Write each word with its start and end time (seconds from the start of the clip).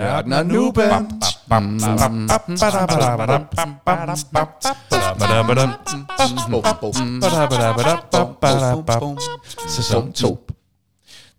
Nørden 0.00 0.32
og 0.32 0.46
Nuben. 0.46 1.22
Sæson 9.68 10.12
2. 10.12 10.46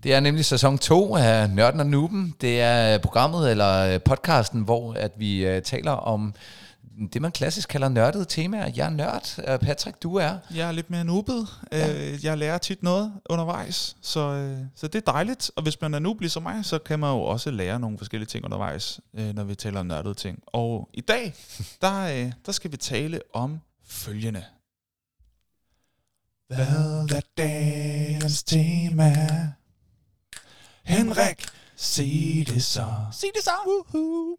Det 0.03 0.13
er 0.13 0.19
nemlig 0.19 0.45
sæson 0.45 0.77
2 0.77 1.15
af 1.15 1.49
Nørden 1.49 1.79
og 1.79 1.85
Nuben. 1.85 2.35
Det 2.41 2.61
er 2.61 2.97
programmet 2.97 3.51
eller 3.51 3.97
podcasten, 3.97 4.61
hvor 4.61 4.93
at 4.93 5.11
vi 5.17 5.55
uh, 5.55 5.61
taler 5.63 5.91
om 5.91 6.33
det, 7.13 7.21
man 7.21 7.31
klassisk 7.31 7.69
kalder 7.69 7.89
nørdede 7.89 8.25
temaer. 8.25 8.71
Jeg 8.75 8.85
er 8.85 8.89
nørd. 8.89 9.37
Uh, 9.37 9.67
Patrick, 9.67 10.03
du 10.03 10.15
er? 10.15 10.37
Jeg 10.55 10.67
er 10.67 10.71
lidt 10.71 10.89
mere 10.89 11.03
nubet. 11.03 11.47
Ja. 11.71 12.17
Jeg 12.23 12.37
lærer 12.37 12.57
tit 12.57 12.83
noget 12.83 13.13
undervejs, 13.29 13.95
så, 14.01 14.19
øh, 14.19 14.57
så 14.75 14.87
det 14.87 15.07
er 15.07 15.11
dejligt. 15.11 15.51
Og 15.55 15.63
hvis 15.63 15.81
man 15.81 15.93
er 15.93 15.99
noob 15.99 16.19
ligesom 16.19 16.43
mig, 16.43 16.65
så 16.65 16.79
kan 16.79 16.99
man 16.99 17.09
jo 17.09 17.21
også 17.21 17.51
lære 17.51 17.79
nogle 17.79 17.97
forskellige 17.97 18.27
ting 18.27 18.45
undervejs, 18.45 18.99
øh, 19.13 19.35
når 19.35 19.43
vi 19.43 19.55
taler 19.55 19.79
om 19.79 19.85
nørdede 19.85 20.13
ting. 20.13 20.39
Og 20.47 20.89
i 20.93 21.01
dag, 21.01 21.33
der, 21.81 22.31
der 22.45 22.51
skal 22.51 22.71
vi 22.71 22.77
tale 22.77 23.21
om 23.33 23.59
følgende. 23.85 24.43
Hvad 26.47 26.67
er 27.11 27.21
dagens 27.37 28.43
tema? 28.43 29.13
Henrik, 30.83 31.45
sig 31.75 32.43
det 32.47 32.63
så. 32.63 32.85
Sig 33.11 33.29
det 33.35 33.43
så. 33.43 33.51
Woohoo. 33.65 34.37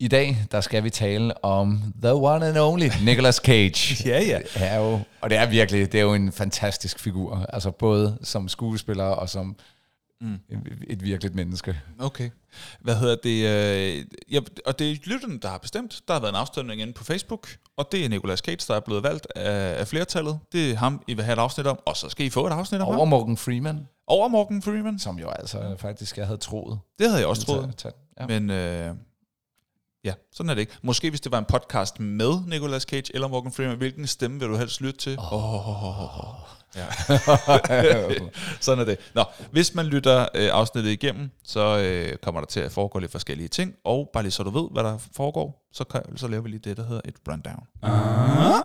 I 0.00 0.08
dag, 0.08 0.46
der 0.52 0.60
skal 0.60 0.84
vi 0.84 0.90
tale 0.90 1.44
om 1.44 1.94
The 2.02 2.14
One 2.14 2.46
and 2.46 2.58
Only, 2.58 2.88
Nicolas 3.04 3.36
Cage. 3.36 3.96
ja, 4.10 4.22
ja. 4.22 4.38
Det 4.38 4.62
er 4.62 4.76
jo, 4.76 5.00
og 5.20 5.30
det 5.30 5.38
er 5.38 5.46
virkelig, 5.46 5.92
det 5.92 6.00
er 6.00 6.04
jo 6.04 6.14
en 6.14 6.32
fantastisk 6.32 6.98
figur. 6.98 7.46
Altså 7.48 7.70
både 7.70 8.18
som 8.22 8.48
skuespiller 8.48 9.04
og 9.04 9.28
som 9.28 9.56
mm. 10.20 10.38
et 10.88 11.02
virkeligt 11.02 11.34
menneske. 11.34 11.80
Okay. 11.98 12.30
Hvad 12.80 12.94
hedder 12.94 13.16
det? 13.22 13.46
Øh, 13.48 14.04
ja, 14.32 14.40
og 14.66 14.78
det 14.78 14.90
er 14.90 14.96
lytterne, 15.04 15.38
der 15.38 15.48
har 15.48 15.58
bestemt. 15.58 16.00
Der 16.08 16.14
har 16.14 16.20
været 16.20 16.32
en 16.32 16.36
afstemning 16.36 16.80
inde 16.80 16.92
på 16.92 17.04
Facebook, 17.04 17.48
og 17.76 17.88
det 17.92 18.04
er 18.04 18.08
Nicolas 18.08 18.38
Cage, 18.38 18.64
der 18.68 18.74
er 18.74 18.80
blevet 18.80 19.02
valgt 19.02 19.26
af, 19.36 19.80
af 19.80 19.88
flertallet. 19.88 20.38
Det 20.52 20.70
er 20.70 20.76
ham, 20.76 21.02
I 21.08 21.14
vil 21.14 21.24
have 21.24 21.32
et 21.32 21.38
afsnit 21.38 21.66
om, 21.66 21.78
og 21.86 21.96
så 21.96 22.08
skal 22.08 22.26
I 22.26 22.30
få 22.30 22.46
et 22.46 22.52
afsnit 22.52 22.80
om 22.80 22.88
Over 22.88 22.98
ham. 22.98 23.08
Morgan 23.08 23.36
Freeman. 23.36 23.88
Over 24.06 24.28
Morgan 24.28 24.62
Freeman. 24.62 24.98
Som 24.98 25.18
jo 25.18 25.28
altså 25.28 25.76
faktisk, 25.78 26.18
jeg 26.18 26.26
havde 26.26 26.38
troet. 26.38 26.78
Det 26.98 27.08
havde 27.08 27.20
jeg 27.20 27.28
også 27.28 27.46
troet. 27.46 27.86
Ja. 28.20 28.26
Men 28.26 28.50
øh, 28.50 28.94
ja, 30.04 30.12
sådan 30.32 30.50
er 30.50 30.54
det 30.54 30.60
ikke. 30.60 30.72
Måske 30.82 31.10
hvis 31.10 31.20
det 31.20 31.32
var 31.32 31.38
en 31.38 31.44
podcast 31.44 32.00
med 32.00 32.46
Nicolas 32.46 32.82
Cage 32.82 33.14
eller 33.14 33.28
Morgan 33.28 33.52
Freeman, 33.52 33.78
hvilken 33.78 34.06
stemme 34.06 34.40
vil 34.40 34.48
du 34.48 34.56
helst 34.56 34.80
lytte 34.80 35.00
til? 35.00 35.18
Oh. 35.18 35.32
Oh, 35.32 35.68
oh, 35.68 36.02
oh, 36.02 36.18
oh. 36.18 36.34
Ja. 36.76 36.86
sådan 38.60 38.80
er 38.80 38.84
det. 38.84 38.98
Nå, 39.14 39.24
hvis 39.50 39.74
man 39.74 39.86
lytter 39.86 40.26
øh, 40.34 40.48
afsnittet 40.52 40.90
igennem, 40.90 41.30
så 41.44 41.78
øh, 41.78 42.16
kommer 42.16 42.40
der 42.40 42.46
til 42.46 42.60
at 42.60 42.72
foregå 42.72 42.98
lidt 42.98 43.12
forskellige 43.12 43.48
ting, 43.48 43.74
og 43.84 44.10
bare 44.12 44.22
lige 44.22 44.32
så 44.32 44.42
du 44.42 44.50
ved, 44.50 44.68
hvad 44.70 44.84
der 44.84 44.98
foregår, 45.16 45.68
så, 45.72 45.84
kan, 45.84 46.16
så 46.16 46.28
laver 46.28 46.42
vi 46.42 46.48
lige 46.48 46.60
det, 46.64 46.76
der 46.76 46.86
hedder 46.86 47.02
et 47.04 47.14
rundown. 47.28 47.62
Uh-huh. 47.84 48.62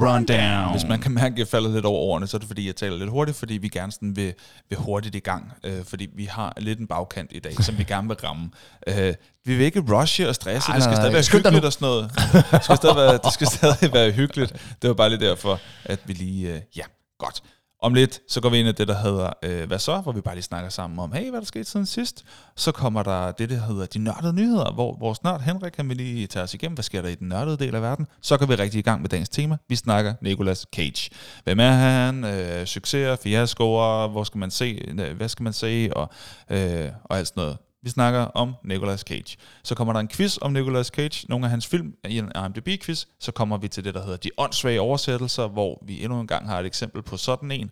Rundown. 0.00 0.70
Hvis 0.72 0.88
man 0.88 1.00
kan 1.00 1.12
mærke, 1.12 1.32
at 1.32 1.38
jeg 1.38 1.48
falder 1.48 1.70
lidt 1.70 1.84
over 1.84 1.98
ordene, 2.00 2.26
så 2.26 2.36
er 2.36 2.38
det 2.38 2.48
fordi, 2.48 2.66
jeg 2.66 2.76
taler 2.76 2.96
lidt 2.96 3.10
hurtigt, 3.10 3.36
fordi 3.38 3.54
vi 3.54 3.68
gerne 3.68 3.92
sådan 3.92 4.16
vil, 4.16 4.34
vil 4.68 4.78
hurtigt 4.78 5.14
i 5.14 5.18
gang. 5.18 5.52
Øh, 5.64 5.84
fordi 5.84 6.08
vi 6.16 6.24
har 6.24 6.52
lidt 6.56 6.78
en 6.78 6.86
bagkant 6.86 7.30
i 7.32 7.38
dag, 7.38 7.64
som 7.64 7.78
vi 7.78 7.84
gerne 7.84 8.08
vil 8.08 8.16
ramme. 8.16 8.50
Øh, 8.86 9.14
vi 9.44 9.56
vil 9.56 9.66
ikke 9.66 9.80
rushe 9.92 10.28
og 10.28 10.34
stresse. 10.34 10.68
Ej, 10.68 10.74
det 10.74 10.84
skal 10.84 10.96
stadig 10.96 11.12
være 11.12 11.22
hyggeligt 11.32 11.64
og 11.64 11.72
sådan 11.72 11.86
noget. 11.86 12.10
Det 12.52 12.64
skal, 12.64 12.76
stadig 12.76 12.96
være, 12.96 13.18
det 13.24 13.32
skal 13.32 13.46
stadig 13.46 13.92
være 13.92 14.10
hyggeligt. 14.10 14.52
Det 14.82 14.88
var 14.88 14.94
bare 14.94 15.08
lige 15.10 15.28
derfor, 15.28 15.60
at 15.84 16.00
vi 16.04 16.12
lige... 16.12 16.54
Øh, 16.54 16.60
ja, 16.76 16.82
godt. 17.18 17.42
Om 17.82 17.94
lidt, 17.94 18.20
så 18.28 18.40
går 18.40 18.48
vi 18.48 18.58
ind 18.58 18.68
i 18.68 18.72
det, 18.72 18.88
der 18.88 18.98
hedder 18.98 19.30
øh, 19.42 19.66
Hvad 19.66 19.78
så? 19.78 20.00
Hvor 20.00 20.12
vi 20.12 20.20
bare 20.20 20.34
lige 20.34 20.42
snakker 20.42 20.70
sammen 20.70 20.98
om, 20.98 21.12
hey, 21.12 21.30
hvad 21.30 21.40
der 21.40 21.46
skete 21.46 21.64
siden 21.64 21.86
sidst? 21.86 22.24
Så 22.56 22.72
kommer 22.72 23.02
der 23.02 23.32
det, 23.32 23.50
der 23.50 23.56
hedder 23.56 23.86
De 23.86 23.98
Nørdede 23.98 24.32
Nyheder, 24.32 24.72
hvor 24.72 24.96
vores 25.00 25.22
nørd 25.22 25.40
Henrik 25.40 25.72
kan 25.72 25.88
vi 25.88 25.94
lige 25.94 26.26
tage 26.26 26.42
os 26.42 26.54
igennem, 26.54 26.74
hvad 26.74 26.84
sker 26.84 27.02
der 27.02 27.08
i 27.08 27.14
den 27.14 27.28
nørdede 27.28 27.56
del 27.56 27.74
af 27.74 27.82
verden? 27.82 28.06
Så 28.20 28.36
går 28.36 28.46
vi 28.46 28.54
rigtig 28.54 28.78
i 28.78 28.82
gang 28.82 29.00
med 29.00 29.08
dagens 29.08 29.28
tema. 29.28 29.56
Vi 29.68 29.76
snakker 29.76 30.14
Nicolas 30.20 30.66
Cage. 30.76 31.10
Hvem 31.44 31.60
er 31.60 31.70
han? 31.70 32.24
Øh, 32.24 32.66
succeser, 32.66 33.16
fiaskoer, 33.16 34.08
hvor 34.08 34.24
skal 34.24 34.38
man 34.38 34.50
se, 34.50 34.84
øh, 34.88 35.16
hvad 35.16 35.28
skal 35.28 35.42
man 35.42 35.52
se, 35.52 35.90
og, 35.96 36.10
øh, 36.50 36.90
og 37.04 37.18
alt 37.18 37.28
sådan 37.28 37.40
noget. 37.40 37.56
Vi 37.82 37.90
snakker 37.90 38.20
om 38.20 38.54
Nicolas 38.64 39.00
Cage. 39.00 39.36
Så 39.64 39.74
kommer 39.74 39.92
der 39.92 40.00
en 40.00 40.08
quiz 40.08 40.38
om 40.40 40.52
Nicolas 40.52 40.86
Cage, 40.86 41.26
nogle 41.28 41.46
af 41.46 41.50
hans 41.50 41.66
film 41.66 41.94
i 42.08 42.18
en 42.18 42.32
IMDb-quiz. 42.36 43.04
Så 43.20 43.32
kommer 43.32 43.56
vi 43.56 43.68
til 43.68 43.84
det, 43.84 43.94
der 43.94 44.02
hedder 44.02 44.16
de 44.16 44.30
åndssvage 44.38 44.80
oversættelser, 44.80 45.48
hvor 45.48 45.82
vi 45.86 46.04
endnu 46.04 46.20
en 46.20 46.26
gang 46.26 46.48
har 46.48 46.60
et 46.60 46.66
eksempel 46.66 47.02
på 47.02 47.16
sådan 47.16 47.50
en. 47.50 47.70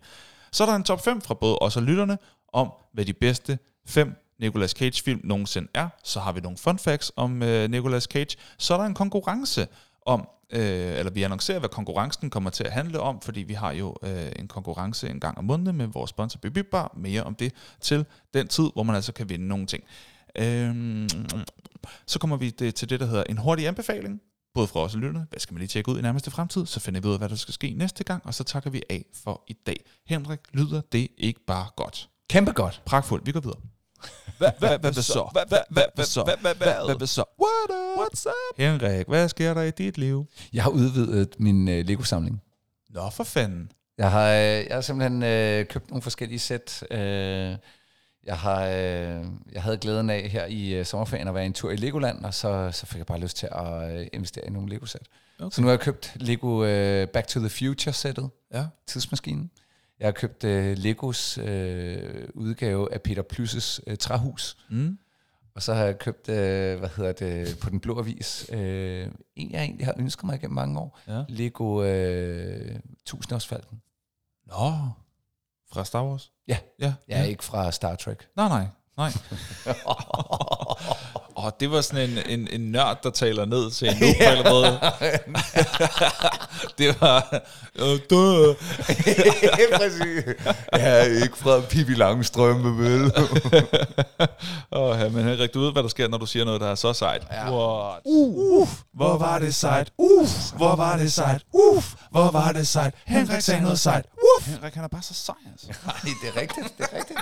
Så 0.51 0.63
er 0.63 0.67
der 0.67 0.75
en 0.75 0.83
top 0.83 1.03
5 1.03 1.21
fra 1.21 1.33
både 1.33 1.57
os 1.57 1.77
og 1.77 1.83
lytterne 1.83 2.17
om, 2.53 2.71
hvad 2.93 3.05
de 3.05 3.13
bedste 3.13 3.59
5 3.87 4.15
Nicolas 4.39 4.71
Cage-film 4.71 5.21
nogensinde 5.23 5.67
er. 5.73 5.89
Så 6.03 6.19
har 6.19 6.31
vi 6.31 6.39
nogle 6.39 6.57
fun 6.57 6.79
facts 6.79 7.11
om 7.15 7.43
øh, 7.43 7.69
Nicolas 7.69 8.03
Cage. 8.03 8.37
Så 8.57 8.73
er 8.73 8.77
der 8.77 8.85
en 8.85 8.93
konkurrence 8.93 9.67
om, 10.05 10.27
øh, 10.53 10.99
eller 10.99 11.11
vi 11.11 11.23
annoncerer, 11.23 11.59
hvad 11.59 11.69
konkurrencen 11.69 12.29
kommer 12.29 12.49
til 12.49 12.63
at 12.63 12.71
handle 12.71 12.99
om, 12.99 13.21
fordi 13.21 13.39
vi 13.39 13.53
har 13.53 13.71
jo 13.71 13.95
øh, 14.03 14.31
en 14.35 14.47
konkurrence 14.47 15.09
en 15.09 15.19
gang 15.19 15.37
om 15.37 15.43
måneden 15.43 15.77
med 15.77 15.87
vores 15.87 16.09
sponsor 16.09 16.39
Bibibar. 16.39 16.93
Mere 16.97 17.23
om 17.23 17.35
det 17.35 17.53
til 17.81 18.05
den 18.33 18.47
tid, 18.47 18.69
hvor 18.73 18.83
man 18.83 18.95
altså 18.95 19.13
kan 19.13 19.29
vinde 19.29 19.47
nogle 19.47 19.65
ting. 19.65 19.83
Øh, 20.37 21.09
så 22.07 22.19
kommer 22.19 22.37
vi 22.37 22.49
det, 22.49 22.75
til 22.75 22.89
det, 22.89 22.99
der 22.99 23.05
hedder 23.05 23.23
en 23.29 23.37
hurtig 23.37 23.67
anbefaling, 23.67 24.21
både 24.53 24.67
fra 24.67 24.79
os 24.79 24.93
og 24.95 24.99
lytterne. 24.99 25.27
Hvad 25.29 25.39
skal 25.39 25.53
man 25.53 25.59
lige 25.59 25.67
tjekke 25.67 25.91
ud 25.91 25.99
i 25.99 26.01
nærmeste 26.01 26.31
fremtid? 26.31 26.65
Så 26.65 26.79
finder 26.79 27.01
vi 27.01 27.07
ud 27.07 27.13
af, 27.13 27.19
hvad 27.19 27.29
der 27.29 27.35
skal 27.35 27.53
ske 27.53 27.73
næste 27.73 28.03
gang, 28.03 28.25
og 28.25 28.33
så 28.33 28.43
takker 28.43 28.69
vi 28.69 28.81
af 28.89 29.05
for 29.13 29.43
i 29.47 29.53
dag. 29.53 29.85
Henrik, 30.07 30.39
lyder 30.53 30.81
det 30.91 31.07
ikke 31.17 31.39
bare 31.47 31.67
godt? 31.75 32.09
Kæmpe 32.29 32.51
godt. 32.51 32.81
Pragtfuldt. 32.85 33.25
Vi 33.25 33.31
går 33.31 33.39
videre. 33.39 33.59
Hvad 34.37 34.51
så? 34.93 35.29
Hvad 35.33 36.05
så? 36.05 36.23
Hvad 36.97 37.07
så? 37.07 37.23
What's 37.97 38.25
up? 38.27 38.57
Henrik, 38.57 39.07
hvad 39.07 39.29
sker 39.29 39.53
der 39.53 39.61
i 39.61 39.71
dit 39.71 39.97
liv? 39.97 40.25
Jeg 40.53 40.63
har 40.63 40.69
udvidet 40.69 41.35
min 41.39 41.67
uh, 41.67 41.73
Lego-samling. 41.73 42.41
Nå, 42.89 43.09
for 43.09 43.23
fanden. 43.23 43.71
Jeg 43.97 44.11
har, 44.11 44.27
jeg 44.27 44.67
har 44.71 44.81
simpelthen 44.81 45.17
uh, 45.23 45.67
købt 45.67 45.89
nogle 45.89 46.01
forskellige 46.01 46.39
sæt. 46.39 46.83
Uh, 46.91 46.97
jeg, 46.97 48.37
har, 48.37 48.65
uh, 48.65 49.25
jeg 49.51 49.63
havde 49.63 49.77
glæden 49.77 50.09
af 50.09 50.29
her 50.29 50.45
i 50.45 50.79
uh, 50.79 50.85
sommerferien 50.85 51.27
at 51.27 51.35
være 51.35 51.45
en 51.45 51.53
tur 51.53 51.71
i 51.71 51.75
Legoland, 51.75 52.25
og 52.25 52.33
så, 52.33 52.69
så 52.73 52.85
fik 52.85 52.97
jeg 52.97 53.05
bare 53.05 53.19
lyst 53.19 53.37
til 53.37 53.49
at 53.51 53.99
uh, 53.99 54.05
investere 54.13 54.45
i 54.47 54.49
nogle 54.49 54.69
Lego-sæt. 54.69 55.01
Okay. 55.39 55.49
Så 55.55 55.61
nu 55.61 55.67
har 55.67 55.71
jeg 55.71 55.79
købt 55.79 56.13
Lego 56.15 56.47
uh, 56.47 57.07
Back 57.07 57.27
to 57.27 57.39
the 57.39 57.49
Future-sættet. 57.49 58.29
Ja. 58.53 58.65
Tidsmaskinen. 58.87 59.51
Jeg 59.99 60.07
har 60.07 60.11
købt 60.11 60.43
uh, 60.43 60.83
Legos 60.83 61.37
uh, 61.37 61.45
udgave 62.33 62.93
af 62.93 63.01
Peter 63.01 63.23
Plys' 63.33 63.91
uh, 63.91 63.97
træhus. 63.97 64.57
Mm. 64.69 64.97
Og 65.55 65.63
så 65.63 65.73
har 65.73 65.83
jeg 65.83 65.99
købt, 65.99 66.29
uh, 66.29 66.35
hvad 66.79 66.89
hedder 66.95 67.11
det, 67.11 67.59
på 67.59 67.69
den 67.69 67.79
blå 67.79 67.99
avis, 67.99 68.45
uh, 68.53 68.57
en 68.57 69.11
jeg 69.35 69.61
egentlig 69.63 69.85
har 69.85 69.93
ønsket 69.97 70.23
mig 70.23 70.39
gennem 70.39 70.55
mange 70.55 70.79
år. 70.79 70.99
Ja. 71.07 71.23
Lego 71.27 71.63
uh, 71.63 72.79
Tusindårsfalken. 73.05 73.81
Nå, 74.45 74.71
fra 75.71 75.85
Star 75.85 76.03
Wars? 76.03 76.31
Ja, 76.47 76.57
ja, 76.79 76.93
ja. 77.09 77.23
ikke 77.23 77.43
fra 77.43 77.71
Star 77.71 77.95
Trek. 77.95 78.27
Nej, 78.35 78.47
nej, 78.47 78.67
nej. 78.97 79.11
Og 81.37 81.59
det 81.59 81.71
var 81.71 81.81
sådan 81.81 82.09
en, 82.09 82.39
en, 82.39 82.47
en 82.51 82.71
nørd, 82.71 83.03
der 83.03 83.09
taler 83.09 83.45
ned 83.45 83.71
til 83.71 83.87
en 83.87 83.95
nu 84.01 84.07
på 84.19 84.31
eller 84.31 84.49
måde. 84.49 84.79
det 86.77 87.01
var... 87.01 87.43
Øh, 87.75 87.99
dø. 88.09 88.53
Præcis. 89.77 90.23
Jeg 90.71 90.99
er 90.99 91.23
ikke 91.23 91.37
fra 91.37 91.59
Pippi 91.59 91.93
Langstrømpe, 91.93 92.77
vel? 92.77 93.11
Åh, 94.71 94.99
ja, 94.99 95.09
men 95.09 95.23
Henrik, 95.23 95.53
du 95.53 95.59
ved, 95.59 95.71
hvad 95.71 95.83
der 95.83 95.89
sker, 95.89 96.07
når 96.07 96.17
du 96.17 96.25
siger 96.25 96.45
noget, 96.45 96.61
der 96.61 96.67
er 96.67 96.75
så 96.75 96.93
sejt. 96.93 97.27
Ja. 97.31 97.51
What? 97.51 98.01
Uh, 98.05 98.61
uh, 98.61 98.67
hvor 98.93 99.17
var 99.17 99.39
det 99.39 99.55
sejt. 99.55 99.91
Uh, 99.97 100.27
hvor 100.55 100.75
var 100.75 100.97
det 100.97 101.13
sejt. 101.13 101.41
Uh, 101.53 101.83
hvor 102.11 102.31
var 102.31 102.51
det 102.51 102.67
sejt. 102.67 102.93
Henrik 103.05 103.41
sagde 103.41 103.61
noget 103.61 103.79
sejt. 103.79 104.05
Uh. 104.13 104.45
Henrik, 104.47 104.73
han 104.73 104.83
er 104.83 104.87
bare 104.87 105.01
så 105.01 105.13
sej, 105.13 105.35
altså. 105.51 105.67
Nej, 105.85 105.95
det 106.03 106.35
er 106.35 106.41
rigtigt, 106.41 106.77
det 106.77 106.87
er 106.91 106.97
rigtigt. 106.97 107.19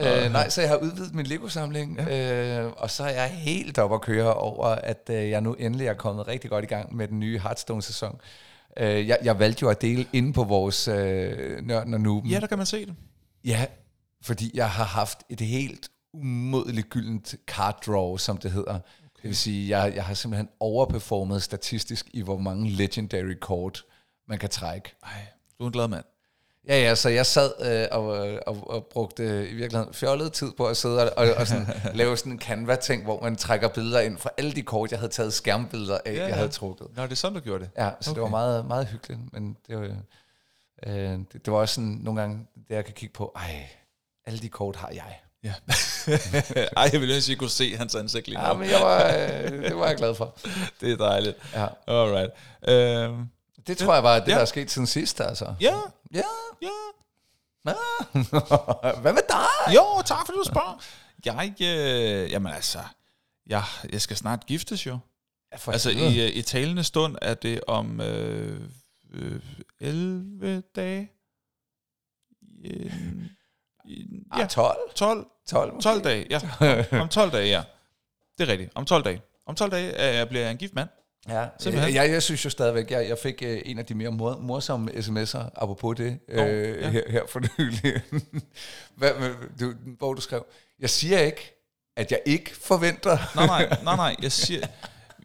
Øh, 0.00 0.32
nej, 0.32 0.48
så 0.48 0.60
jeg 0.60 0.70
har 0.70 0.76
udvidet 0.76 1.14
min 1.14 1.26
Lego-samling, 1.26 1.98
ja. 1.98 2.64
øh, 2.64 2.72
og 2.76 2.90
så 2.90 3.04
er 3.04 3.08
jeg 3.08 3.28
helt 3.28 3.78
op 3.78 3.92
at 3.92 4.00
køre 4.00 4.34
over, 4.34 4.66
at 4.66 5.10
øh, 5.10 5.30
jeg 5.30 5.40
nu 5.40 5.54
endelig 5.54 5.86
er 5.86 5.94
kommet 5.94 6.28
rigtig 6.28 6.50
godt 6.50 6.64
i 6.64 6.68
gang 6.68 6.96
med 6.96 7.08
den 7.08 7.20
nye 7.20 7.38
Hearthstone-sæson. 7.38 8.20
Øh, 8.76 9.08
jeg, 9.08 9.18
jeg 9.22 9.38
valgte 9.38 9.62
jo 9.62 9.68
at 9.68 9.82
dele 9.82 10.06
inde 10.12 10.32
på 10.32 10.44
vores 10.44 10.88
øh, 10.88 11.66
Nørden 11.66 11.94
og 11.94 12.00
Nuben. 12.00 12.30
Ja, 12.30 12.40
der 12.40 12.46
kan 12.46 12.58
man 12.58 12.66
se 12.66 12.86
det. 12.86 12.94
Ja, 13.44 13.66
fordi 14.22 14.50
jeg 14.54 14.70
har 14.70 14.84
haft 14.84 15.18
et 15.30 15.40
helt 15.40 15.88
umådeligt 16.12 16.90
gyldent 16.90 17.34
card 17.46 17.82
draw, 17.86 18.16
som 18.16 18.36
det 18.36 18.50
hedder. 18.50 18.74
Okay. 18.74 19.22
Det 19.22 19.24
vil 19.24 19.36
sige, 19.36 19.78
jeg, 19.78 19.94
jeg 19.94 20.04
har 20.04 20.14
simpelthen 20.14 20.48
overperformet 20.60 21.42
statistisk 21.42 22.08
i, 22.12 22.22
hvor 22.22 22.38
mange 22.38 22.70
legendary 22.70 23.34
kort 23.40 23.84
man 24.28 24.38
kan 24.38 24.48
trække. 24.48 24.94
Ej, 25.02 25.26
du 25.58 25.64
er 25.64 25.68
en 25.68 25.72
glad 25.72 25.88
mand. 25.88 26.04
Ja, 26.68 26.80
ja, 26.82 26.94
så 26.94 27.08
jeg 27.08 27.26
sad 27.26 27.52
øh, 27.60 27.88
og, 27.98 28.04
og, 28.46 28.70
og 28.70 28.86
brugte 28.86 29.22
øh, 29.22 29.50
i 29.50 29.54
virkeligheden 29.54 29.94
fjollet 29.94 30.32
tid 30.32 30.52
på 30.56 30.66
at 30.66 30.76
sidde 30.76 31.12
og, 31.14 31.34
og 31.36 31.46
sådan, 31.46 31.66
lave 31.94 32.16
sådan 32.16 32.32
en 32.32 32.40
Canva-ting, 32.40 33.04
hvor 33.04 33.22
man 33.22 33.36
trækker 33.36 33.68
billeder 33.68 34.00
ind 34.00 34.18
fra 34.18 34.30
alle 34.36 34.52
de 34.52 34.62
kort, 34.62 34.90
jeg 34.90 34.98
havde 34.98 35.12
taget 35.12 35.32
skærmbilleder 35.32 35.98
af, 36.04 36.12
ja, 36.12 36.16
ja. 36.16 36.26
jeg 36.26 36.34
havde 36.34 36.48
trukket. 36.48 36.86
Nå, 36.96 37.02
det 37.02 37.10
er 37.12 37.16
sådan, 37.16 37.34
du 37.34 37.40
gjorde 37.40 37.64
det? 37.64 37.70
Ja, 37.78 37.90
så 38.00 38.10
okay. 38.10 38.14
det 38.16 38.22
var 38.22 38.28
meget, 38.28 38.66
meget 38.66 38.86
hyggeligt, 38.86 39.20
men 39.32 39.56
det 39.66 39.76
var, 39.76 39.82
øh, 40.86 40.94
det, 40.94 41.32
det 41.32 41.52
var 41.52 41.58
også 41.58 41.74
sådan 41.74 41.98
nogle 42.02 42.20
gange, 42.20 42.46
det 42.68 42.74
jeg 42.74 42.84
kan 42.84 42.94
kigge 42.94 43.12
på, 43.12 43.32
ej, 43.36 43.68
Alle 44.26 44.38
de 44.38 44.48
kort 44.48 44.76
har 44.76 44.90
jeg. 44.94 45.18
Ja. 45.44 45.54
Ej, 46.76 46.90
jeg 46.92 47.00
ville 47.00 47.14
ønske, 47.14 47.30
at 47.30 47.34
I 47.34 47.38
kunne 47.38 47.50
se 47.50 47.76
hans 47.76 47.94
ansigt 47.94 48.28
lige 48.28 48.38
nu. 48.38 48.44
Ja, 48.46 48.52
men 48.54 48.70
jeg 48.70 48.80
var, 48.80 49.06
øh, 49.06 49.64
det 49.64 49.76
var 49.76 49.86
jeg 49.86 49.96
glad 49.96 50.14
for. 50.14 50.38
Det 50.80 50.92
er 50.92 50.96
dejligt. 50.96 51.36
Ja. 51.54 51.66
Alright. 51.86 52.30
Øhm, 52.68 53.28
Det 53.66 53.78
tror 53.78 53.94
jeg 53.94 54.02
var 54.02 54.18
det, 54.18 54.28
Ja. 54.28 54.34
der 54.34 54.40
er 54.40 54.44
sket 54.44 54.70
siden 54.70 54.86
sidst, 54.86 55.20
altså. 55.20 55.54
ja, 55.60 55.74
Ja. 56.14 56.22
ja. 56.62 56.68
Hvad 59.02 59.12
med 59.12 59.22
dig? 59.28 59.74
Jo, 59.74 60.02
tak 60.04 60.26
fordi 60.26 60.38
du 60.38 60.44
spørger. 60.44 60.82
Jeg, 61.24 61.54
øh, 61.60 62.30
jamen 62.30 62.52
altså, 62.52 62.78
jeg, 63.46 63.62
jeg 63.92 64.00
skal 64.02 64.16
snart 64.16 64.46
giftes 64.46 64.86
jo. 64.86 64.98
Ja, 65.52 65.56
for 65.56 65.72
Altså 65.72 65.90
helvede. 65.90 66.14
i, 66.14 66.30
øh, 66.30 66.36
i 66.36 66.42
talende 66.42 66.84
stund 66.84 67.16
er 67.22 67.34
det 67.34 67.60
om 67.66 68.00
øh, 68.00 68.60
øh, 69.12 69.40
11 69.80 70.62
dage. 70.76 71.12
Øh, 72.64 72.92
ja. 74.36 74.38
ja, 74.38 74.46
12. 74.46 74.76
12, 74.94 75.26
12, 75.48 75.74
måske. 75.74 75.82
12 75.84 76.04
dage, 76.04 76.26
ja. 76.30 76.40
Om 77.02 77.08
12 77.08 77.32
dage, 77.32 77.48
ja. 77.48 77.62
Det 78.38 78.48
er 78.48 78.52
rigtigt. 78.52 78.72
Om 78.74 78.84
12 78.84 79.04
dage. 79.04 79.22
Om 79.46 79.54
12 79.54 79.70
dage 79.70 80.20
øh, 80.22 80.28
bliver 80.28 80.42
jeg 80.42 80.50
en 80.50 80.56
gift 80.58 80.74
mand. 80.74 80.88
Ja, 81.28 81.46
Simpelthen. 81.58 81.94
jeg, 81.94 82.10
jeg 82.10 82.22
synes 82.22 82.44
jo 82.44 82.50
stadigvæk, 82.50 82.90
jeg, 82.90 83.08
jeg 83.08 83.18
fik 83.18 83.42
øh, 83.42 83.62
en 83.64 83.78
af 83.78 83.86
de 83.86 83.94
mere 83.94 84.10
mor, 84.10 84.38
morsomme 84.38 84.90
sms'er, 84.90 85.48
apropos 85.54 85.96
det, 85.96 86.18
øh, 86.28 86.38
ja. 86.38 86.90
her, 86.90 87.02
her 87.10 87.22
for 87.28 87.40
nylig, 87.58 88.02
Hvad, 88.96 89.10
du, 89.60 89.74
hvor 89.98 90.14
du 90.14 90.20
skrev, 90.20 90.46
jeg 90.80 90.90
siger 90.90 91.18
ikke, 91.18 91.56
at 91.96 92.10
jeg 92.10 92.20
ikke 92.26 92.56
forventer. 92.56 93.18
Nej, 93.34 93.46
nej, 93.46 93.68
nej, 93.84 93.96
nej. 93.96 94.16
Jeg 94.22 94.32
siger, 94.32 94.66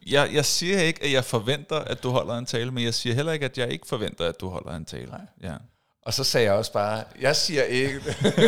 jeg, 0.06 0.30
jeg 0.32 0.44
siger 0.44 0.80
ikke, 0.80 1.04
at 1.04 1.12
jeg 1.12 1.24
forventer, 1.24 1.76
at 1.76 2.02
du 2.02 2.10
holder 2.10 2.38
en 2.38 2.46
tale, 2.46 2.70
men 2.70 2.84
jeg 2.84 2.94
siger 2.94 3.14
heller 3.14 3.32
ikke, 3.32 3.44
at 3.44 3.58
jeg 3.58 3.72
ikke 3.72 3.86
forventer, 3.86 4.28
at 4.28 4.40
du 4.40 4.48
holder 4.48 4.76
en 4.76 4.84
tale. 4.84 5.06
Nej. 5.06 5.20
Ja. 5.42 5.54
Og 6.02 6.14
så 6.14 6.24
sagde 6.24 6.46
jeg 6.46 6.54
også 6.54 6.72
bare, 6.72 7.04
jeg 7.20 7.36
siger 7.36 7.62
ikke, 7.62 8.00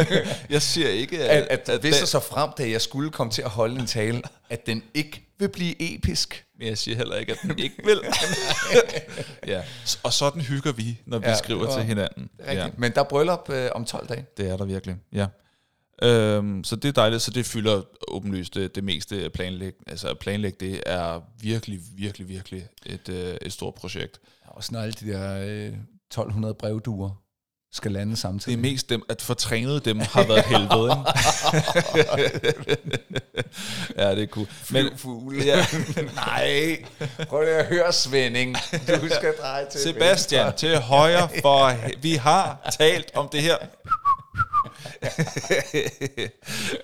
Jeg 0.51 0.63
siger 0.63 0.89
ikke, 0.89 1.25
at, 1.25 1.43
at, 1.43 1.49
at 1.49 1.69
at 1.69 1.81
hvis 1.81 2.03
og 2.03 2.09
så 2.09 2.21
frem, 2.21 2.51
da 2.59 2.71
jeg 2.71 2.81
skulle 2.81 3.11
komme 3.11 3.33
til 3.33 3.43
at 3.43 3.51
holde 3.51 3.81
en 3.81 3.87
tale, 3.87 4.23
at 4.51 4.67
den 4.67 4.83
ikke 4.95 5.29
vil 5.39 5.49
blive 5.49 5.95
episk. 5.95 6.45
Men 6.59 6.69
jeg 6.69 6.79
siger 6.79 6.97
heller 6.97 7.17
ikke, 7.17 7.33
at 7.33 7.39
den 7.43 7.59
ikke 7.59 7.77
vil. 7.85 8.01
ja. 9.53 9.63
Og 10.03 10.13
sådan 10.13 10.43
hygger 10.43 10.73
vi, 10.73 11.01
når 11.07 11.19
vi 11.19 11.27
Ja, 11.27 11.37
skriver 11.37 11.75
til 11.77 11.83
hinanden. 11.85 12.31
Rigtigt. 12.41 12.59
Ja. 12.59 12.69
Men 12.79 12.93
der 12.95 13.01
er 13.01 13.05
bryllup 13.05 13.51
øh, 13.51 13.71
om 13.75 13.85
12 13.85 14.09
dage. 14.09 14.27
det 14.37 14.49
er 14.51 14.57
der 14.57 14.65
virkelig. 14.65 14.97
Ja. 15.13 15.27
Øhm, 16.03 16.65
så 16.65 16.77
det 16.77 16.89
er 16.89 16.93
dejligt, 16.93 17.23
så 17.23 17.31
det 17.31 17.47
fylder 17.47 17.83
åbenlyst 18.09 18.55
det, 18.55 18.75
det 18.75 18.85
meste 18.85 19.31
planlæg. 19.31 19.73
Altså 19.87 20.09
at 20.09 20.19
planlægge 20.19 20.57
det 20.61 20.83
er 20.87 21.21
virkelig, 21.41 21.81
virkelig, 21.97 22.29
virkelig 22.29 22.67
et, 22.87 23.09
øh, 23.09 23.37
et 23.43 23.53
stort 23.53 23.75
projekt. 23.75 24.21
Og 24.47 24.63
når 24.71 24.81
alle 24.81 24.93
de 24.93 25.13
der 25.13 25.39
øh, 25.47 25.73
1200 26.11 26.55
brevduer 26.55 27.23
skal 27.73 27.93
lande 27.93 28.11
Det 28.11 28.19
samtidig. 28.19 28.57
er 28.57 28.61
mest 28.63 28.89
dem, 28.91 29.03
at 29.09 29.23
få 29.23 29.35
trænet 29.35 29.85
dem 29.85 30.01
har 30.01 30.27
været 30.27 30.39
et 30.39 30.45
helvede. 30.57 30.97
Ja, 33.97 34.15
det 34.15 34.23
er 34.23 34.27
cool. 34.27 34.47
Men, 34.71 34.87
fugle. 34.97 35.45
ja, 35.45 35.67
Nej, 36.15 36.85
prøv 37.29 37.43
lige 37.43 37.55
at 37.55 37.67
høre, 37.67 37.93
Svending. 37.93 38.57
Du 38.73 39.09
skal 39.11 39.35
dreje 39.41 39.67
til 39.71 39.81
Sebastian, 39.81 40.47
venstre. 40.47 40.69
til 40.69 40.79
højre, 40.79 41.29
for 41.43 41.73
vi 42.03 42.15
har 42.15 42.71
talt 42.79 43.11
om 43.15 43.29
det 43.33 43.43
her. 43.43 43.57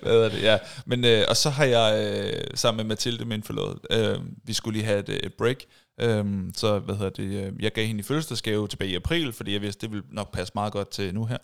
Hvad 0.01 0.13
er 0.17 0.29
det? 0.29 0.41
Ja. 0.43 0.57
Men, 0.85 1.05
øh, 1.05 1.25
og 1.29 1.37
så 1.37 1.49
har 1.49 1.65
jeg 1.65 2.15
øh, 2.15 2.43
sammen 2.55 2.77
med 2.77 2.85
Mathilde, 2.95 3.25
min 3.25 3.43
forlovede, 3.43 3.79
øh, 3.91 4.19
vi 4.45 4.53
skulle 4.53 4.77
lige 4.77 4.85
have 4.85 4.99
et, 4.99 5.09
et 5.09 5.33
break. 5.37 5.57
Øh, 6.01 6.25
så 6.55 6.79
hvad 6.79 6.95
hedder 6.95 7.09
det, 7.09 7.23
øh, 7.23 7.53
jeg 7.63 7.71
gav 7.71 7.85
hende 7.87 7.99
i 7.99 8.03
fødselsdagsgave 8.03 8.67
tilbage 8.67 8.91
i 8.91 8.95
april, 8.95 9.33
fordi 9.33 9.53
jeg 9.53 9.61
vidste, 9.61 9.81
det 9.81 9.91
ville 9.91 10.05
nok 10.11 10.33
passe 10.33 10.51
meget 10.55 10.73
godt 10.73 10.89
til 10.89 11.13
nu 11.13 11.25
her. 11.25 11.37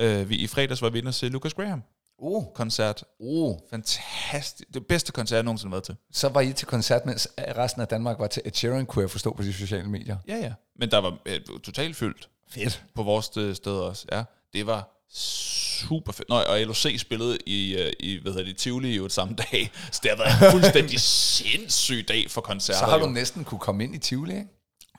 Øh, 0.00 0.28
vi, 0.28 0.36
I 0.36 0.46
fredags 0.46 0.82
var 0.82 0.90
vi 0.90 0.98
inde 0.98 1.08
og 1.08 1.14
se 1.14 1.28
Lucas 1.28 1.54
Graham 1.54 1.82
Uh, 2.18 2.44
koncert. 2.54 3.04
uh. 3.18 3.56
Fantastisk. 3.70 4.74
Det 4.74 4.86
bedste 4.86 5.12
koncert, 5.12 5.36
jeg 5.36 5.42
nogensinde 5.44 5.70
har 5.70 5.74
været 5.74 5.84
til. 5.84 5.96
Så 6.12 6.28
var 6.28 6.40
I 6.40 6.52
til 6.52 6.66
koncert, 6.66 7.06
mens 7.06 7.28
resten 7.38 7.82
af 7.82 7.88
Danmark 7.88 8.18
var 8.18 8.26
til 8.26 8.42
Ed 8.44 8.52
Sheeran, 8.54 8.86
kunne 8.86 9.02
jeg 9.02 9.10
forstå 9.10 9.34
på 9.34 9.42
de 9.42 9.52
sociale 9.52 9.88
medier. 9.88 10.16
Ja, 10.28 10.36
ja. 10.36 10.52
Men 10.78 10.90
der 10.90 10.98
var 10.98 11.18
øh, 11.26 11.40
totalt 11.64 11.96
fyldt. 11.96 12.28
Fedt. 12.48 12.84
på 12.94 13.02
vores 13.02 13.36
øh, 13.36 13.54
sted 13.54 13.72
også. 13.72 14.06
Ja, 14.12 14.24
det 14.52 14.66
var 14.66 14.95
super 15.10 16.12
fedt. 16.12 16.28
Nå, 16.28 16.34
og 16.34 16.60
LOC 16.60 16.86
spillede 16.98 17.38
i, 17.46 17.76
øh, 17.76 17.92
i 18.00 18.18
hvad 18.22 18.32
hedder 18.32 18.46
det, 18.46 18.56
Tivoli 18.56 18.96
jo 18.96 19.04
et 19.04 19.12
samme 19.12 19.34
dag, 19.34 19.70
så 19.92 20.00
det 20.02 20.10
har 20.10 20.16
været 20.16 20.44
en 20.44 20.60
fuldstændig 20.60 21.00
sindssyg 21.40 22.04
dag 22.08 22.30
for 22.30 22.40
koncerter. 22.40 22.80
Så 22.80 22.86
har 22.86 22.98
du 22.98 23.04
jo. 23.04 23.10
næsten 23.10 23.44
kunne 23.44 23.60
komme 23.60 23.84
ind 23.84 23.94
i 23.94 23.98
Tivoli, 23.98 24.34
ikke? 24.34 24.46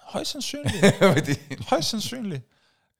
Højst 0.01 0.31
sandsynligt. 0.31 0.95
Højst 1.69 1.89
sandsynligt. 1.89 2.43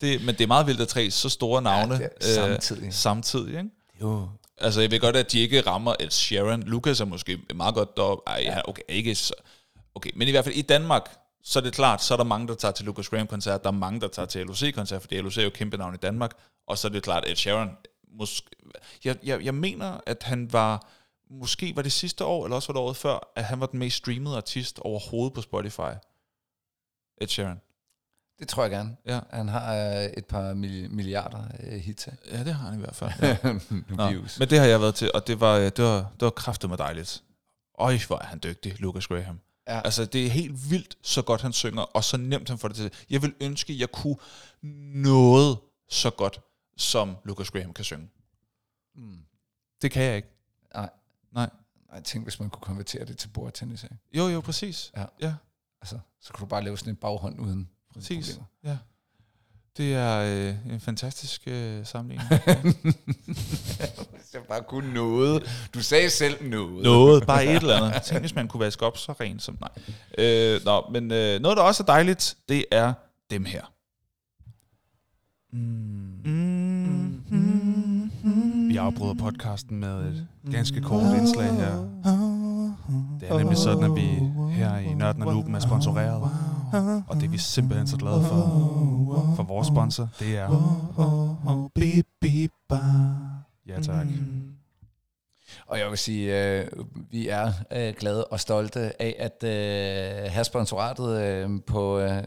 Det, 0.02 0.26
men 0.26 0.36
det 0.36 0.42
er 0.42 0.48
meget 0.48 0.68
vildt 0.68 0.82
at 0.82 0.88
tre 0.88 1.12
så 1.12 1.30
store 1.30 1.62
navne 1.62 1.96
det 1.96 2.10
er 2.22 2.34
samtidig. 2.36 2.84
Øh, 2.84 2.94
samtidig 2.94 3.58
ikke? 3.58 3.70
jo. 4.02 4.30
Altså, 4.58 4.82
jeg 4.82 4.92
ved 4.92 5.00
godt, 5.00 5.16
at 5.16 5.32
de 5.32 5.40
ikke 5.40 5.62
rammer 5.62 5.96
Ed 6.00 6.10
Sheeran. 6.10 6.64
Lucas 6.64 7.00
er 7.00 7.06
måske 7.06 7.40
meget 7.56 7.76
godt 7.76 7.98
deroppe. 7.98 8.24
Ej, 8.28 8.42
ja. 8.44 8.70
okay, 8.70 8.82
ikke 8.90 9.16
så... 9.16 9.34
Okay, 9.96 10.10
men 10.16 10.28
i 10.28 10.32
hvert 10.32 10.44
fald 10.44 10.56
i 10.56 10.62
Danmark, 10.62 11.18
så 11.50 11.60
er 11.60 11.64
det 11.64 11.74
klart, 11.74 12.04
så 12.04 12.14
er 12.14 12.18
der 12.18 12.24
mange, 12.24 12.48
der 12.48 12.56
tager 12.56 12.72
til 12.72 12.86
Lucas 12.86 13.10
Graham-koncert, 13.10 13.64
der 13.64 13.70
er 13.70 13.74
mange, 13.74 14.02
der 14.02 14.08
tager 14.08 14.26
til 14.26 14.46
LOC-koncert, 14.48 15.02
fordi 15.02 15.22
LOC 15.22 15.38
er 15.38 15.44
jo 15.44 15.50
kæmpe 15.50 15.78
navn 15.78 15.94
i 15.94 15.98
Danmark, 15.98 16.32
og 16.68 16.78
så 16.78 16.88
er 16.88 16.92
det 16.92 17.04
klart, 17.04 17.26
at 17.26 17.32
Ed 17.32 17.36
Sheeran, 17.36 17.70
måske, 18.20 18.48
jeg, 19.06 19.18
jeg, 19.24 19.44
jeg 19.44 19.56
mener, 19.56 20.00
at 20.06 20.24
han 20.24 20.54
var, 20.54 20.88
måske 21.30 21.76
var 21.76 21.82
det 21.82 21.92
sidste 21.92 22.26
år, 22.26 22.46
eller 22.46 22.56
også 22.56 22.74
var 22.74 22.80
det 22.80 22.86
året 22.88 22.98
før, 22.98 23.32
at 23.36 23.44
han 23.44 23.60
var 23.60 23.66
den 23.66 23.80
mest 23.80 23.98
streamede 23.98 24.38
artist 24.38 24.80
overhovedet 24.80 25.34
på 25.34 25.42
Spotify. 25.42 25.92
Ed 27.22 27.28
Sheeran. 27.28 27.62
Det 28.40 28.48
tror 28.48 28.64
jeg 28.64 28.72
gerne. 28.72 28.98
Ja, 29.06 29.20
Han 29.30 29.48
har 29.48 29.76
øh, 29.76 30.04
et 30.04 30.26
par 30.26 30.54
mil- 30.54 30.90
milliarder 30.92 31.44
øh, 31.64 31.80
hits. 31.80 32.08
ja 32.32 32.44
det 32.44 32.54
har 32.54 32.70
han 32.70 32.80
i 32.80 32.82
hvert 32.82 32.96
fald. 32.96 33.12
Ja. 33.22 33.38
Nå, 33.96 34.10
men 34.40 34.50
det 34.50 34.60
har 34.60 34.66
jeg 34.66 34.82
været 34.82 34.96
til, 34.96 35.12
og 35.14 35.28
det 35.28 35.40
var, 35.40 35.56
øh, 35.58 35.64
det 35.64 35.84
var, 35.86 36.00
det 36.00 36.22
var 36.22 36.30
kraftigt 36.30 36.70
med 36.70 36.78
dejligt. 36.78 37.24
Øj, 37.80 37.98
hvor 38.08 38.18
er 38.18 38.24
han 38.26 38.40
dygtig, 38.44 38.80
Lucas 38.80 39.08
Graham. 39.08 39.40
Ja. 39.68 39.82
Altså, 39.82 40.06
det 40.06 40.26
er 40.26 40.30
helt 40.30 40.70
vildt, 40.72 40.98
så 41.02 41.22
godt 41.22 41.42
han 41.42 41.54
synger, 41.54 41.82
og 41.82 42.04
så 42.04 42.18
nemt 42.18 42.50
han 42.50 42.58
får 42.58 42.68
det 42.68 42.78
til. 42.78 42.94
Jeg 43.10 43.22
vil 43.22 43.34
ønske, 43.42 43.80
jeg 43.80 43.92
kunne 43.92 44.18
noget 45.02 45.58
så 45.90 46.10
godt, 46.10 46.42
som 46.78 47.18
Lucas 47.24 47.52
Graham 47.52 47.74
kan 47.74 47.86
synge. 47.86 48.10
Mm. 48.96 49.20
Det 49.82 49.92
kan 49.92 50.04
jeg 50.04 50.16
ikke. 50.16 50.30
Nej. 50.74 50.90
Nej. 51.32 51.50
Jeg 51.94 52.04
tænkte, 52.04 52.26
hvis 52.26 52.40
man 52.40 52.50
kunne 52.50 52.62
konvertere 52.62 53.06
det 53.06 53.18
til 53.18 53.28
bordtennis. 53.28 53.84
Ikke? 53.84 53.98
Jo, 54.14 54.28
jo, 54.28 54.42
præcis. 54.42 54.92
Ja. 54.98 55.06
ja 55.22 55.36
Altså, 55.82 56.00
så 56.22 56.34
kunne 56.34 56.46
du 56.46 56.50
bare 56.50 56.64
lave 56.64 56.78
sådan 56.78 56.92
en 56.94 56.96
baghånd 56.96 57.40
uden 57.40 57.70
præcis. 57.94 58.28
problemer. 58.30 58.46
Ja. 58.64 58.78
Det 59.78 59.94
er 59.94 60.20
øh, 60.20 60.74
en 60.74 60.80
fantastisk 60.80 61.42
øh, 61.48 61.86
sammenligning. 61.86 62.30
Hvis 64.16 64.34
jeg 64.34 64.42
bare 64.50 64.62
kunne 64.68 64.94
noget. 64.94 65.68
Du 65.74 65.82
sagde 65.82 66.10
selv 66.10 66.50
noget. 66.50 66.84
Noget, 66.84 67.28
bare 67.28 67.46
et 67.46 67.56
eller 67.62 67.78
andet. 67.78 68.02
Tænk, 68.02 68.20
hvis 68.22 68.36
man 68.36 68.48
kunne 68.48 68.60
vaske 68.60 68.86
op 68.86 68.98
så 68.98 69.12
rent 69.12 69.44
som... 69.44 69.58
Nej. 69.60 69.70
Øh, 70.18 70.62
nå, 70.66 70.86
men 70.92 71.12
øh, 71.12 71.40
noget, 71.40 71.58
der 71.58 71.64
også 71.64 71.84
er 71.84 71.86
dejligt, 71.86 72.36
det 72.50 72.66
er 72.72 72.94
dem 73.32 73.46
her. 73.46 73.62
Mm. 75.54 75.88
Vi 78.70 78.78
afbryder 78.78 79.14
podcasten 79.14 79.80
med 79.80 80.08
et 80.08 80.28
ganske 80.52 80.82
kort 80.82 81.18
indslag 81.18 81.54
her. 81.54 82.47
Det 83.20 83.30
er 83.32 83.38
nemlig 83.38 83.58
sådan, 83.58 83.84
at 83.84 83.96
vi 83.96 84.20
her 84.52 84.78
i 84.78 84.94
Nørden 84.94 85.22
og 85.24 85.34
Luben 85.34 85.56
er 85.56 85.60
sponsoreret. 85.60 86.22
Og 87.08 87.16
det 87.16 87.24
er 87.24 87.30
vi 87.30 87.38
simpelthen 87.38 87.88
så 87.88 87.98
glade 87.98 88.24
for. 88.24 89.34
For 89.36 89.44
vores 89.44 89.68
sponsor, 89.68 90.08
det 90.20 90.38
er... 90.38 90.48
Ja, 93.68 93.82
tak. 93.82 94.08
Og 95.68 95.80
jeg 95.80 95.90
vil 95.90 95.98
sige, 95.98 96.44
øh, 96.44 96.66
vi 97.12 97.28
er 97.28 97.52
øh, 97.74 97.94
glade 98.00 98.26
og 98.26 98.40
stolte 98.40 99.02
af 99.02 99.16
at 99.20 99.44
øh, 99.44 100.32
have 100.32 100.44
sponsoratet 100.44 101.22
øh, 101.22 101.50
på, 101.68 102.00
øh, 102.00 102.24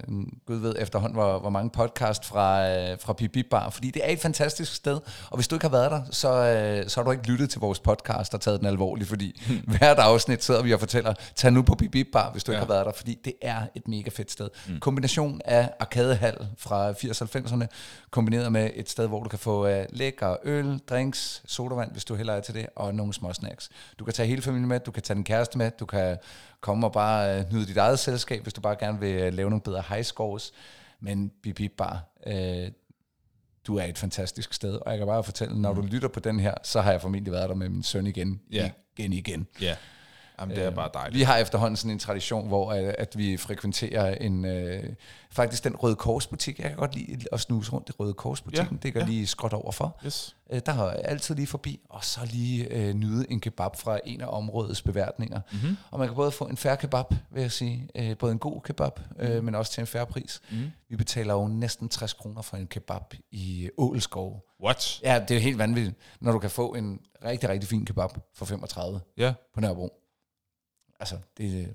gud 0.46 0.56
ved 0.56 0.74
efterhånden, 0.78 1.18
hvor, 1.18 1.38
hvor 1.38 1.50
mange 1.50 1.70
podcast 1.70 2.24
fra, 2.24 2.68
øh, 2.68 2.98
fra 3.00 3.12
Bip 3.12 3.46
Bar, 3.50 3.70
fordi 3.70 3.90
det 3.90 4.02
er 4.04 4.12
et 4.12 4.20
fantastisk 4.20 4.74
sted, 4.74 5.00
og 5.30 5.36
hvis 5.36 5.48
du 5.48 5.54
ikke 5.54 5.64
har 5.64 5.70
været 5.70 5.90
der, 5.90 6.02
så, 6.10 6.28
øh, 6.28 6.88
så 6.88 7.00
har 7.00 7.04
du 7.04 7.10
ikke 7.10 7.26
lyttet 7.26 7.50
til 7.50 7.60
vores 7.60 7.80
podcast 7.80 8.34
og 8.34 8.40
taget 8.40 8.60
den 8.60 8.66
alvorligt, 8.66 9.08
fordi 9.08 9.42
hvert 9.78 9.98
afsnit 9.98 10.44
sidder 10.44 10.62
vi 10.62 10.74
og 10.74 10.80
fortæller, 10.80 11.14
tag 11.34 11.52
nu 11.52 11.62
på 11.62 11.74
Bip 11.74 12.06
Bar, 12.12 12.30
hvis 12.32 12.44
du 12.44 12.52
ja. 12.52 12.58
ikke 12.58 12.66
har 12.66 12.74
været 12.74 12.86
der, 12.86 12.92
fordi 12.92 13.18
det 13.24 13.32
er 13.42 13.60
et 13.74 13.88
mega 13.88 14.10
fedt 14.10 14.30
sted. 14.30 14.48
Mm. 14.68 14.80
Kombination 14.80 15.40
af 15.44 15.70
arkadehal 15.80 16.46
fra 16.58 16.90
80-90'erne, 16.90 17.66
kombineret 18.10 18.52
med 18.52 18.70
et 18.74 18.90
sted, 18.90 19.06
hvor 19.06 19.22
du 19.22 19.28
kan 19.28 19.38
få 19.38 19.66
øh, 19.66 19.84
lækker 19.90 20.36
øl, 20.44 20.80
drinks, 20.90 21.42
sodavand, 21.46 21.92
hvis 21.92 22.04
du 22.04 22.14
heller 22.14 22.32
er 22.32 22.40
til 22.40 22.54
det, 22.54 22.66
og 22.76 22.94
nogle 22.94 23.14
små 23.14 23.29
snacks. 23.34 23.68
Du 23.98 24.04
kan 24.04 24.14
tage 24.14 24.26
hele 24.28 24.42
familien 24.42 24.68
med, 24.68 24.80
du 24.80 24.90
kan 24.90 25.02
tage 25.02 25.14
din 25.14 25.24
kæreste 25.24 25.58
med, 25.58 25.70
du 25.80 25.86
kan 25.86 26.16
komme 26.60 26.86
og 26.86 26.92
bare 26.92 27.38
øh, 27.38 27.52
nyde 27.52 27.66
dit 27.66 27.76
eget 27.76 27.98
selskab, 27.98 28.42
hvis 28.42 28.52
du 28.54 28.60
bare 28.60 28.76
gerne 28.80 29.00
vil 29.00 29.14
øh, 29.14 29.32
lave 29.34 29.50
nogle 29.50 29.62
bedre 29.62 29.82
high 29.88 30.04
scores. 30.04 30.52
Men 31.00 31.32
Bip 31.42 31.56
Bip 31.56 31.72
Bar, 31.78 32.04
øh, 32.26 32.70
du 33.66 33.76
er 33.76 33.84
et 33.84 33.98
fantastisk 33.98 34.54
sted, 34.54 34.74
og 34.74 34.90
jeg 34.90 34.98
kan 34.98 35.06
bare 35.06 35.24
fortælle, 35.24 35.60
når 35.62 35.72
du 35.74 35.80
lytter 35.82 36.08
på 36.08 36.20
den 36.20 36.40
her, 36.40 36.54
så 36.62 36.80
har 36.80 36.90
jeg 36.90 37.00
formentlig 37.00 37.32
været 37.32 37.48
der 37.48 37.54
med 37.54 37.68
min 37.68 37.82
søn 37.82 38.06
igen, 38.06 38.40
Ja. 38.52 38.70
igen, 38.96 39.12
igen. 39.12 39.46
Ja. 39.60 39.76
Jamen, 40.40 40.56
det 40.56 40.64
er 40.64 40.70
bare 40.70 40.90
dejligt. 40.94 41.18
Vi 41.18 41.22
har 41.22 41.36
efterhånden 41.36 41.76
sådan 41.76 41.90
en 41.90 41.98
tradition, 41.98 42.48
hvor 42.48 42.72
at, 42.72 42.84
at 42.98 43.18
vi 43.18 43.36
frekventerer 43.36 44.14
en, 44.14 44.44
øh, 44.44 44.84
faktisk 45.30 45.64
den 45.64 45.76
Røde 45.76 45.96
Korsbutik. 45.96 46.58
Jeg 46.58 46.68
kan 46.68 46.76
godt 46.76 46.94
lide 46.94 47.24
at 47.32 47.40
snuse 47.40 47.72
rundt 47.72 47.88
i 47.88 47.92
Røde 47.92 48.14
Korsbutikken. 48.14 48.78
Ja, 48.82 48.86
det 48.86 48.94
går 48.94 49.00
ja. 49.00 49.06
lige 49.06 49.26
skråt 49.26 49.52
overfor. 49.52 50.00
Yes. 50.06 50.36
Øh, 50.52 50.60
der 50.66 50.72
har 50.72 50.90
jeg 50.90 51.00
altid 51.04 51.34
lige 51.34 51.46
forbi, 51.46 51.80
og 51.88 52.04
så 52.04 52.20
lige 52.24 52.74
øh, 52.74 52.94
nyde 52.94 53.26
en 53.30 53.40
kebab 53.40 53.76
fra 53.76 53.98
en 54.04 54.20
af 54.20 54.26
områdets 54.28 54.82
beværtninger. 54.82 55.40
Mm-hmm. 55.52 55.76
Og 55.90 55.98
man 55.98 56.08
kan 56.08 56.14
både 56.14 56.30
få 56.30 56.44
en 56.44 56.56
færre 56.56 56.76
kebab, 56.76 57.06
vil 57.30 57.40
jeg 57.40 57.52
sige, 57.52 57.88
øh, 57.94 58.16
både 58.16 58.32
en 58.32 58.38
god 58.38 58.60
kebab, 58.60 59.00
øh, 59.18 59.44
men 59.44 59.54
også 59.54 59.72
til 59.72 59.80
en 59.80 59.86
færre 59.86 60.06
pris. 60.06 60.40
Mm. 60.50 60.56
Vi 60.88 60.96
betaler 60.96 61.34
jo 61.34 61.48
næsten 61.48 61.88
60 61.88 62.12
kroner 62.12 62.42
for 62.42 62.56
en 62.56 62.66
kebab 62.66 63.14
i 63.30 63.70
Ålskov. 63.78 64.44
What? 64.64 65.00
Ja, 65.02 65.18
det 65.28 65.30
er 65.30 65.34
jo 65.34 65.40
helt 65.40 65.58
vanvittigt, 65.58 65.96
når 66.20 66.32
du 66.32 66.38
kan 66.38 66.50
få 66.50 66.74
en 66.74 67.00
rigtig, 67.24 67.48
rigtig 67.48 67.68
fin 67.68 67.84
kebab 67.84 68.10
for 68.34 68.44
35 68.44 69.00
Ja. 69.16 69.32
på 69.54 69.60
Nørrebro. 69.60 69.96
Altså, 71.00 71.16
det, 71.36 71.74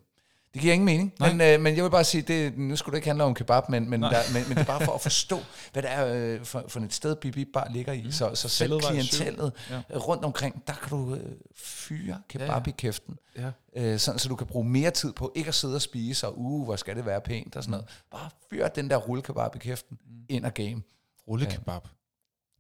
det 0.54 0.62
giver 0.62 0.74
ingen 0.74 0.86
mening. 0.86 1.14
Nej. 1.20 1.32
Men, 1.32 1.42
øh, 1.42 1.62
men 1.62 1.76
jeg 1.76 1.84
vil 1.84 1.90
bare 1.90 2.04
sige, 2.04 2.22
det, 2.22 2.58
nu 2.58 2.76
skulle 2.76 2.94
det 2.94 2.98
ikke 2.98 3.08
handle 3.08 3.24
om 3.24 3.34
kebab, 3.34 3.70
men, 3.70 3.90
men, 3.90 4.00
Nej. 4.00 4.10
der, 4.10 4.20
men, 4.34 4.44
men 4.48 4.58
det 4.58 4.62
er 4.62 4.66
bare 4.66 4.86
for 4.86 4.92
at 4.94 5.02
forstå, 5.10 5.40
hvad 5.74 5.84
det 5.84 5.92
er 5.92 6.06
øh, 6.06 6.44
for, 6.46 6.66
for 6.68 6.80
et 6.80 6.94
sted, 6.94 7.16
Bibi 7.16 7.46
bare 7.46 7.72
ligger 7.72 7.94
i. 7.94 8.02
Mm. 8.04 8.12
Så, 8.12 8.36
så 8.36 8.50
selv 8.50 8.80
klientellet 8.82 9.54
Ja. 9.70 9.82
ja. 9.90 9.98
rundt 9.98 10.26
omkring, 10.26 10.64
der 10.68 10.74
kan 10.74 10.90
du 10.90 11.16
øh, 11.16 11.32
fyre 11.56 12.22
kebab 12.30 12.48
Ja, 12.48 12.54
ja, 12.54 12.58
ja. 12.58 12.64
ja. 12.66 12.72
i 12.72 12.74
kæften. 12.78 13.18
Ja. 13.38 13.52
Øh, 13.76 14.00
sådan, 14.00 14.20
så 14.20 14.30
du 14.30 14.36
kan 14.36 14.48
bruge 14.48 14.70
mere 14.70 14.92
tid 14.92 15.14
på 15.14 15.32
ikke 15.36 15.48
at 15.48 15.56
sidde 15.56 15.76
og 15.76 15.82
spise, 15.82 16.28
og 16.28 16.40
uh, 16.40 16.64
hvor 16.64 16.76
skal 16.76 16.96
det 16.96 17.06
være 17.06 17.22
pænt 17.22 17.56
og 17.56 17.64
sådan 17.64 17.72
noget. 17.72 17.88
Bare 18.12 18.30
fyr 18.50 18.68
den 18.68 18.90
der 18.90 18.98
rullekebab 18.98 19.56
i 19.56 19.60
kæften, 19.60 19.98
mm. 20.08 20.16
ind 20.30 20.46
og 20.46 20.54
game. 20.54 20.82
Rullekebab. 21.28 21.82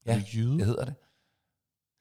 Ja, 0.05 0.21
jyde? 0.33 0.57
Det 0.57 0.65
hedder 0.65 0.85
det. 0.85 0.93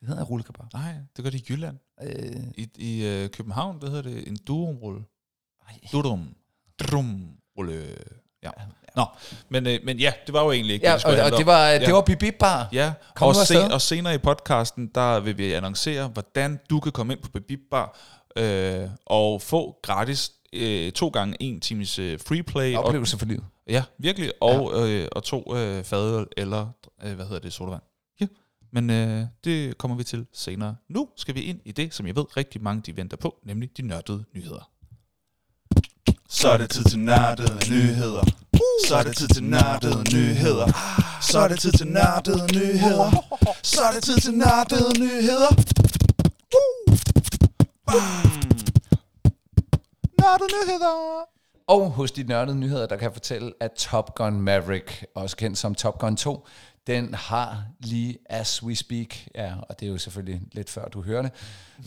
Det 0.05 0.11
hedder 0.13 0.25
rullekebab. 0.25 0.67
Nej, 0.73 0.93
det 1.17 1.25
gør 1.25 1.31
det 1.31 1.41
i 1.41 1.53
Jylland. 1.53 1.79
Øh, 2.03 2.43
I, 2.59 2.69
i 2.77 3.05
øh, 3.07 3.29
København, 3.31 3.81
der 3.81 3.87
hedder 3.91 4.03
det 4.03 4.29
en 4.29 4.37
durumrulle. 4.47 5.05
Durum. 5.93 6.29
Drumrulle. 6.79 7.97
Ja. 8.43 8.51
Nå, 8.97 9.05
men, 9.49 9.67
øh, 9.67 9.81
men 9.85 9.99
ja, 9.99 10.13
det 10.27 10.33
var 10.33 10.45
jo 10.45 10.53
egentlig 10.53 10.75
ikke 10.75 10.89
Ja, 10.91 10.97
det, 10.97 11.05
og, 11.05 11.33
og 11.33 11.39
det 11.39 11.47
var, 11.47 11.69
Ja. 11.69 11.79
det 11.79 11.95
var 11.95 12.01
Bibi 12.03 12.31
Bar. 12.31 12.69
Ja, 12.73 12.93
Kom 13.15 13.29
og, 13.29 13.35
sen, 13.35 13.57
afsted. 13.57 13.73
og 13.73 13.81
senere 13.81 14.15
i 14.15 14.19
podcasten, 14.19 14.91
der 14.95 15.21
vil 15.21 15.39
vi 15.39 15.53
annoncere, 15.53 16.09
hvordan 16.09 16.61
du 16.71 16.81
kan 16.81 16.93
komme 16.93 17.13
ind 17.13 17.23
på 17.23 17.29
Bibib 17.31 17.61
Bar 17.71 17.99
øh, 18.37 18.89
og 19.07 19.43
få 19.43 19.79
gratis 19.83 20.33
øh, 20.53 20.93
to 20.93 21.09
gange 21.09 21.37
en 21.41 21.61
times 21.61 21.99
øh, 21.99 22.19
free 22.21 22.43
play. 22.43 22.77
Og, 22.77 22.85
Oplevelse 22.85 23.19
for 23.19 23.27
livet. 23.27 23.45
ja, 23.69 23.85
virkelig. 23.99 24.33
Og, 24.41 24.73
ja. 24.75 24.87
øh, 24.87 25.09
og 25.13 25.23
to 25.23 25.57
øh, 25.57 25.85
fadøl 25.85 26.27
eller, 26.37 26.67
øh, 27.05 27.15
hvad 27.15 27.27
hedder 27.27 27.41
det, 27.41 27.53
sodavand. 27.53 27.83
Men 28.75 28.91
øh, 28.91 29.27
det 29.45 29.79
kommer 29.79 29.97
vi 29.97 30.05
til 30.05 30.27
senere. 30.33 30.77
Nu 30.89 31.09
skal 31.17 31.35
vi 31.35 31.41
ind 31.41 31.61
i 31.65 31.73
det, 31.73 31.95
som 31.95 32.07
jeg 32.07 32.17
ved 32.17 32.37
rigtig 32.37 32.63
mange 32.63 32.83
de 32.87 32.97
venter 32.97 33.17
på, 33.17 33.37
nemlig 33.45 33.77
de 33.77 33.83
nørdede 33.83 34.25
nyheder. 34.35 34.71
Så 36.29 36.49
er 36.49 36.57
det 36.57 36.71
tid 36.71 36.85
til 36.85 36.99
nørdede 36.99 37.71
nyheder. 37.71 38.25
Så 38.89 38.97
er 38.97 39.03
det 39.03 39.17
tid 39.17 39.29
til 39.29 39.45
nørdede 39.45 40.15
nyheder. 40.15 40.67
Så 41.23 41.39
er 41.39 41.49
det 41.49 41.59
tid 41.59 41.73
til 41.73 41.87
nørdede 41.87 42.55
nyheder. 42.55 43.11
Så 43.63 43.81
er 43.83 43.93
det 43.93 44.03
tid 44.03 44.17
til 44.21 44.35
nørdede 44.35 45.01
nyheder. 45.01 45.51
Bam! 47.87 48.43
Nørdede 50.21 50.49
nyheder. 50.55 51.25
Og 51.67 51.91
hos 51.91 52.13
de 52.13 52.23
nørdede 52.23 52.57
nyheder, 52.57 52.87
der 52.87 52.97
kan 52.97 53.05
jeg 53.05 53.13
fortælle, 53.13 53.53
at 53.61 53.73
Top 53.73 54.15
Gun 54.15 54.41
Maverick, 54.41 55.07
også 55.15 55.37
kendt 55.37 55.59
som 55.59 55.75
Top 55.75 55.99
Gun 55.99 56.17
2, 56.17 56.47
den 56.87 57.15
har 57.15 57.65
lige 57.81 58.19
as 58.27 58.63
we 58.63 58.75
speak, 58.77 59.17
ja, 59.35 59.55
og 59.69 59.81
det 59.81 59.87
er 59.87 59.91
jo 59.91 59.99
selvfølgelig 59.99 60.41
lidt 60.53 60.71
før 60.71 60.89
du 60.89 61.03
hører 61.03 61.23
det, 61.23 61.31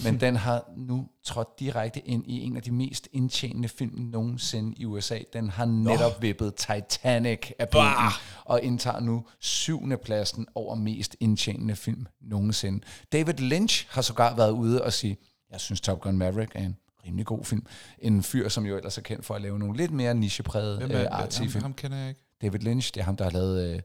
men 0.04 0.20
den 0.20 0.36
har 0.36 0.70
nu 0.78 1.08
trådt 1.24 1.60
direkte 1.60 2.00
ind 2.00 2.24
i 2.28 2.42
en 2.42 2.56
af 2.58 2.62
de 2.62 2.72
mest 2.72 3.08
indtjenende 3.14 3.68
film 3.70 4.00
nogensinde 4.02 4.74
i 4.78 4.86
USA. 4.86 5.20
Den 5.34 5.50
har 5.50 5.66
netop 5.66 6.22
vippet 6.22 6.56
Titanic 6.56 7.52
af 7.60 7.70
banen, 7.70 8.12
og 8.46 8.62
indtager 8.64 9.00
nu 9.00 9.26
syvende 9.40 9.98
pladsen 9.98 10.48
over 10.56 10.76
mest 10.76 11.16
indtjenende 11.20 11.76
film 11.76 12.06
nogensinde. 12.22 12.86
David 13.12 13.34
Lynch 13.34 13.86
har 13.90 14.02
sågar 14.02 14.36
været 14.36 14.52
ude 14.52 14.84
og 14.84 14.94
sige, 14.94 15.18
jeg 15.52 15.60
synes 15.60 15.82
Top 15.82 16.02
Gun 16.02 16.18
Maverick 16.18 16.52
er 16.56 16.60
en 16.64 16.78
rimelig 17.06 17.26
god 17.26 17.46
film. 17.46 17.66
En 18.00 18.24
fyr, 18.24 18.50
som 18.50 18.66
jo 18.66 18.78
ellers 18.78 18.98
er 18.98 19.02
kendt 19.02 19.26
for 19.26 19.34
at 19.34 19.42
lave 19.42 19.60
nogle 19.60 19.78
lidt 19.78 19.92
mere 19.92 20.14
nicheprægede 20.14 20.78
Hvem 20.78 20.92
øh, 20.92 21.06
ham, 21.12 21.32
film. 21.32 21.62
ham 21.62 21.74
kender 21.74 21.98
jeg 21.98 22.10
ikke. 22.10 22.22
David 22.42 22.60
Lynch, 22.60 22.94
det 22.94 23.02
er 23.02 23.06
ham, 23.06 23.16
der 23.16 23.24
har 23.24 23.32
lavet 23.32 23.76
øh, 23.76 23.82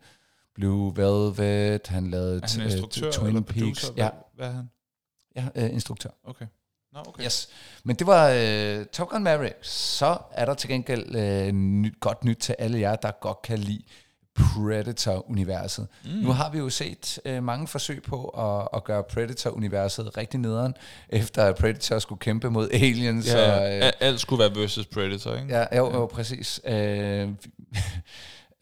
Blue 0.55 0.97
Velvet, 0.97 1.87
han 1.87 2.11
lavede 2.11 2.41
Er 2.43 2.49
han 2.53 2.61
øh, 2.61 2.67
instruktør 2.73 3.11
Twin 3.11 3.27
eller 3.29 3.41
Peaks. 3.41 3.59
producer? 3.59 3.93
Ja, 3.97 4.09
Hvad, 4.37 4.47
er 4.49 4.53
han? 4.53 4.71
ja 5.37 5.45
øh, 5.55 5.73
instruktør. 5.73 6.11
Okay. 6.25 6.47
Nå, 6.93 6.99
okay. 7.09 7.25
Yes. 7.25 7.49
Men 7.85 7.97
det 7.97 8.07
var 8.07 8.31
øh, 8.37 8.87
Top 8.87 9.09
Gun 9.09 9.23
Maverick. 9.23 9.57
Så 9.63 10.19
er 10.33 10.45
der 10.45 10.55
til 10.55 10.69
gengæld 10.71 11.15
øh, 11.17 11.53
nyt, 11.53 12.01
godt 12.01 12.25
nyt 12.25 12.37
til 12.37 12.55
alle 12.59 12.81
jer, 12.81 12.97
der 12.97 13.11
godt 13.21 13.43
kan 13.43 13.59
lide 13.59 13.83
Predator-universet. 14.37 15.89
Mm. 16.05 16.11
Nu 16.11 16.33
har 16.33 16.51
vi 16.51 16.59
jo 16.59 16.69
set 16.71 17.19
øh, 17.25 17.43
mange 17.43 17.67
forsøg 17.69 18.03
på 18.03 18.25
at, 18.29 18.69
at 18.75 18.85
gøre 18.85 19.03
Predator-universet 19.03 20.17
rigtig 20.17 20.41
nederen, 20.41 20.75
efter 21.09 21.45
at 21.45 21.57
Predator 21.57 21.99
skulle 21.99 22.19
kæmpe 22.19 22.51
mod 22.51 22.69
aliens. 22.73 23.27
Ja, 23.35 23.61
og, 23.61 23.77
øh, 23.77 23.87
øh, 23.87 23.93
alt 24.01 24.21
skulle 24.21 24.41
være 24.41 24.55
versus 24.61 24.87
Predator, 24.87 25.35
ikke? 25.37 25.55
Ja, 25.59 25.77
jo, 25.77 25.93
jo 25.93 26.07
præcis. 26.07 26.61
Øh, 26.65 27.29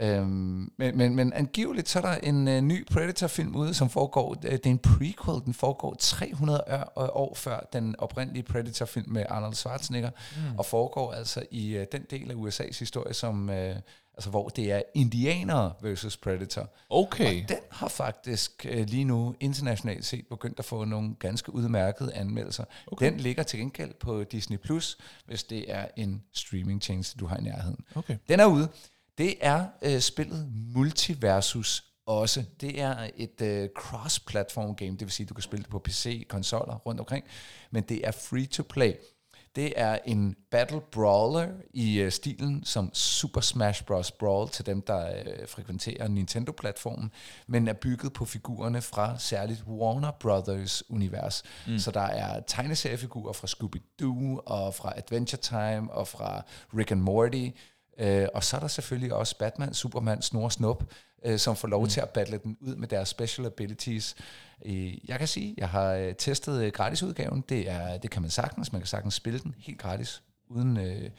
øhm, 0.01 0.73
men, 0.77 0.97
men, 0.97 1.15
men 1.15 1.33
angiveligt 1.33 1.89
så 1.89 1.99
er 1.99 2.03
der 2.03 2.15
en 2.15 2.49
øh, 2.49 2.61
ny 2.61 2.87
Predator-film 2.87 3.57
ude, 3.57 3.75
som 3.75 3.91
foregår, 3.91 4.37
øh, 4.45 4.53
det 4.53 4.67
er 4.67 4.71
en 4.71 4.79
prequel, 4.79 5.45
den 5.45 5.55
foregår 5.55 5.97
300 5.99 6.65
år, 6.97 7.17
år 7.17 7.35
før 7.35 7.69
den 7.73 7.95
oprindelige 7.99 8.43
Predator-film 8.43 9.13
med 9.13 9.25
Arnold 9.29 9.55
Schwarzenegger, 9.55 10.11
mm. 10.11 10.59
og 10.59 10.67
foregår 10.67 11.13
altså 11.13 11.43
i 11.51 11.77
øh, 11.77 11.87
den 11.93 12.07
del 12.11 12.31
af 12.31 12.35
USA's 12.35 12.79
historie, 12.79 13.15
som, 13.15 13.51
øh, 13.51 13.77
altså, 14.15 14.31
hvor 14.31 14.49
det 14.49 14.73
er 14.73 14.83
indianere 14.95 15.73
versus 15.83 16.17
Predator. 16.17 16.71
Okay. 16.91 17.43
Og 17.43 17.49
den 17.49 17.59
har 17.71 17.89
faktisk 17.89 18.67
øh, 18.69 18.87
lige 18.87 19.05
nu 19.05 19.35
internationalt 19.41 20.05
set 20.05 20.27
begyndt 20.31 20.59
at 20.59 20.65
få 20.65 20.85
nogle 20.85 21.15
ganske 21.15 21.55
udmærkede 21.55 22.15
anmeldelser. 22.15 22.65
Okay. 22.93 23.07
Den 23.07 23.21
ligger 23.21 23.43
til 23.43 23.59
gengæld 23.59 23.95
på 24.01 24.25
Disney+, 24.25 24.59
Plus, 24.59 24.99
hvis 25.27 25.45
det 25.45 25.73
er 25.73 25.87
en 25.97 26.23
streamingtjeneste, 26.33 27.19
du 27.19 27.27
har 27.27 27.37
i 27.37 27.43
nærheden. 27.43 27.85
Okay. 27.95 28.17
Den 28.29 28.41
er 28.41 28.47
ude. 28.47 28.69
Det 29.21 29.35
er 29.41 29.67
øh, 29.83 30.01
spillet 30.01 30.53
Multiversus 30.75 31.85
også. 32.07 32.45
Det 32.61 32.81
er 32.81 33.09
et 33.17 33.41
øh, 33.41 33.69
cross-platform 33.79 34.75
game, 34.75 34.91
det 34.91 35.01
vil 35.01 35.11
sige, 35.11 35.25
at 35.25 35.29
du 35.29 35.35
kan 35.35 35.43
spille 35.43 35.63
det 35.63 35.71
på 35.71 35.79
PC, 35.79 36.27
konsoller 36.29 36.75
rundt 36.75 37.01
omkring, 37.01 37.25
men 37.71 37.83
det 37.83 38.07
er 38.07 38.11
free 38.11 38.47
to 38.47 38.63
play. 38.63 38.93
Det 39.57 39.73
er 39.77 39.99
en 40.05 40.37
battle 40.51 40.81
brawler 40.93 41.49
i 41.75 42.01
øh, 42.01 42.13
stilen 42.13 42.65
som 42.65 42.95
Super 42.95 43.41
Smash 43.41 43.85
Bros. 43.85 44.11
Brawl 44.11 44.49
til 44.49 44.67
dem, 44.67 44.83
der 44.83 45.07
øh, 45.09 45.49
frekventerer 45.49 46.09
Nintendo-platformen, 46.09 47.13
men 47.47 47.69
er 47.69 47.73
bygget 47.73 48.13
på 48.13 48.25
figurerne 48.25 48.83
fra 48.83 49.19
særligt 49.19 49.65
Warner 49.67 50.11
Brothers 50.11 50.91
univers. 50.91 51.43
Mm. 51.67 51.79
Så 51.79 51.91
der 51.91 52.01
er 52.01 52.41
tegneseriefigurer 52.47 53.33
fra 53.33 53.47
Scooby-Doo 53.47 54.43
og 54.47 54.75
fra 54.75 54.93
Adventure 54.97 55.41
Time 55.41 55.93
og 55.93 56.09
fra 56.09 56.43
Rick 56.75 56.91
and 56.91 57.01
Morty, 57.01 57.49
Øh, 57.99 58.27
og 58.35 58.45
så 58.45 58.57
er 58.57 58.61
der 58.61 58.69
selvfølgelig 58.69 59.15
også 59.15 59.39
Batman, 59.39 59.75
Superman, 59.75 60.23
Snor 60.23 60.49
Snup, 60.49 60.85
øh, 61.25 61.39
som 61.39 61.57
får 61.57 61.69
lov 61.69 61.83
mm. 61.83 61.89
til 61.89 62.01
at 62.01 62.11
battle 62.11 62.41
den 62.45 62.57
ud 62.61 62.77
med 62.77 62.89
deres 62.89 63.09
special 63.09 63.47
abilities. 63.47 64.17
Øh, 64.65 65.09
jeg 65.11 65.19
kan 65.19 65.29
sige, 65.29 65.55
jeg 65.59 65.69
har 65.69 65.93
øh, 65.93 66.15
testet 66.15 66.63
øh, 66.65 66.73
gratisudgaven. 66.73 67.45
Det, 67.49 67.71
er, 67.71 67.99
det 67.99 68.11
kan 68.11 68.23
man 68.23 68.31
sagtens. 68.31 68.73
Man 68.73 68.81
kan 68.81 68.87
sagtens 68.87 69.15
spille 69.15 69.39
den 69.39 69.55
helt 69.59 69.79
gratis, 69.79 70.23
uden, 70.49 70.77
øh, 70.77 71.11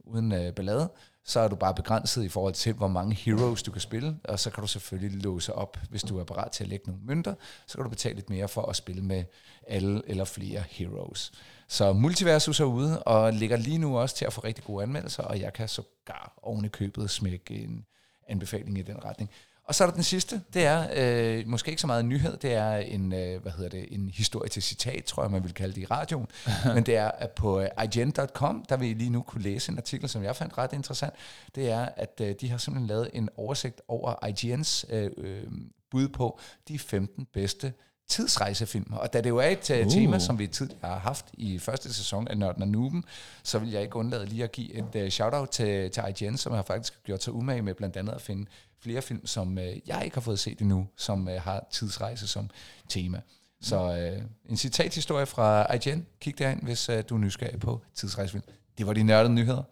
uden 0.00 0.32
øh, 0.32 0.52
ballade. 0.52 0.90
Så 1.24 1.40
er 1.40 1.48
du 1.48 1.56
bare 1.56 1.74
begrænset 1.74 2.24
i 2.24 2.28
forhold 2.28 2.54
til, 2.54 2.72
hvor 2.72 2.88
mange 2.88 3.14
heroes 3.14 3.62
du 3.62 3.70
kan 3.70 3.80
spille. 3.80 4.16
Og 4.24 4.38
så 4.38 4.50
kan 4.50 4.60
du 4.60 4.66
selvfølgelig 4.66 5.22
låse 5.22 5.52
op, 5.52 5.78
hvis 5.90 6.02
du 6.02 6.18
er 6.18 6.24
parat 6.24 6.52
til 6.52 6.64
at 6.64 6.70
lægge 6.70 6.84
nogle 6.86 7.02
mønter. 7.04 7.34
Så 7.66 7.76
kan 7.76 7.84
du 7.84 7.90
betale 7.90 8.14
lidt 8.14 8.30
mere 8.30 8.48
for 8.48 8.62
at 8.62 8.76
spille 8.76 9.02
med 9.02 9.24
alle 9.68 10.02
eller 10.06 10.24
flere 10.24 10.62
heroes. 10.70 11.32
Så 11.72 11.92
Multiversus 11.92 12.60
er 12.60 12.64
ude, 12.64 13.02
og 13.02 13.32
ligger 13.32 13.56
lige 13.56 13.78
nu 13.78 13.98
også 13.98 14.16
til 14.16 14.24
at 14.24 14.32
få 14.32 14.40
rigtig 14.40 14.64
gode 14.64 14.82
anmeldelser, 14.82 15.22
og 15.22 15.40
jeg 15.40 15.52
kan 15.52 15.68
sågar 15.68 16.38
oven 16.42 16.64
i 16.64 16.68
købet 16.68 17.10
smække 17.10 17.54
en 17.54 17.84
anbefaling 18.28 18.78
i 18.78 18.82
den 18.82 19.04
retning. 19.04 19.30
Og 19.64 19.74
så 19.74 19.84
er 19.84 19.88
der 19.88 19.94
den 19.94 20.02
sidste, 20.02 20.40
det 20.54 20.64
er 20.64 20.86
øh, 20.94 21.48
måske 21.48 21.70
ikke 21.70 21.80
så 21.80 21.86
meget 21.86 22.00
en 22.00 22.08
nyhed, 22.08 22.36
det 22.36 22.52
er 22.52 22.76
en, 22.76 23.12
øh, 23.12 23.42
hvad 23.42 23.52
hedder 23.52 23.68
det, 23.68 23.86
en 23.90 24.08
historie 24.08 24.48
til 24.48 24.62
citat, 24.62 25.04
tror 25.04 25.22
jeg, 25.22 25.30
man 25.30 25.44
vil 25.44 25.54
kalde 25.54 25.74
det 25.74 25.80
i 25.80 25.86
radioen. 25.86 26.26
Men 26.74 26.86
det 26.86 26.96
er, 26.96 27.08
at 27.08 27.30
på 27.30 27.60
øh, 27.60 27.68
IGN.com, 27.84 28.64
der 28.68 28.76
vil 28.76 28.90
I 28.90 28.94
lige 28.94 29.10
nu 29.10 29.22
kunne 29.22 29.42
læse 29.42 29.72
en 29.72 29.78
artikel, 29.78 30.08
som 30.08 30.22
jeg 30.22 30.36
fandt 30.36 30.58
ret 30.58 30.72
interessant. 30.72 31.14
Det 31.54 31.70
er, 31.70 31.88
at 31.96 32.20
øh, 32.20 32.34
de 32.40 32.48
har 32.50 32.58
simpelthen 32.58 32.86
lavet 32.86 33.10
en 33.12 33.28
oversigt 33.36 33.80
over 33.88 34.14
IGN's 34.24 34.94
øh, 34.94 35.10
øh, 35.16 35.42
bud 35.90 36.08
på 36.08 36.38
de 36.68 36.78
15 36.78 37.26
bedste 37.32 37.72
tidsrejsefilm. 38.12 38.92
Og 38.92 39.12
da 39.12 39.20
det 39.20 39.30
jo 39.30 39.36
er 39.36 39.48
et 39.48 39.70
uh. 39.86 39.92
tema, 39.92 40.18
som 40.18 40.38
vi 40.38 40.46
tidligere 40.46 40.88
har 40.88 40.98
haft 40.98 41.26
i 41.32 41.58
første 41.58 41.94
sæson 41.94 42.28
af 42.28 42.38
Nørden 42.38 42.62
og 42.62 42.68
Nuben, 42.68 43.04
så 43.42 43.58
vil 43.58 43.70
jeg 43.70 43.82
ikke 43.82 43.96
undlade 43.96 44.26
lige 44.26 44.44
at 44.44 44.52
give 44.52 44.74
et 44.74 45.04
uh, 45.04 45.08
shout-out 45.08 45.48
til, 45.48 45.90
til 45.90 46.02
IGN, 46.08 46.36
som 46.36 46.52
har 46.52 46.62
faktisk 46.62 47.04
gjort 47.04 47.22
sig 47.22 47.32
umage 47.32 47.62
med 47.62 47.74
blandt 47.74 47.96
andet 47.96 48.12
at 48.12 48.20
finde 48.20 48.46
flere 48.80 49.02
film, 49.02 49.26
som 49.26 49.56
uh, 49.58 49.88
jeg 49.88 50.02
ikke 50.04 50.16
har 50.16 50.20
fået 50.20 50.38
set 50.38 50.58
endnu, 50.58 50.86
som 50.96 51.26
uh, 51.26 51.32
har 51.34 51.66
tidsrejse 51.70 52.28
som 52.28 52.50
tema. 52.88 53.20
Så 53.62 53.96
øh, 53.96 54.22
en 54.50 54.56
citathistorie 54.56 55.26
fra 55.26 55.74
IGN. 55.74 56.06
Kig 56.20 56.38
derind, 56.38 56.62
hvis 56.62 56.88
øh, 56.88 57.04
du 57.08 57.14
er 57.14 57.18
nysgerrig 57.18 57.60
på 57.60 57.80
tidsrejsefilm. 57.94 58.44
Det 58.78 58.86
var 58.86 58.92
de 58.92 59.02
nørdede 59.02 59.34
nyheder. 59.34 59.62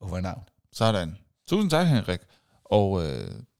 Over 0.00 0.20
navn. 0.20 0.42
Sådan. 0.72 1.16
Tusind 1.48 1.70
tak, 1.70 1.86
Henrik. 1.86 2.20
Og 2.70 3.02
øh, 3.02 3.08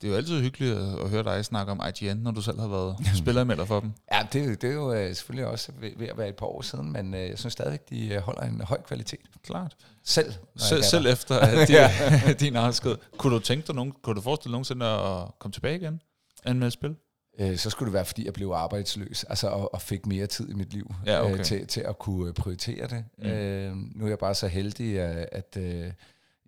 det 0.00 0.07
er 0.07 0.09
jo 0.09 0.14
altid 0.14 0.40
hyggeligt 0.40 0.76
at, 0.76 1.00
at 1.00 1.11
høre 1.11 1.23
dig 1.23 1.45
snakke 1.45 1.73
om 1.73 1.81
IGN, 1.88 2.17
når 2.17 2.31
du 2.31 2.43
selv 2.43 2.61
har 2.61 2.69
været 2.69 2.97
spillermelder 3.23 3.64
for 3.64 3.81
dem. 3.81 3.93
Ja, 4.12 4.26
det, 4.33 4.62
det 4.62 4.71
er 4.71 4.75
jo 4.75 4.93
øh, 4.93 5.14
selvfølgelig 5.14 5.47
også 5.47 5.73
ved, 5.81 5.90
ved 5.97 6.09
at 6.09 6.19
være 6.19 6.29
et 6.29 6.37
par 6.37 6.47
år 6.47 6.62
siden, 6.62 6.93
men 6.93 7.14
øh, 7.14 7.29
jeg 7.29 7.38
synes 7.38 7.52
stadigvæk, 7.52 7.90
de 7.90 8.09
øh, 8.09 8.21
holder 8.21 8.43
en 8.43 8.61
høj 8.61 8.83
kvalitet. 8.83 9.21
Klart. 9.45 9.76
Selv. 10.05 10.33
jeg 10.55 10.85
Selv, 10.85 11.05
der. 11.05 11.12
efter 11.12 11.38
at 11.38 11.69
de, 11.69 11.75
din 12.45 12.57
afsked. 12.57 12.97
Kunne 13.19 13.35
du 13.35 13.40
tænke 13.40 13.67
dig 13.67 13.75
nogen, 13.75 13.93
kunne 14.02 14.17
du 14.17 14.21
forestille 14.21 14.50
dig 14.50 14.52
nogensinde 14.52 14.87
at 14.87 15.38
komme 15.38 15.52
tilbage 15.52 15.76
igen? 15.76 16.00
Anmelde 16.45 16.71
spil? 16.71 16.97
Øh, 17.40 17.57
så 17.57 17.71
skulle 17.71 17.87
det 17.87 17.95
være, 17.95 18.05
fordi 18.05 18.25
jeg 18.25 18.33
blev 18.33 18.49
arbejdsløs, 18.55 19.25
altså 19.25 19.49
og, 19.49 19.75
og 19.75 19.83
fik 19.83 20.07
mere 20.07 20.26
tid 20.26 20.49
i 20.50 20.55
mit 20.55 20.73
liv 20.73 20.95
Ja, 21.07 21.25
okay. 21.25 21.38
øh, 21.38 21.45
til, 21.45 21.67
til 21.67 21.81
at 21.81 21.99
kunne 21.99 22.29
øh, 22.29 22.35
prioritere 22.35 22.87
det. 22.87 23.05
Mm. 23.19 23.25
Mm. 23.25 23.31
Øh, 23.31 23.76
nu 23.97 24.05
er 24.05 24.09
jeg 24.09 24.19
bare 24.19 24.35
så 24.35 24.47
heldig, 24.49 25.00
at, 25.00 25.29
at 25.33 25.57
øh, 25.62 25.93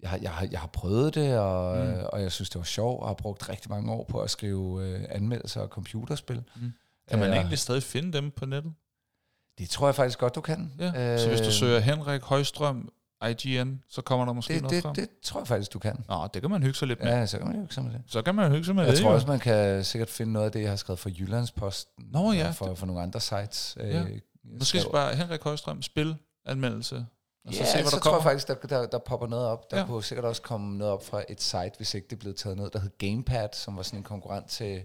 jeg, 0.03 0.11
har, 0.11 0.19
jeg, 0.23 0.31
har, 0.31 0.49
jeg 0.51 0.61
har 0.61 0.67
prøvet 0.67 1.15
det, 1.15 1.39
og, 1.39 1.87
Mm. 1.87 1.93
og 2.13 2.23
jeg 2.23 2.33
synes, 2.33 2.51
det 2.51 2.59
var 2.59 2.65
sjovt, 2.65 3.03
og 3.03 3.07
har 3.09 3.15
brugt 3.15 3.49
rigtig 3.49 3.71
mange 3.71 3.93
år 3.93 4.05
på 4.05 4.21
at 4.21 4.31
skrive 4.31 4.87
øh, 4.89 5.01
anmeldelser 5.09 5.61
og 5.61 5.69
computerspil. 5.69 6.43
Mm. 6.57 6.73
Kan 7.09 7.19
man 7.19 7.31
Øh, 7.31 7.37
egentlig 7.37 7.59
stadig 7.59 7.83
finde 7.83 8.13
dem 8.13 8.31
på 8.31 8.47
nettet? 8.47 8.73
Det 9.59 9.69
tror 9.71 9.87
jeg 9.87 9.95
faktisk 9.95 10.19
godt, 10.19 10.35
du 10.35 10.41
kan. 10.41 10.73
Ja. 10.79 11.19
Så 11.19 11.29
hvis 11.29 11.41
du 11.41 11.47
Øh, 11.47 11.53
søger 11.53 11.79
Henrik 11.81 12.23
Højstrøm 12.23 12.89
IGN, 13.31 13.83
så 13.89 14.03
kommer 14.03 14.27
der 14.27 14.33
måske 14.33 14.55
det, 14.55 14.63
noget 14.63 14.75
det, 14.75 14.83
frem? 14.83 14.95
det 14.95 15.09
tror 15.23 15.41
jeg 15.41 15.47
faktisk, 15.49 15.73
du 15.73 15.79
kan. 15.79 16.05
Nå, 16.09 16.29
det 16.35 16.43
kan 16.43 16.51
man 16.51 16.63
hygge 16.63 16.75
sig 16.79 16.89
lidt 16.89 17.03
med. 17.03 17.09
Ja, 17.09 17.27
så 17.27 17.39
kan 17.39 17.47
man 17.47 17.57
jo 17.57 17.63
ikke 17.63 17.81
med 17.83 17.91
det. 17.91 18.01
Så 18.07 18.23
kan 18.23 18.35
man 18.35 18.51
hygge 18.51 18.65
sig 18.65 18.75
med 18.75 18.85
Jeg 18.85 18.93
det. 18.93 19.01
tror 19.01 19.09
jo. 19.11 19.15
også, 19.15 19.27
man 19.27 19.39
kan 19.41 19.85
sikkert 19.85 20.11
finde 20.11 20.33
noget 20.33 20.47
af 20.47 20.53
det, 20.53 20.61
jeg 20.63 20.69
har 20.69 20.77
skrevet 20.77 20.99
for 20.99 21.09
Jyllandsposten. 21.19 22.05
Nå 22.13 22.33
ja, 22.33 22.49
Og 22.49 22.55
for, 22.55 22.75
for 22.75 22.87
nogle 22.87 23.03
andre 23.03 23.21
sites. 23.21 23.77
Ja. 23.81 24.01
Øh, 24.03 24.19
Måske 24.59 24.79
bare 24.93 25.15
Henrik 25.17 25.43
Højstrøm, 25.43 25.83
spil, 25.83 26.17
anmeldelse, 26.47 27.07
og 27.45 27.55
så 27.55 27.61
ja, 27.61 27.67
se, 27.67 27.77
hvad 27.77 27.85
så 27.91 27.97
der 27.97 28.03
tror 28.03 28.11
jeg 28.11 28.19
kommer. 28.21 28.31
faktisk, 28.31 28.49
der, 28.49 28.55
der, 28.55 28.87
der 28.87 28.99
popper 28.99 29.27
noget 29.27 29.47
op. 29.47 29.71
Der 29.71 29.77
Ja. 29.77 29.83
ja. 29.83 29.87
kunne 29.89 30.05
sikkert 30.05 30.25
også 30.25 30.43
komme 30.43 30.79
noget 30.79 30.93
op 30.93 31.05
fra 31.07 31.25
et 31.29 31.43
site, 31.43 31.71
hvis 31.77 31.95
ikke 31.95 32.07
det 32.11 32.19
blevet 32.19 32.37
taget 32.37 32.57
ned, 32.59 32.71
der 32.71 32.79
hed 32.79 32.91
Gamepad, 32.99 33.49
som 33.53 33.77
var 33.77 33.83
sådan 33.83 33.99
en 33.99 34.03
konkurrent 34.05 34.47
til 34.49 34.85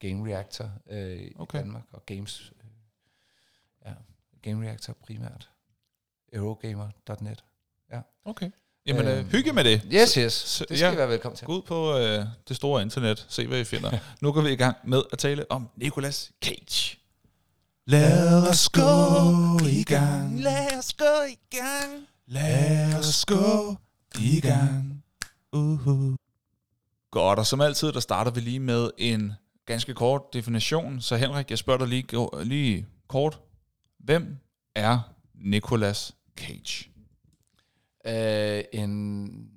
Game 0.00 0.28
Reactor 0.34 0.70
øh, 0.90 1.30
Okay. 1.38 1.58
i 1.58 1.62
Danmark, 1.62 1.82
og 1.92 2.06
Games, 2.06 2.52
øh, 2.60 2.70
ja, 3.86 3.92
Game 4.50 4.66
Reactor 4.66 4.92
primært. 5.06 5.48
Eurogamer.net. 6.32 7.44
Okay. 8.24 8.50
Jamen, 8.86 9.06
øh, 9.08 9.18
Øhm, 9.18 9.28
hygge 9.28 9.52
med 9.52 9.64
det. 9.64 9.82
Yes, 9.92 10.14
yes. 10.14 10.32
så- 10.32 10.64
Det 10.68 10.78
skal 10.78 10.86
ja. 10.88 10.92
I 10.94 10.96
være 10.96 11.08
velkommen 11.08 11.36
til. 11.36 11.46
Gå 11.46 11.52
ud 11.52 11.62
på 11.62 11.98
øh, 11.98 12.24
det 12.48 12.56
store 12.56 12.82
internet, 12.82 13.26
se 13.28 13.46
hvad 13.46 13.60
I 13.60 13.64
finder. 13.64 13.98
nu 14.22 14.32
går 14.32 14.40
vi 14.40 14.52
i 14.52 14.56
gang 14.56 14.76
med 14.84 15.02
at 15.12 15.18
tale 15.18 15.50
om 15.50 15.68
Nicolas 15.76 16.32
Cage. 16.44 16.98
Lad 17.88 18.48
os 18.48 18.68
gå 18.68 19.66
i 19.66 19.82
gang. 19.82 20.40
Lad 20.40 20.78
os 20.78 20.92
gå 20.92 21.22
i 21.30 21.56
gang. 21.56 22.06
Lad 22.26 22.94
os 22.98 23.24
gå 23.24 23.76
i 24.20 24.40
gang. 24.40 25.04
Uh-huh. 25.56 26.16
Godt, 27.10 27.38
og 27.38 27.46
som 27.46 27.60
altid, 27.60 27.92
der 27.92 28.00
starter 28.00 28.30
vi 28.30 28.40
lige 28.40 28.60
med 28.60 28.90
en 28.98 29.32
ganske 29.66 29.94
kort 29.94 30.22
definition. 30.32 31.00
Så 31.00 31.16
Henrik, 31.16 31.50
jeg 31.50 31.58
spørger 31.58 31.78
dig 31.78 31.88
lige, 31.88 32.44
lige 32.44 32.86
kort. 33.08 33.40
Hvem 33.98 34.36
er 34.74 34.98
Nicolas 35.34 36.14
Cage? 36.36 36.90
Øh, 38.06 38.64
en, 38.72 39.50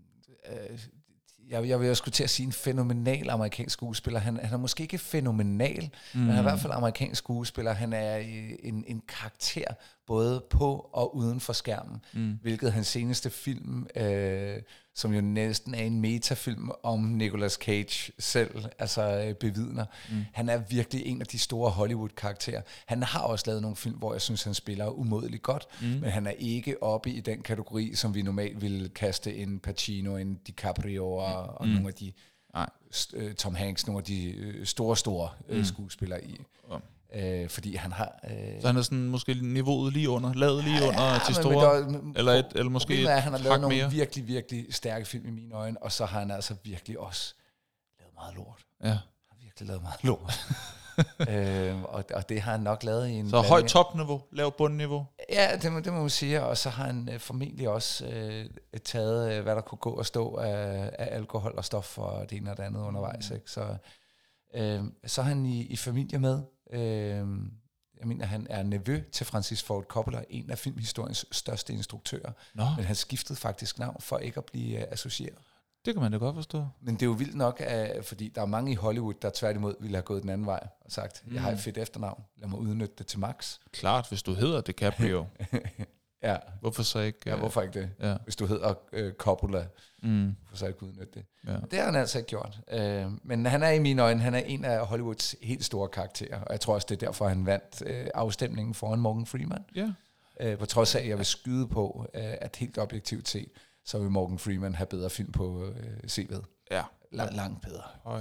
jeg, 1.50 1.68
jeg 1.68 1.80
vil 1.80 1.88
jo 1.88 1.96
skulle 1.96 2.14
til 2.14 2.24
at 2.24 2.30
sige 2.30 2.46
en 2.46 2.52
fænomenal 2.54 3.30
amerikansk 3.30 3.74
skuespiller. 3.74 4.20
Han, 4.20 4.40
han 4.44 4.54
er 4.54 4.58
måske 4.58 4.84
ikke 4.84 4.98
fænomenal, 4.98 5.90
mm. 6.14 6.20
men 6.20 6.30
han 6.30 6.36
er 6.36 6.40
i 6.40 6.44
hvert 6.44 6.60
fald 6.60 6.74
amerikansk 6.74 7.20
skuespiller. 7.20 7.74
Han 7.74 7.94
er 7.94 8.16
en, 8.64 8.84
en 8.88 9.02
karakter, 9.08 9.74
både 10.10 10.44
på 10.50 10.90
og 10.94 11.16
uden 11.16 11.40
for 11.40 11.54
skærmen. 11.54 12.02
Mm. 12.14 12.40
Hvilket 12.42 12.74
hans 12.74 12.88
seneste 12.88 13.30
film, 13.30 13.88
øh, 13.96 14.58
som 14.96 15.14
jo 15.14 15.22
næsten 15.22 15.76
er 15.76 15.84
en 15.84 16.02
metafilm 16.02 16.72
om 16.84 17.00
Nicolas 17.00 17.54
Cage 17.54 18.12
selv, 18.20 18.66
altså 18.80 19.26
øh, 19.28 19.34
bevidner. 19.34 19.86
Mm. 20.12 20.26
Han 20.34 20.50
er 20.50 20.58
virkelig 20.58 21.06
en 21.06 21.22
af 21.22 21.28
de 21.28 21.40
store 21.40 21.72
Hollywood-karakterer. 21.72 22.62
Han 22.86 23.04
har 23.04 23.20
også 23.20 23.44
lavet 23.48 23.62
nogle 23.62 23.78
film, 23.78 23.96
hvor 23.96 24.14
jeg 24.14 24.22
synes, 24.22 24.44
han 24.44 24.54
spiller 24.54 24.88
umådeligt 24.88 25.44
godt, 25.44 25.68
mm. 25.82 25.88
men 25.88 26.10
han 26.10 26.28
er 26.28 26.34
ikke 26.40 26.84
oppe 26.84 27.12
i 27.12 27.20
den 27.20 27.42
kategori, 27.42 27.96
som 27.96 28.16
vi 28.16 28.22
normalt 28.22 28.62
ville 28.62 28.90
kaste 28.90 29.36
en 29.36 29.60
Pacino, 29.60 30.18
en 30.18 30.36
DiCaprio 30.36 31.12
og, 31.12 31.44
og 31.46 31.68
nogle 31.68 31.88
af 31.88 31.94
de 31.94 32.12
Nej. 32.54 32.70
øh, 33.14 33.34
Tom 33.34 33.56
Hanks, 33.56 33.88
nogle 33.88 34.00
af 34.00 34.04
de 34.04 34.32
øh, 34.32 34.66
store, 34.66 34.98
store 34.98 35.30
øh, 35.50 35.66
skuespillere 35.66 36.26
i. 36.26 36.42
Ja. 37.14 37.44
Øh, 37.44 37.50
fordi 37.50 37.76
han 37.76 37.92
har... 37.92 38.20
Øh, 38.32 38.62
Så 38.62 38.68
han 38.68 38.78
er 38.78 38.82
sådan 38.82 39.08
måske 39.08 39.34
niveauet 39.42 39.94
lige 39.94 40.10
under, 40.10 40.34
lavet 40.34 40.64
lige 40.64 40.88
under 40.88 41.04
Ja, 41.04 41.20
men- 41.28 41.36
store, 41.36 41.82
men 41.84 42.14
der- 42.14 42.20
eller, 42.20 42.32
et, 42.34 42.46
eller 42.56 42.70
måske 42.70 43.06
er, 43.06 43.16
at 43.16 43.22
han 43.22 43.32
har 43.32 43.40
et 43.40 43.44
lavet 43.46 43.62
nogle 43.62 43.76
mere. 43.78 43.92
virkelig, 43.92 44.28
virkelig 44.28 44.74
stærke 44.74 45.06
film 45.06 45.28
i 45.28 45.32
mine 45.32 45.56
øjne, 45.56 45.84
og 45.84 45.92
så 45.92 46.06
har 46.06 46.20
han 46.20 46.32
altså 46.32 46.56
virkelig 46.64 47.00
også 47.00 47.34
lavet 48.00 48.14
meget 48.16 48.36
lort. 48.36 48.60
Ja. 48.84 48.88
Han 48.88 48.98
har 49.30 49.38
virkelig 49.42 49.68
lavet 49.68 49.82
meget 49.82 50.04
lort. 50.04 50.40
øhm, 51.30 51.84
og, 51.84 52.04
og 52.14 52.30
det 52.30 52.42
har 52.42 52.52
han 52.52 52.60
nok 52.60 52.84
lavet 52.84 53.08
i 53.08 53.12
en... 53.12 53.26
Så 53.26 53.32
blanding 53.32 53.50
højt 53.50 53.66
topniveau, 53.66 54.22
lav 54.32 54.52
bundniveau. 54.58 55.06
Ja, 55.30 55.58
det 55.62 55.72
må, 55.72 55.80
det 55.80 55.94
må 55.94 56.00
man 56.00 56.10
sige, 56.10 56.44
og 56.44 56.58
så 56.58 56.70
har 56.70 56.84
han 56.86 57.10
øh, 57.12 57.20
formentlig 57.20 57.70
også 57.70 58.06
øh, 58.06 58.46
taget, 58.86 59.34
øh, 59.34 59.44
hvad 59.44 59.56
der 59.56 59.62
kunne 59.62 59.78
gå 59.78 59.90
og 59.92 60.06
stå 60.06 60.36
af, 60.36 60.92
af 61.00 61.16
alkohol 61.16 61.54
og 61.58 61.66
stof 61.66 61.98
og 61.98 62.30
det 62.30 62.38
ene 62.38 62.52
og 62.52 62.58
det 62.58 62.64
andet 62.64 62.82
undervejs. 62.82 63.30
Ikke? 63.32 63.52
Så, 63.52 63.76
øh, 64.56 64.84
så 65.06 65.22
er 65.22 65.26
han 65.26 65.46
i, 65.46 65.62
i 65.62 65.76
familie 65.76 66.20
med. 66.20 66.42
Øh, 66.70 67.28
jeg 68.00 68.08
mener, 68.08 68.26
han 68.26 68.48
er 68.50 68.64
nevø 68.64 69.02
til 69.12 69.26
Francis 69.26 69.64
Ford 69.64 69.84
Coppola, 69.84 70.24
en 70.30 70.50
af 70.50 70.58
filmhistoriens 70.58 71.26
største 71.32 71.74
instruktører. 71.74 72.32
Nå, 72.54 72.64
Men 72.76 72.86
han 72.86 72.96
skiftede 72.96 73.40
faktisk 73.40 73.80
navn 73.80 73.98
for 74.00 74.18
ikke 74.18 74.38
at 74.38 74.46
blive 74.46 74.78
øh, 74.80 74.86
associeret. 74.92 75.38
det 75.86 75.94
kan 75.94 76.02
man 76.04 76.12
da 76.12 76.18
godt 76.18 76.36
forstå. 76.36 76.68
Men 76.82 76.96
det 76.96 77.02
er 77.02 77.06
jo 77.06 77.12
vildt 77.12 77.36
nok, 77.36 77.62
at, 77.66 78.06
fordi 78.06 78.30
der 78.36 78.42
er 78.42 78.46
mange 78.46 78.72
i 78.72 78.76
Hollywood, 78.76 79.14
der 79.22 79.32
tværtimod 79.34 79.76
ville 79.80 79.96
have 79.96 80.04
gået 80.04 80.22
den 80.22 80.30
anden 80.30 80.48
vej 80.48 80.68
og 80.86 80.92
sagt, 80.92 81.24
jeg 81.34 81.42
har 81.42 81.52
et 81.52 81.60
fedt 81.60 81.78
efternavn, 81.78 82.24
lad 82.38 82.48
mig 82.50 82.60
udnytte 82.60 82.96
det 82.98 83.08
til 83.08 83.20
max. 83.20 83.58
Klart, 83.72 84.10
hvis 84.10 84.24
du 84.24 84.34
hedder 84.34 84.62
DiCaprio, 84.62 85.26
Ja, 86.24 86.38
hvorfor 86.62 86.84
så 86.84 87.00
ikke? 87.00 87.20
ja 87.26 87.34
øh, 87.34 87.40
hvorfor 87.40 87.62
ikke 87.62 87.80
det? 87.80 87.90
Ja. 88.00 88.16
Hvis 88.24 88.36
du 88.36 88.46
hedder 88.46 88.74
øh, 88.94 89.14
Coppola, 89.14 89.68
Mm, 90.04 90.36
hvorfor 90.42 90.58
så 90.58 90.68
ikke 90.68 90.84
udnytte 90.84 91.12
det? 91.14 91.26
ja. 91.48 91.54
Det 91.72 91.80
har 91.80 91.86
han 91.86 91.96
altså 91.96 92.18
ikke 92.18 92.28
gjort. 92.28 92.60
Øh, 92.72 93.06
men 93.24 93.46
han 93.46 93.64
er 93.64 93.70
i 93.70 93.80
mine 93.80 94.02
øjne, 94.02 94.22
han 94.22 94.34
er 94.36 94.40
en 94.40 94.66
af 94.66 94.88
Hollywoods 94.88 95.36
helt 95.42 95.66
store 95.66 95.88
karakterer, 95.90 96.42
og 96.42 96.52
jeg 96.52 96.60
tror 96.60 96.74
også, 96.74 96.88
det 96.90 97.02
er 97.04 97.06
derfor, 97.08 97.28
han 97.28 97.46
vandt 97.46 97.84
øh, 97.86 98.08
afstemningen 98.14 98.74
foran 98.74 99.00
Morgan 99.00 99.26
Freeman. 99.26 99.66
ja. 99.76 99.92
Øh, 100.42 100.58
på 100.58 100.66
trods 100.66 100.96
af, 100.96 101.00
at 101.00 101.08
jeg 101.08 101.18
vil 101.18 101.26
skyde 101.26 101.68
på, 101.68 102.06
øh, 102.14 102.22
at 102.24 102.56
helt 102.56 102.78
objektivt 102.78 103.30
set, 103.30 103.50
så 103.86 104.00
vil 104.00 104.10
Morgan 104.10 104.40
Freeman 104.40 104.76
have 104.76 104.88
bedre 104.88 105.10
film 105.10 105.32
på 105.32 105.66
øh, 105.66 105.98
CV'et. 106.08 106.66
Ja. 106.72 106.82
Lang, 107.12 107.36
langt 107.36 107.62
bedre. 107.62 107.84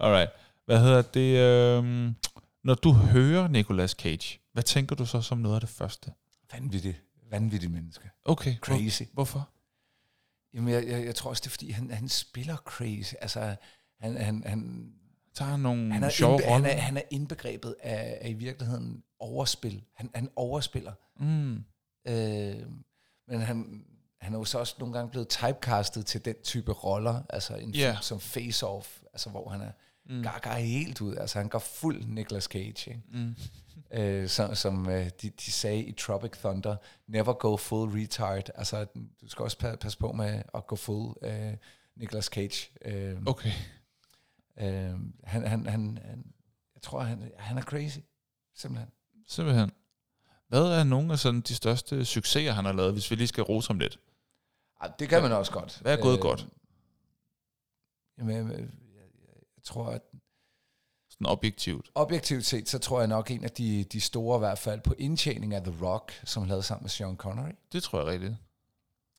Alright. 0.00 0.30
Hvad 0.66 0.80
hedder 0.80 1.02
det? 1.02 1.38
øhm, 1.38 2.14
når 2.64 2.74
du 2.74 2.92
hører 2.92 3.48
Nicolas 3.48 3.90
Cage, 3.90 4.38
hvad 4.56 4.62
tænker 4.64 4.96
du 4.96 5.06
så 5.06 5.20
som 5.22 5.38
noget 5.38 5.54
af 5.54 5.60
det 5.60 5.70
første? 5.70 6.12
Vanvittig, 6.52 7.00
vanvittig 7.30 7.70
menneske. 7.70 8.10
Okay. 8.24 8.56
Crazy. 8.56 9.02
Hvor, 9.02 9.12
hvorfor? 9.14 9.48
Jamen, 10.54 10.74
jeg, 10.74 10.86
jeg, 10.88 11.04
jeg 11.04 11.14
tror 11.14 11.30
også, 11.30 11.40
det 11.40 11.46
er, 11.46 11.50
fordi 11.50 11.70
han, 11.70 11.90
han 11.90 12.08
spiller 12.08 12.56
crazy. 12.56 13.14
Altså, 13.20 13.56
han, 14.00 14.16
han, 14.16 14.42
han, 14.46 14.92
Tager 15.34 15.56
nogle 15.56 15.92
han, 15.92 16.04
er, 16.04 16.08
sjove 16.08 16.32
indbe, 16.32 16.44
han, 16.44 16.52
roller? 16.54 16.68
er, 16.68 16.80
han 16.80 16.96
er 16.96 17.02
indbegrebet 17.10 17.74
af, 17.80 18.18
af 18.20 18.28
i 18.28 18.32
virkeligheden 18.32 19.02
overspil. 19.18 19.84
Han, 19.94 20.10
han 20.14 20.28
overspiller. 20.36 20.92
Mm. 21.20 21.54
Øh, 22.08 22.66
men 23.28 23.40
han, 23.40 23.84
han 24.20 24.34
er 24.34 24.38
jo 24.38 24.44
så 24.44 24.58
også 24.58 24.74
nogle 24.78 24.94
gange 24.94 25.10
blevet 25.10 25.28
typecastet 25.28 26.06
til 26.06 26.24
den 26.24 26.34
type 26.44 26.72
roller, 26.72 27.22
altså 27.30 27.56
en 27.56 27.70
Ja. 27.70 27.90
film 27.90 28.02
som 28.02 28.20
Face 28.20 28.66
Off, 28.66 29.00
altså 29.12 29.30
hvor 29.30 29.48
han 29.48 29.60
er 29.60 29.72
Mm. 30.08 30.22
gaga 30.22 30.54
helt 30.54 31.00
ud, 31.00 31.16
altså 31.16 31.38
han 31.38 31.48
går 31.48 31.58
fuld 31.58 32.04
Nicolas 32.04 32.44
Cage, 32.44 32.90
ikke? 32.90 33.00
Mm. 33.12 33.34
Øh, 33.90 34.28
som 34.28 34.54
som 34.54 34.88
øh, 34.88 35.10
de, 35.22 35.30
de 35.30 35.50
sagde 35.52 35.82
i 35.82 35.92
Tropic 35.92 36.30
Thunder, 36.38 36.76
never 37.06 37.32
go 37.32 37.56
full 37.56 37.90
retard, 38.02 38.50
altså 38.54 38.84
du 39.20 39.28
skal 39.28 39.42
også 39.42 39.56
pa- 39.62 39.76
passe 39.76 39.98
på 39.98 40.12
med 40.12 40.42
at 40.54 40.66
gå 40.66 40.76
full 40.76 41.14
øh, 41.22 41.52
Nicolas 41.96 42.24
Cage. 42.24 42.70
Øh, 42.84 43.16
Okay. 43.26 43.50
øh, 44.58 44.66
han, 45.24 45.46
han, 45.46 45.46
han, 45.46 45.66
han, 45.66 46.32
jeg 46.74 46.82
tror, 46.82 47.00
han, 47.00 47.32
han 47.38 47.58
er 47.58 47.62
crazy, 47.62 47.98
simpelthen. 48.54 48.90
Simpelthen. 49.26 49.72
Hvad 50.48 50.62
er 50.62 50.84
nogle 50.84 51.12
af 51.12 51.18
sådan 51.18 51.40
de 51.40 51.54
største 51.54 52.04
succeser, 52.04 52.52
han 52.52 52.64
har 52.64 52.72
lavet, 52.72 52.92
hvis 52.92 53.10
vi 53.10 53.16
lige 53.16 53.28
skal 53.28 53.42
rose 53.42 53.68
ham 53.68 53.78
lidt? 53.78 53.98
Ej, 54.80 54.92
det 54.98 55.08
kan 55.08 55.22
man 55.22 55.32
også 55.32 55.52
godt. 55.52 55.78
Hvad 55.82 55.98
er 55.98 56.02
gået 56.02 56.20
godt? 56.20 56.46
Jamen, 58.18 58.36
jeg, 58.36 58.44
jeg, 58.44 58.58
jeg, 58.60 58.68
jeg 59.56 59.62
tror, 59.64 59.86
at 59.86 60.02
Sådan 61.18 61.26
objektivt. 61.26 61.90
objektivt 61.94 62.44
set, 62.44 62.68
så 62.68 62.78
tror 62.78 62.98
jeg 62.98 63.08
nok 63.08 63.30
en 63.30 63.44
af 63.44 63.50
de, 63.50 63.84
de 63.84 64.00
store, 64.00 64.36
i 64.36 64.38
hvert 64.38 64.58
fald 64.58 64.80
på 64.80 64.94
indtjening 64.98 65.54
af 65.54 65.62
The 65.64 65.84
Rock, 65.86 66.20
som 66.24 66.44
lavede 66.44 66.62
sammen 66.62 66.84
med 66.84 66.90
Sean 66.90 67.16
Connery. 67.16 67.50
Det 67.72 67.82
tror 67.82 67.98
jeg 67.98 68.06
rigtigt. 68.08 68.34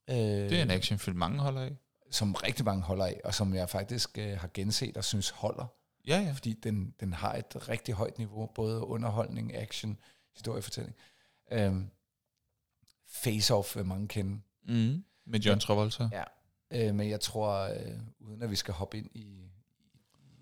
Øh, 0.10 0.15
Det 0.17 0.53
er 0.53 0.62
en 0.63 0.71
actionfilm, 0.71 1.17
mange 1.17 1.39
holder 1.39 1.62
af. 1.62 1.75
Som 2.12 2.33
rigtig 2.33 2.65
mange 2.65 2.83
holder 2.83 3.05
af, 3.05 3.21
og 3.23 3.33
som 3.33 3.53
jeg 3.53 3.69
faktisk 3.69 4.17
øh, 4.17 4.38
har 4.38 4.49
genset 4.53 4.97
og 4.97 5.03
synes 5.03 5.29
holder. 5.29 5.65
Ja, 6.07 6.19
ja. 6.19 6.31
fordi 6.31 6.53
den, 6.53 6.93
den 6.99 7.13
har 7.13 7.33
et 7.33 7.69
rigtig 7.69 7.93
højt 7.93 8.17
niveau, 8.17 8.45
både 8.55 8.86
underholdning, 8.88 9.55
action, 9.55 9.97
historiefortælling. 10.33 10.95
Øhm, 11.51 11.89
Face-Off 13.07 13.75
vil 13.75 13.86
mange 13.86 14.07
kende. 14.07 14.41
Mm. 14.67 15.03
Med 15.25 15.39
John 15.39 15.60
Travolta. 15.60 16.10
Ja. 16.12 16.23
Øh, 16.71 16.95
men 16.95 17.10
jeg 17.10 17.19
tror, 17.21 17.53
øh, 17.60 17.99
uden 18.19 18.41
at 18.41 18.49
vi 18.51 18.55
skal 18.55 18.73
hoppe 18.73 18.97
ind 18.97 19.10
i, 19.13 19.51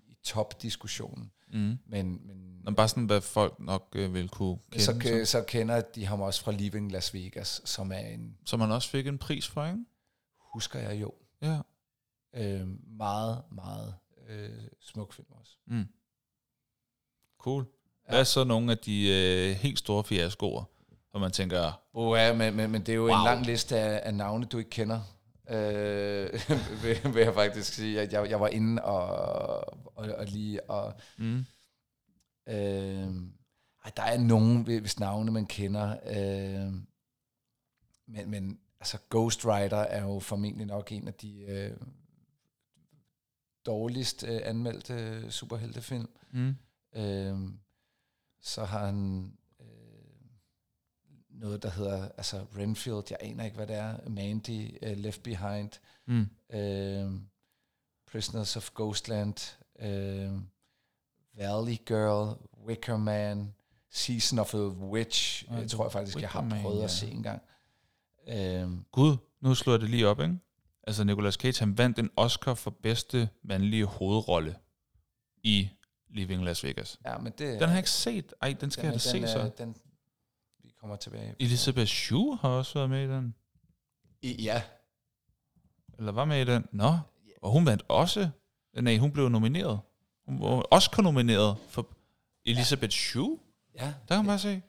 i 0.06 0.16
top-diskussionen, 0.22 1.32
Mm. 1.52 1.78
men, 1.86 2.26
men 2.26 2.62
Men 2.64 2.74
bare 2.74 2.88
sådan, 2.88 3.04
hvad 3.06 3.20
folk 3.20 3.60
nok 3.60 3.88
øh, 3.94 4.14
vil 4.14 4.28
kunne 4.28 4.58
kende. 4.70 4.84
så, 4.84 5.00
Så, 5.02 5.30
så 5.30 5.44
kender 5.48 5.80
de 5.80 6.06
ham 6.06 6.20
også 6.20 6.42
fra 6.42 6.52
Leaving 6.52 6.92
Las 6.92 7.14
Vegas, 7.14 7.60
som 7.64 7.92
er 7.92 7.98
en, 7.98 8.36
så 8.46 8.56
man 8.56 8.70
også 8.72 8.88
fik 8.88 9.06
en 9.06 9.18
pris 9.18 9.46
for, 9.48 9.64
ikke? 9.66 9.84
husker 10.54 10.78
jeg 10.78 11.00
jo, 11.00 11.12
Ja. 11.42 11.58
øh, 12.34 12.66
meget, 12.98 13.42
meget 13.52 13.94
øh, 14.28 14.50
smuk 14.80 15.12
film 15.12 15.26
også. 15.30 15.52
Mm. 15.66 15.84
Cool. 17.38 17.66
Ja. 18.06 18.10
Hvad 18.10 18.20
er 18.20 18.24
så 18.24 18.44
nogle 18.44 18.72
af 18.72 18.78
de 18.78 19.08
øh, 19.08 19.56
helt 19.56 19.78
store 19.78 20.04
fiaskoer, 20.04 20.64
hvor 21.10 21.20
man 21.20 21.30
tænker, 21.30 21.80
Oh, 21.94 22.18
ja, 22.18 22.34
men, 22.34 22.56
men, 22.56 22.70
men 22.70 22.80
det 22.80 22.88
er 22.92 22.96
jo. 22.96 23.02
Wow. 23.06 23.16
en 23.18 23.24
lang 23.24 23.46
liste 23.46 23.78
af, 23.78 24.00
af 24.08 24.14
navne, 24.14 24.44
du 24.46 24.58
ikke 24.58 24.70
kender. 24.70 25.00
Øh, 25.50 26.32
vil, 26.82 27.14
vil 27.14 27.22
jeg 27.22 27.34
faktisk 27.34 27.74
sige, 27.74 28.00
at 28.00 28.12
jeg, 28.12 28.30
jeg 28.30 28.40
var 28.40 28.48
inde 28.48 28.84
og, 28.84 29.08
og, 29.96 30.14
og 30.18 30.26
lige 30.26 30.70
og... 30.70 30.94
mm. 31.18 31.44
Øh, 32.48 33.08
ej, 33.84 33.90
der 33.96 34.02
er 34.02 34.18
nogen, 34.18 34.62
hvis 34.62 35.00
navne 35.00 35.32
man 35.32 35.46
kender. 35.46 35.96
Øh, 36.06 36.72
men, 38.06 38.30
men 38.30 38.60
altså 38.80 38.98
Ghost 39.10 39.46
Rider 39.46 39.76
er 39.76 40.02
jo 40.02 40.20
formentlig 40.20 40.66
nok 40.66 40.92
en 40.92 41.08
af 41.08 41.14
de 41.14 41.40
øh, 41.42 41.76
dårligst 43.66 44.24
øh, 44.24 44.40
anmeldte 44.44 45.30
superheltefilm. 45.30 46.08
Mm. 46.30 46.56
Øh, 46.96 47.38
så 48.40 48.64
har 48.64 48.86
han 48.86 49.32
noget, 51.40 51.62
der 51.62 51.70
hedder 51.70 52.08
altså 52.16 52.46
Renfield, 52.58 53.02
jeg 53.10 53.18
aner 53.20 53.44
ikke, 53.44 53.56
hvad 53.56 53.66
det 53.66 53.76
er, 53.76 54.08
Mandy, 54.08 54.76
uh, 54.86 54.96
Left 54.98 55.22
Behind, 55.22 55.70
Mm. 56.08 56.28
øh, 56.56 57.10
Prisoners 58.12 58.56
of 58.56 58.70
Ghostland, 58.74 59.56
øh, 59.78 60.32
Valley 61.36 61.76
Girl, 61.86 62.36
Wicker 62.66 62.96
Man, 62.96 63.54
Season 63.90 64.38
of 64.38 64.48
the 64.50 64.66
Witch, 64.68 65.44
Ah, 65.50 65.60
jeg 65.60 65.70
tror 65.70 65.84
jeg 65.84 65.92
faktisk, 65.92 66.20
jeg 66.20 66.28
har 66.28 66.40
Wicker 66.42 66.54
Man, 66.54 66.62
prøvet 66.62 66.78
ja. 66.78 66.84
at 66.84 66.90
se 66.90 67.10
en 67.10 67.22
gang. 67.22 67.42
Øh, 68.28 68.70
Gud, 68.92 69.16
nu 69.40 69.54
slår 69.54 69.72
jeg 69.72 69.80
det 69.80 69.90
lige 69.90 70.08
op, 70.08 70.20
ikke? 70.20 70.38
Altså, 70.86 71.04
Nicolas 71.04 71.34
Cage, 71.34 71.58
han 71.60 71.78
vandt 71.78 71.98
en 71.98 72.10
Oscar 72.16 72.54
for 72.54 72.70
bedste 72.82 73.28
mandlige 73.42 73.84
hovedrolle 73.84 74.56
i 75.42 75.68
Living 76.10 76.44
Las 76.44 76.64
Vegas. 76.64 76.98
ja, 77.06 77.18
men 77.18 77.32
det, 77.32 77.38
Den 77.38 77.60
har 77.60 77.68
jeg 77.68 77.78
ikke 77.78 77.90
set. 77.90 78.32
Ej, 78.42 78.56
den 78.60 78.70
skal 78.70 78.84
den, 78.84 78.92
jeg 78.92 79.00
da 79.04 79.12
den, 79.18 79.26
se 79.26 79.32
så. 79.32 79.50
Den, 79.64 79.76
kommer 80.86 80.96
tilbage. 80.96 81.34
Elisabeth 81.40 81.86
Shue 81.86 82.38
har 82.40 82.48
også 82.48 82.74
været 82.74 82.90
med 82.90 83.04
i 83.04 83.08
den. 83.08 83.34
I, 84.22 84.42
ja, 84.42 84.62
Eller 85.98 86.12
var 86.12 86.24
med 86.24 86.40
i 86.40 86.44
den. 86.44 86.66
Nå, 86.72 86.98
og 87.42 87.50
hun 87.50 87.66
vandt 87.66 87.82
også. 87.88 88.28
Nej, 88.80 88.96
hun 88.96 89.12
blev 89.12 89.28
nomineret. 89.28 89.80
Hun 90.28 90.40
var 90.40 90.66
Oscar-nomineret 90.70 91.56
for 91.68 91.88
Elisabeth 92.44 92.92
Shue. 92.92 93.38
ja. 93.74 93.84
Der 93.84 93.92
kan 94.08 94.16
man 94.16 94.26
bare 94.26 94.38
se. 94.38 94.62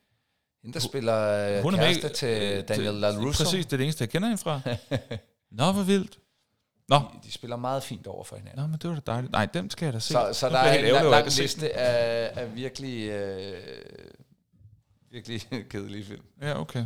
Hende, 0.61 0.73
der 0.73 0.79
spiller 0.79 1.17
øh, 1.57 1.63
Hun 1.63 1.73
er 1.73 1.77
med 1.77 1.85
kæreste 1.85 2.09
til 2.09 2.57
øh, 2.57 2.67
Daniel 2.67 2.93
LaRusso. 2.93 3.43
Præcis, 3.43 3.65
det 3.65 3.73
er 3.73 3.77
det 3.77 3.83
eneste, 3.83 4.01
jeg 4.01 4.09
kender 4.09 4.27
hende 4.27 4.41
fra. 4.41 4.61
Nå, 5.59 5.71
hvor 5.71 5.83
vildt. 5.83 6.19
Nå, 6.89 6.95
De, 6.95 7.03
de 7.23 7.31
spiller 7.31 7.55
meget 7.57 7.83
fint 7.83 8.07
over 8.07 8.23
for 8.23 8.35
hinanden. 8.35 8.61
Nå 8.61 8.67
men 8.67 8.79
det 8.79 8.89
var 8.89 8.95
da 8.95 9.11
dejligt. 9.11 9.31
Nej, 9.31 9.45
dem 9.45 9.69
skal 9.69 9.85
jeg 9.85 9.93
da 9.93 9.99
se. 9.99 10.13
Så, 10.13 10.29
så 10.33 10.49
der 10.49 10.57
er 10.57 11.03
en 11.03 11.11
lang, 11.11 11.25
liste 11.25 11.77
af, 11.77 12.41
af 12.41 12.55
virkelig, 12.55 13.09
øh, 13.09 13.63
virkelig 15.11 15.41
kedelige 15.71 16.05
film. 16.05 16.23
Ja, 16.41 16.59
okay. 16.59 16.85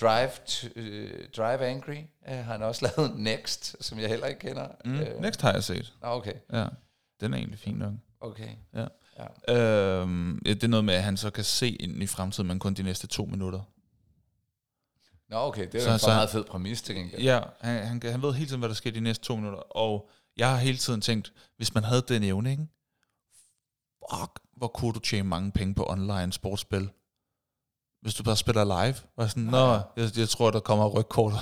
Drive, 0.00 0.30
to, 0.46 0.68
øh, 0.76 1.28
Drive 1.36 1.58
Angry 1.66 1.96
øh, 2.28 2.34
har 2.36 2.42
han 2.42 2.62
også 2.62 2.92
lavet 2.96 3.16
Next, 3.20 3.76
som 3.84 3.98
jeg 3.98 4.08
heller 4.08 4.26
ikke 4.26 4.40
kender. 4.40 4.68
Mm, 4.84 5.20
Next 5.22 5.40
har 5.40 5.52
jeg 5.52 5.64
set. 5.64 5.94
Nå, 6.02 6.08
okay, 6.08 6.32
Ja, 6.52 6.66
den 7.20 7.32
er 7.34 7.38
egentlig 7.38 7.58
fin 7.58 7.74
nok. 7.74 7.92
okay. 8.20 8.48
Ja. 8.74 8.86
Ja. 9.48 9.54
Øhm, 10.00 10.42
ja, 10.46 10.50
det 10.54 10.64
er 10.64 10.68
noget 10.68 10.84
med, 10.84 10.94
at 10.94 11.02
han 11.02 11.16
så 11.16 11.30
kan 11.30 11.44
se 11.44 11.68
ind 11.70 12.02
i 12.02 12.06
fremtiden, 12.06 12.48
men 12.48 12.58
kun 12.58 12.74
de 12.74 12.82
næste 12.82 13.06
to 13.06 13.24
minutter. 13.24 13.60
Nå, 15.28 15.36
okay, 15.36 15.66
det 15.66 15.74
er 15.74 15.80
Så- 15.80 15.88
jo 15.88 15.92
en 15.92 15.98
så- 15.98 16.06
meget 16.06 16.30
fed 16.30 16.44
præmis 16.44 16.82
til 16.82 16.94
gengæld. 16.94 17.22
Ja, 17.22 17.40
han, 17.60 17.86
han, 17.86 18.02
han 18.04 18.22
ved 18.22 18.32
hele 18.32 18.46
tiden, 18.48 18.58
hvad 18.60 18.68
der 18.68 18.74
sker 18.74 18.90
de 18.90 19.00
næste 19.00 19.24
to 19.24 19.36
minutter. 19.36 19.58
Og 19.58 20.10
jeg 20.36 20.50
har 20.50 20.56
hele 20.56 20.78
tiden 20.78 21.00
tænkt, 21.00 21.32
hvis 21.56 21.74
man 21.74 21.84
havde 21.84 22.02
den 22.08 22.22
evne, 22.22 22.50
ikke? 22.50 22.66
Fuck, 24.12 24.40
hvor 24.56 24.68
kunne 24.68 24.92
du 24.92 24.98
tjene 25.00 25.28
mange 25.28 25.52
penge 25.52 25.74
på 25.74 25.84
online 25.88 26.32
sportsspil? 26.32 26.90
Hvis 28.00 28.14
du 28.14 28.22
bare 28.22 28.36
spiller 28.36 28.64
live. 28.64 28.94
Var 29.16 29.26
sådan, 29.26 29.42
Nå, 29.42 29.72
jeg, 29.96 30.10
jeg 30.18 30.28
tror, 30.28 30.50
der 30.50 30.60
kommer 30.60 30.88
rygkort 30.88 31.32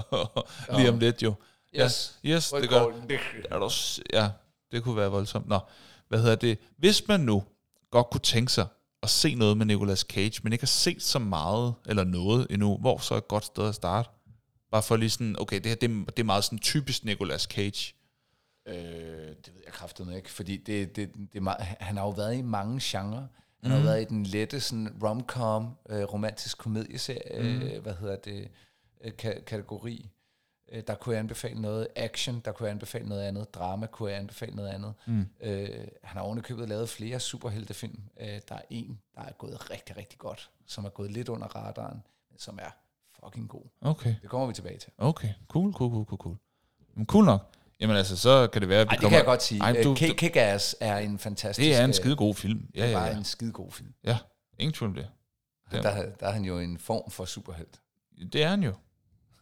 lige 0.78 0.88
om 0.90 0.98
lidt 0.98 1.22
jo. 1.22 1.34
Yes. 1.80 2.18
Ja, 2.24 2.28
yes, 2.28 2.50
det 2.60 2.68
gør 2.68 2.80
er 2.80 3.58
du, 3.58 3.70
Ja, 4.12 4.30
det 4.72 4.82
kunne 4.82 4.96
være 4.96 5.10
voldsomt. 5.10 5.48
Nå, 5.48 5.58
hvad 6.08 6.18
hedder 6.20 6.36
det? 6.36 6.58
Hvis 6.78 7.08
man 7.08 7.20
nu 7.20 7.42
godt 7.90 8.10
kunne 8.10 8.20
tænke 8.20 8.52
sig 8.52 8.66
at 9.02 9.10
se 9.10 9.34
noget 9.34 9.56
med 9.56 9.66
Nicolas 9.66 10.00
Cage, 10.00 10.40
men 10.42 10.52
ikke 10.52 10.62
har 10.62 10.66
set 10.66 11.02
så 11.02 11.18
meget 11.18 11.74
eller 11.86 12.04
noget 12.04 12.46
endnu, 12.50 12.76
hvor 12.76 12.98
så 12.98 13.14
er 13.14 13.18
et 13.18 13.28
godt 13.28 13.44
sted 13.44 13.68
at 13.68 13.74
starte? 13.74 14.08
Bare 14.72 14.82
for 14.82 14.96
lige 14.96 15.10
sådan, 15.10 15.36
okay, 15.40 15.56
det 15.56 15.66
her 15.66 15.74
det, 15.74 15.90
er- 15.90 16.04
det 16.04 16.18
er 16.18 16.24
meget 16.24 16.44
sådan 16.44 16.58
typisk 16.58 17.04
Nicolas 17.04 17.42
Cage. 17.42 17.94
Øh, 18.68 18.74
det 18.74 19.50
ved 19.54 19.62
jeg 19.64 19.72
kraftedeme 19.72 20.16
ikke, 20.16 20.30
fordi 20.30 20.56
det, 20.56 20.96
det, 20.96 21.10
det 21.32 21.36
er 21.36 21.40
meget, 21.40 21.58
han 21.80 21.96
har 21.96 22.04
jo 22.04 22.10
været 22.10 22.36
i 22.36 22.42
mange 22.42 22.80
genrer. 22.82 23.26
Han 23.66 23.70
har 23.72 23.78
jo 23.78 23.84
været 23.84 24.02
i 24.02 24.04
den 24.04 24.22
lette 24.22 24.60
sådan 24.60 24.96
rom-com, 25.02 25.76
øh, 25.88 26.02
romantisk 26.04 26.58
komedieserie, 26.58 27.38
øh, 27.38 27.82
hvad 27.82 27.94
hedder 27.94 28.16
det, 28.16 28.48
øh, 29.00 29.12
ka- 29.22 29.40
kategori. 29.44 30.10
Øh, 30.72 30.82
der 30.86 30.94
kunne 30.94 31.12
jeg 31.12 31.20
anbefale 31.20 31.60
noget 31.60 31.88
action, 31.96 32.40
der 32.44 32.52
kunne 32.52 32.66
jeg 32.66 32.70
anbefale 32.72 33.08
noget 33.08 33.22
andet, 33.22 33.54
drama 33.54 33.86
kunne 33.86 34.10
jeg 34.10 34.18
anbefale 34.18 34.56
noget 34.56 34.68
andet. 34.68 34.94
Mm. 35.06 35.26
Øh, 35.40 35.68
han 36.02 36.16
har 36.18 36.20
ovenikøbet 36.20 36.68
lavet 36.68 36.88
flere 36.88 37.20
superheltefilm. 37.20 38.00
Øh, 38.20 38.26
der 38.48 38.54
er 38.54 38.62
en, 38.70 39.00
der 39.14 39.20
er 39.22 39.32
gået 39.32 39.70
rigtig, 39.70 39.96
rigtig 39.96 40.18
godt, 40.18 40.50
som 40.66 40.84
er 40.84 40.88
gået 40.88 41.10
lidt 41.12 41.28
under 41.28 41.46
radaren, 41.46 42.02
men 42.30 42.38
som 42.38 42.58
er 42.62 42.70
fucking 43.24 43.48
god. 43.48 43.62
Okay, 43.80 44.14
Det 44.22 44.30
kommer 44.30 44.46
vi 44.46 44.52
tilbage 44.52 44.78
til. 44.78 44.92
okay. 44.98 45.28
Cool, 45.48 45.72
cool, 45.72 45.90
cool, 45.90 46.04
cool, 46.04 46.18
cool. 46.18 46.36
Men 46.94 47.06
cool 47.06 47.24
nok. 47.24 47.40
Jamen 47.80 47.96
altså, 47.96 48.16
så 48.16 48.46
kan 48.52 48.62
det 48.62 48.68
være, 48.68 48.80
at 48.80 48.86
vi 48.86 48.88
Ej, 48.88 48.92
det 48.94 49.00
kommer... 49.00 49.10
kan 49.10 49.16
jeg 49.18 49.24
godt 49.24 49.42
sige. 49.42 49.60
Ej, 49.60 49.72
du- 49.82 49.94
du- 49.94 50.14
Kick-Ass 50.22 50.74
er 50.80 50.98
en 50.98 51.18
fantastisk... 51.18 51.64
Det 51.64 51.74
er 51.76 51.84
en 51.84 51.90
øh, 51.90 51.94
skide 51.94 52.16
god 52.16 52.34
film. 52.34 52.68
Ja, 52.74 52.80
det 52.80 52.86
er 52.86 52.90
ja, 52.90 52.98
bare 52.98 53.06
ja. 53.08 53.16
en 53.16 53.24
skide 53.24 53.52
god 53.52 53.72
film. 53.72 53.94
Ja, 54.04 54.18
ingen 54.58 54.72
tvivl 54.74 54.88
om 54.88 54.94
det. 54.94 55.08
Der, 55.70 55.82
der 56.20 56.26
er 56.26 56.30
han 56.32 56.44
jo 56.44 56.58
en 56.58 56.78
form 56.78 57.10
for 57.10 57.24
superhelt. 57.24 57.80
Det 58.32 58.42
er 58.42 58.48
han 58.48 58.62
jo. 58.62 58.74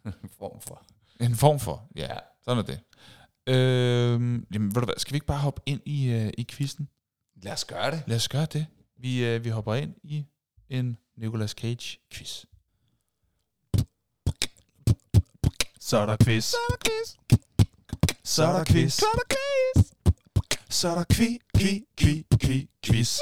En 0.07 0.13
form 0.39 0.61
for. 0.61 0.83
En 1.21 1.35
form 1.37 1.61
for, 1.61 1.89
ja. 1.97 2.03
Ja. 2.15 2.19
Sådan 2.45 2.59
er 2.59 2.63
det. 2.63 2.81
Øhm, 3.47 4.47
jamen, 4.55 4.75
ved 4.75 4.81
du 4.81 4.85
hvad, 4.85 4.95
skal 4.99 5.13
vi 5.13 5.17
ikke 5.17 5.27
bare 5.27 5.39
hoppe 5.39 5.63
ind 5.67 5.81
i, 5.85 6.07
øh, 6.11 6.31
i 6.39 6.47
quizzen? 6.51 6.89
Lad 7.43 7.53
os 7.53 7.65
gøre 7.65 7.91
det. 7.91 8.03
Lad 8.07 8.17
os 8.17 8.29
gøre 8.29 8.47
det. 8.47 8.67
Vi, 8.99 9.25
øh, 9.27 9.45
vi 9.45 9.49
hopper 9.49 9.75
ind 9.75 9.95
i 10.03 10.25
en 10.69 10.97
Nicolas 11.17 11.51
Cage 11.51 11.99
quiz. 12.13 12.45
Så 15.81 15.97
er 15.99 16.07
der 16.07 16.17
quiz. 16.25 16.45
Så 16.45 16.57
er 16.71 16.75
der 16.77 16.79
quiz. 16.91 17.39
Så 18.25 18.45
er 18.45 18.53
der 18.53 18.65
quiz. 18.65 18.93
Så 18.93 19.07
er 19.15 19.19
der 19.19 19.37
quiz. 19.37 19.87
Så 20.71 20.89
er 20.89 20.95
der 20.95 21.05
kvi, 21.05 21.39
kvi, 21.57 21.85
kvi, 21.97 22.25
kvi, 22.41 22.69
quiz. 22.87 23.19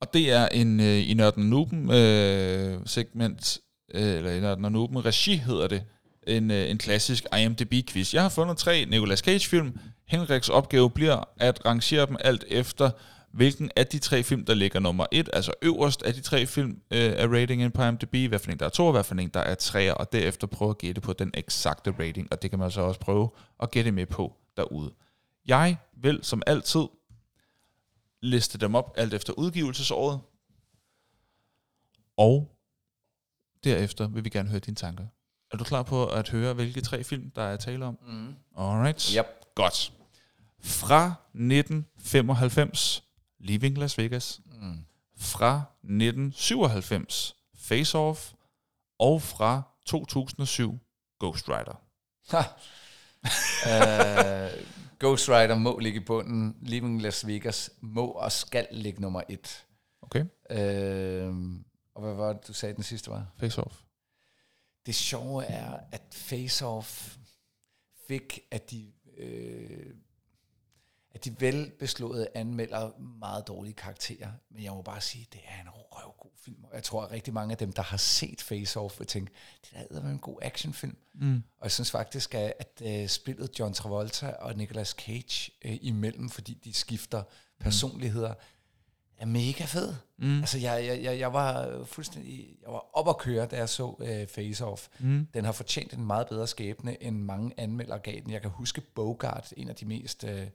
Og 0.00 0.14
det 0.14 0.32
er 0.32 0.48
en 0.48 0.80
øh, 0.80 1.10
i 1.10 1.14
Nørden 1.14 1.50
Nuben 1.50 1.90
øh, 1.90 2.80
segment, 2.86 3.58
øh, 3.94 4.02
eller 4.02 4.30
i 4.30 4.40
Nørden 4.40 4.72
Nuben 4.72 5.04
regi 5.04 5.36
hedder 5.36 5.68
det, 5.68 5.84
en, 6.26 6.50
øh, 6.50 6.70
en 6.70 6.78
klassisk 6.78 7.24
IMDb-quiz. 7.32 8.14
Jeg 8.14 8.22
har 8.22 8.28
fundet 8.28 8.56
tre 8.56 8.84
Nicolas 8.84 9.18
Cage-film. 9.18 9.78
Henriks 10.08 10.48
opgave 10.48 10.90
bliver 10.90 11.24
at 11.36 11.66
rangere 11.66 12.06
dem 12.06 12.16
alt 12.20 12.44
efter, 12.48 12.90
hvilken 13.34 13.70
af 13.76 13.86
de 13.86 13.98
tre 13.98 14.22
film, 14.22 14.44
der 14.44 14.54
ligger 14.54 14.80
nummer 14.80 15.06
et, 15.12 15.28
altså 15.32 15.52
øverst 15.62 16.02
af 16.02 16.14
de 16.14 16.20
tre 16.20 16.46
film 16.46 16.70
øh, 16.70 17.12
af 17.16 17.26
ratingen 17.26 17.70
på 17.70 17.82
IMDb, 17.82 18.28
hvad 18.28 18.38
for 18.38 18.50
en 18.50 18.58
der 18.58 18.64
er 18.64 18.70
to, 18.70 18.92
hvad 18.92 19.04
for 19.04 19.14
en 19.14 19.28
der 19.28 19.40
er 19.40 19.54
tre, 19.54 19.94
og 19.94 20.12
derefter 20.12 20.46
prøve 20.46 20.70
at 20.70 20.78
gætte 20.78 21.00
på 21.00 21.12
den 21.12 21.30
eksakte 21.34 21.94
rating, 21.98 22.28
og 22.30 22.42
det 22.42 22.50
kan 22.50 22.58
man 22.58 22.70
så 22.70 22.80
også 22.80 23.00
prøve 23.00 23.30
at 23.62 23.70
gætte 23.70 23.92
med 23.92 24.06
på 24.06 24.36
derude. 24.56 24.94
Jeg 25.46 25.76
vil 25.96 26.18
som 26.22 26.42
altid 26.46 26.84
liste 28.22 28.58
dem 28.58 28.74
op 28.74 28.94
alt 28.96 29.14
efter 29.14 29.32
udgivelsesåret, 29.32 30.20
og 32.16 32.56
derefter 33.64 34.08
vil 34.08 34.24
vi 34.24 34.28
gerne 34.28 34.48
høre 34.48 34.60
dine 34.60 34.76
tanker. 34.76 35.04
Er 35.52 35.56
du 35.56 35.64
klar 35.64 35.82
på 35.82 36.06
at 36.06 36.28
høre, 36.28 36.54
hvilke 36.54 36.80
tre 36.80 37.04
film, 37.04 37.30
der 37.30 37.42
er 37.42 37.56
tale 37.56 37.84
om? 37.84 37.98
Mm. 38.06 38.34
Alright. 38.56 39.12
Yep. 39.18 39.26
Godt. 39.54 39.92
Fra 40.60 41.14
1995, 41.34 43.03
Leaving 43.44 43.78
Las 43.78 43.98
Vegas. 43.98 44.40
Mm. 44.60 44.84
Fra 45.16 45.62
1997, 45.82 47.36
Face 47.54 47.98
Off. 47.98 48.32
Og 48.98 49.22
fra 49.22 49.62
2007, 49.86 50.78
Ghost 51.18 51.48
Rider. 51.48 51.80
Uh, 53.64 54.50
Ghost 55.00 55.28
Rider 55.28 55.58
må 55.58 55.78
ligge 55.78 56.00
i 56.00 56.04
bunden. 56.04 56.56
Leaving 56.62 57.02
Las 57.02 57.26
Vegas 57.26 57.70
må 57.80 58.06
og 58.06 58.32
skal 58.32 58.66
ligge 58.70 59.00
nummer 59.00 59.22
et. 59.28 59.66
Okay, 60.02 60.24
Øh, 60.50 61.34
og 61.94 62.02
hvad 62.02 62.14
var 62.14 62.32
det, 62.32 62.48
du 62.48 62.52
sagde, 62.52 62.74
den 62.74 62.82
sidste 62.84 63.10
var? 63.10 63.26
face 63.38 63.62
off. 63.62 63.80
Det 64.86 64.94
sjove 64.94 65.44
er, 65.44 65.78
at 65.92 66.02
Face 66.12 66.66
Off 66.66 67.16
fik, 68.08 68.40
at 68.50 68.70
de, 68.70 68.92
øh, 69.16 69.94
at 71.14 71.24
de 71.24 71.40
velbeslåede 71.40 72.28
anmelder 72.34 72.90
meget 72.98 73.46
dårlige 73.46 73.74
karakterer. 73.74 74.30
Men 74.50 74.62
jeg 74.62 74.72
må 74.72 74.82
bare 74.82 75.00
sige, 75.00 75.26
at 75.30 75.32
det 75.32 75.40
er 75.48 75.60
en 75.60 75.68
røvgod 75.70 76.30
film. 76.36 76.64
Og 76.64 76.74
jeg 76.74 76.82
tror, 76.82 77.02
at 77.02 77.10
rigtig 77.10 77.34
mange 77.34 77.52
af 77.52 77.58
dem, 77.58 77.72
der 77.72 77.82
har 77.82 77.96
set 77.96 78.42
Face 78.42 78.80
Off, 78.80 78.98
vil 78.98 79.06
tænke, 79.06 79.32
det 79.60 79.88
der 79.90 80.02
er 80.02 80.10
en 80.10 80.18
god 80.18 80.38
actionfilm. 80.42 80.96
Mm. 81.14 81.42
Og 81.58 81.64
jeg 81.64 81.72
synes 81.72 81.90
faktisk, 81.90 82.34
at, 82.34 82.52
at 82.58 82.82
øh, 82.84 83.08
spillet 83.08 83.58
John 83.58 83.74
Travolta 83.74 84.30
og 84.30 84.56
Nicolas 84.56 84.88
Cage 84.88 85.52
øh, 85.64 85.78
imellem, 85.80 86.30
fordi 86.30 86.54
de 86.64 86.72
skifter 86.72 87.22
personligheder, 87.60 88.34
er 89.18 89.26
mega 89.26 89.64
fed. 89.64 89.94
Mm. 90.18 90.38
Altså, 90.38 90.58
jeg, 90.58 90.86
jeg, 90.86 91.02
jeg, 91.02 91.18
jeg 91.18 91.32
var 91.32 91.80
fuldstændig 91.84 92.56
jeg 92.62 92.72
var 92.72 92.84
op 92.92 93.08
at 93.08 93.18
køre, 93.18 93.46
da 93.46 93.56
jeg 93.56 93.68
så 93.68 93.96
øh, 94.00 94.26
Face 94.26 94.64
Off. 94.64 94.88
Mm. 94.98 95.26
Den 95.34 95.44
har 95.44 95.52
fortjent 95.52 95.92
en 95.92 96.06
meget 96.06 96.28
bedre 96.28 96.46
skæbne, 96.46 97.02
end 97.02 97.16
mange 97.16 97.54
anmeldere 97.56 97.98
gav 97.98 98.20
den. 98.20 98.30
Jeg 98.30 98.40
kan 98.40 98.50
huske 98.50 98.80
Bogart, 98.80 99.52
en 99.56 99.68
af 99.68 99.74
de 99.74 99.86
mest 99.86 100.24
øh, 100.24 100.46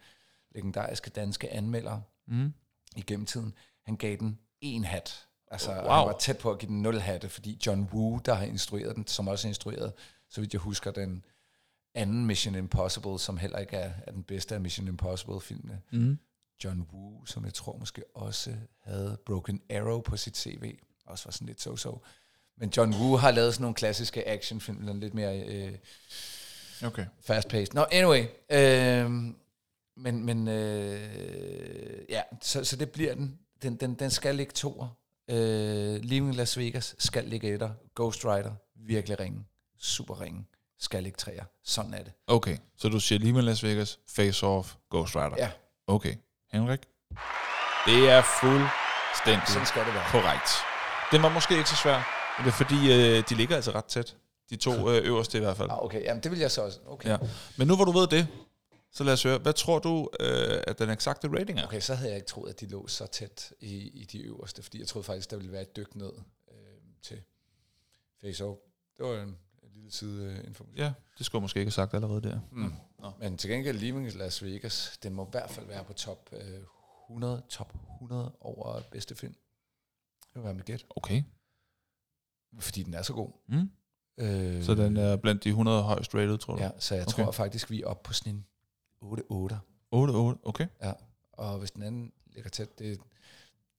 legendariske 0.51 1.09
danske 1.09 1.49
anmeldere 1.53 2.03
Mm. 2.27 2.53
igennem 2.95 3.25
tiden. 3.25 3.53
Han 3.85 3.95
gav 3.95 4.17
den 4.17 4.39
en 4.61 4.83
hat. 4.83 5.25
Altså, 5.51 5.69
Wow. 5.71 5.77
han 5.77 6.05
var 6.05 6.17
tæt 6.19 6.37
på 6.37 6.51
at 6.51 6.59
give 6.59 6.69
den 6.69 6.81
nul 6.81 6.99
hatte, 6.99 7.29
fordi 7.29 7.59
John 7.65 7.89
Woo, 7.93 8.19
der 8.25 8.33
har 8.33 8.45
instrueret 8.45 8.95
den, 8.95 9.07
som 9.07 9.27
også 9.27 9.47
har 9.47 9.49
instrueret, 9.49 9.93
så 10.29 10.41
vidt 10.41 10.53
jeg 10.53 10.59
husker, 10.61 10.91
den 10.91 11.25
anden 11.95 12.25
Mission 12.25 12.55
Impossible, 12.55 13.19
som 13.19 13.37
heller 13.37 13.57
ikke 13.59 13.75
er, 13.77 13.93
er 14.07 14.11
den 14.11 14.23
bedste 14.23 14.55
af 14.55 14.61
Mission 14.61 14.87
Impossible-filmene. 14.87 15.81
Mm. 15.91 16.19
John 16.63 16.87
Woo, 16.93 17.25
som 17.25 17.45
jeg 17.45 17.53
tror 17.53 17.77
måske 17.77 18.03
også 18.15 18.55
havde 18.83 19.17
Broken 19.25 19.61
Arrow 19.69 20.01
på 20.01 20.17
sit 20.17 20.37
CV, 20.37 20.79
også 21.05 21.25
var 21.25 21.31
sådan 21.31 21.47
lidt 21.47 21.67
so-so. 21.67 21.99
Men 22.57 22.73
John 22.77 22.93
Woo 22.93 23.15
har 23.15 23.31
lavet 23.31 23.53
sådan 23.53 23.61
nogle 23.63 23.75
klassiske 23.75 24.27
actionfilm, 24.27 24.99
lidt 24.99 25.13
mere 25.13 25.39
øh, 25.39 25.77
Okay. 26.83 27.05
fast-paced. 27.19 27.73
Nå, 27.73 27.85
anyway. 27.91 28.25
Øh, 28.51 29.33
men 29.99 30.25
men 30.25 30.47
øh, 30.47 31.99
ja, 32.09 32.21
så, 32.41 32.63
så 32.63 32.75
det 32.75 32.91
bliver 32.91 33.13
den. 33.15 33.39
Den, 33.61 33.75
den, 33.75 33.93
den 33.93 34.11
skal 34.11 34.35
ligge 34.35 34.53
toer. 34.53 34.87
Øh, 35.29 36.03
Leaving 36.03 36.35
Las 36.35 36.57
Vegas 36.57 36.95
skal 36.99 37.23
ligge 37.25 37.53
etter. 37.53 37.69
Ghost 37.95 38.25
Rider, 38.25 38.51
virkelig 38.75 39.19
ringen. 39.19 39.45
Super 39.79 40.21
ringen. 40.21 40.47
Skal 40.79 41.03
ligge 41.03 41.17
treer. 41.17 41.43
Sådan 41.63 41.93
er 41.93 42.03
det. 42.03 42.13
Okay, 42.27 42.57
så 42.77 42.89
du 42.89 42.99
siger 42.99 43.33
med 43.33 43.41
Las 43.41 43.63
Vegas, 43.63 43.99
face 44.09 44.45
off, 44.45 44.73
Ghost 44.91 45.15
Rider. 45.15 45.35
Ja, 45.37 45.49
Okay, 45.87 46.15
Henrik? 46.51 46.79
Det 47.85 48.09
er 48.09 48.21
fuldstændig 48.41 49.47
sådan 49.47 49.65
skal 49.65 49.85
det 49.85 49.93
være. 49.93 50.05
korrekt. 50.11 50.49
Den 51.11 51.21
var 51.23 51.29
måske 51.29 51.57
ikke 51.57 51.69
så 51.69 51.75
svær, 51.75 51.97
men 52.37 52.45
det 52.45 52.51
er 52.51 52.55
fordi, 52.57 52.93
øh, 52.93 53.23
de 53.29 53.35
ligger 53.35 53.55
altså 53.55 53.71
ret 53.71 53.85
tæt. 53.85 54.15
De 54.49 54.55
to 54.55 54.71
øh, 54.91 55.05
øverste 55.05 55.37
i 55.37 55.41
hvert 55.41 55.57
fald. 55.57 55.69
Ah, 55.69 55.83
okay, 55.83 56.03
jamen 56.03 56.23
det 56.23 56.31
vil 56.31 56.39
jeg 56.39 56.51
så 56.51 56.61
også. 56.61 56.79
Okay. 56.87 57.09
Ja. 57.09 57.17
Men 57.57 57.67
nu 57.67 57.75
hvor 57.75 57.85
du 57.85 57.91
ved 57.91 58.07
det, 58.07 58.27
så 58.91 59.03
lad 59.03 59.13
os 59.13 59.23
høre, 59.23 59.37
hvad 59.37 59.53
tror 59.53 59.79
du, 59.79 60.09
øh, 60.19 60.61
at 60.67 60.79
den 60.79 60.89
eksakte 60.89 61.27
rating 61.39 61.59
er? 61.59 61.63
Okay, 61.63 61.79
så 61.79 61.95
havde 61.95 62.09
jeg 62.09 62.17
ikke 62.17 62.27
troet, 62.27 62.49
at 62.49 62.59
de 62.59 62.65
lå 62.67 62.87
så 62.87 63.07
tæt 63.07 63.53
i, 63.59 63.75
i 64.01 64.03
de 64.05 64.19
øverste, 64.21 64.63
fordi 64.63 64.79
jeg 64.79 64.87
troede 64.87 65.03
faktisk, 65.05 65.31
der 65.31 65.37
ville 65.37 65.51
være 65.51 65.61
et 65.61 65.75
dyk 65.75 65.95
ned 65.95 66.11
øh, 66.51 66.57
til 67.01 67.21
Face 68.21 68.45
Off. 68.45 68.59
Det 68.97 69.05
var 69.05 69.21
en, 69.21 69.29
en 69.63 69.69
lille 69.73 69.91
side 69.91 70.43
information. 70.47 70.77
Ja, 70.77 70.93
det 71.17 71.25
skulle 71.25 71.39
jeg 71.39 71.41
måske 71.43 71.59
ikke 71.59 71.67
have 71.67 71.71
sagt 71.71 71.93
allerede 71.93 72.21
der. 72.21 72.39
Mm. 72.51 72.73
Men 73.19 73.37
til 73.37 73.49
gengæld 73.49 73.77
Leaving 73.79 74.13
Las 74.15 74.43
Vegas, 74.43 74.99
den 75.03 75.13
må 75.13 75.25
i 75.25 75.29
hvert 75.31 75.49
fald 75.49 75.65
være 75.67 75.83
på 75.83 75.93
top 75.93 76.29
øh, 76.31 76.59
100, 77.09 77.43
top 77.49 77.73
100 77.95 78.31
over 78.41 78.81
bedste 78.91 79.15
film. 79.15 79.33
Det 80.23 80.35
vil 80.35 80.43
være 80.43 80.53
mit 80.53 80.65
gæt, 80.65 80.85
Okay. 80.89 81.23
fordi 82.59 82.83
den 82.83 82.93
er 82.93 83.01
så 83.01 83.13
god. 83.13 83.31
Mm. 83.47 83.69
Øh, 84.17 84.63
Så 84.63 84.75
den 84.75 84.97
er 84.97 85.15
blandt 85.15 85.43
de 85.43 85.49
100 85.49 85.81
højst 85.83 86.15
rated, 86.15 86.37
tror 86.37 86.55
du? 86.55 86.61
Ja, 86.63 86.69
så 86.79 86.95
jeg 86.95 87.07
Okay. 87.07 87.23
tror 87.23 87.31
faktisk, 87.31 87.69
vi 87.71 87.81
er 87.81 87.87
oppe 87.87 88.07
på 88.07 88.13
sådan 88.13 88.33
en 88.35 88.45
8-8. 89.01 89.55
8, 89.91 90.11
8, 90.11 90.39
okay. 90.43 90.67
Ja, 90.83 90.93
og 91.31 91.59
hvis 91.59 91.71
den 91.71 91.83
anden 91.83 92.11
ligger 92.33 92.49
tæt, 92.49 92.79
det, 92.79 92.99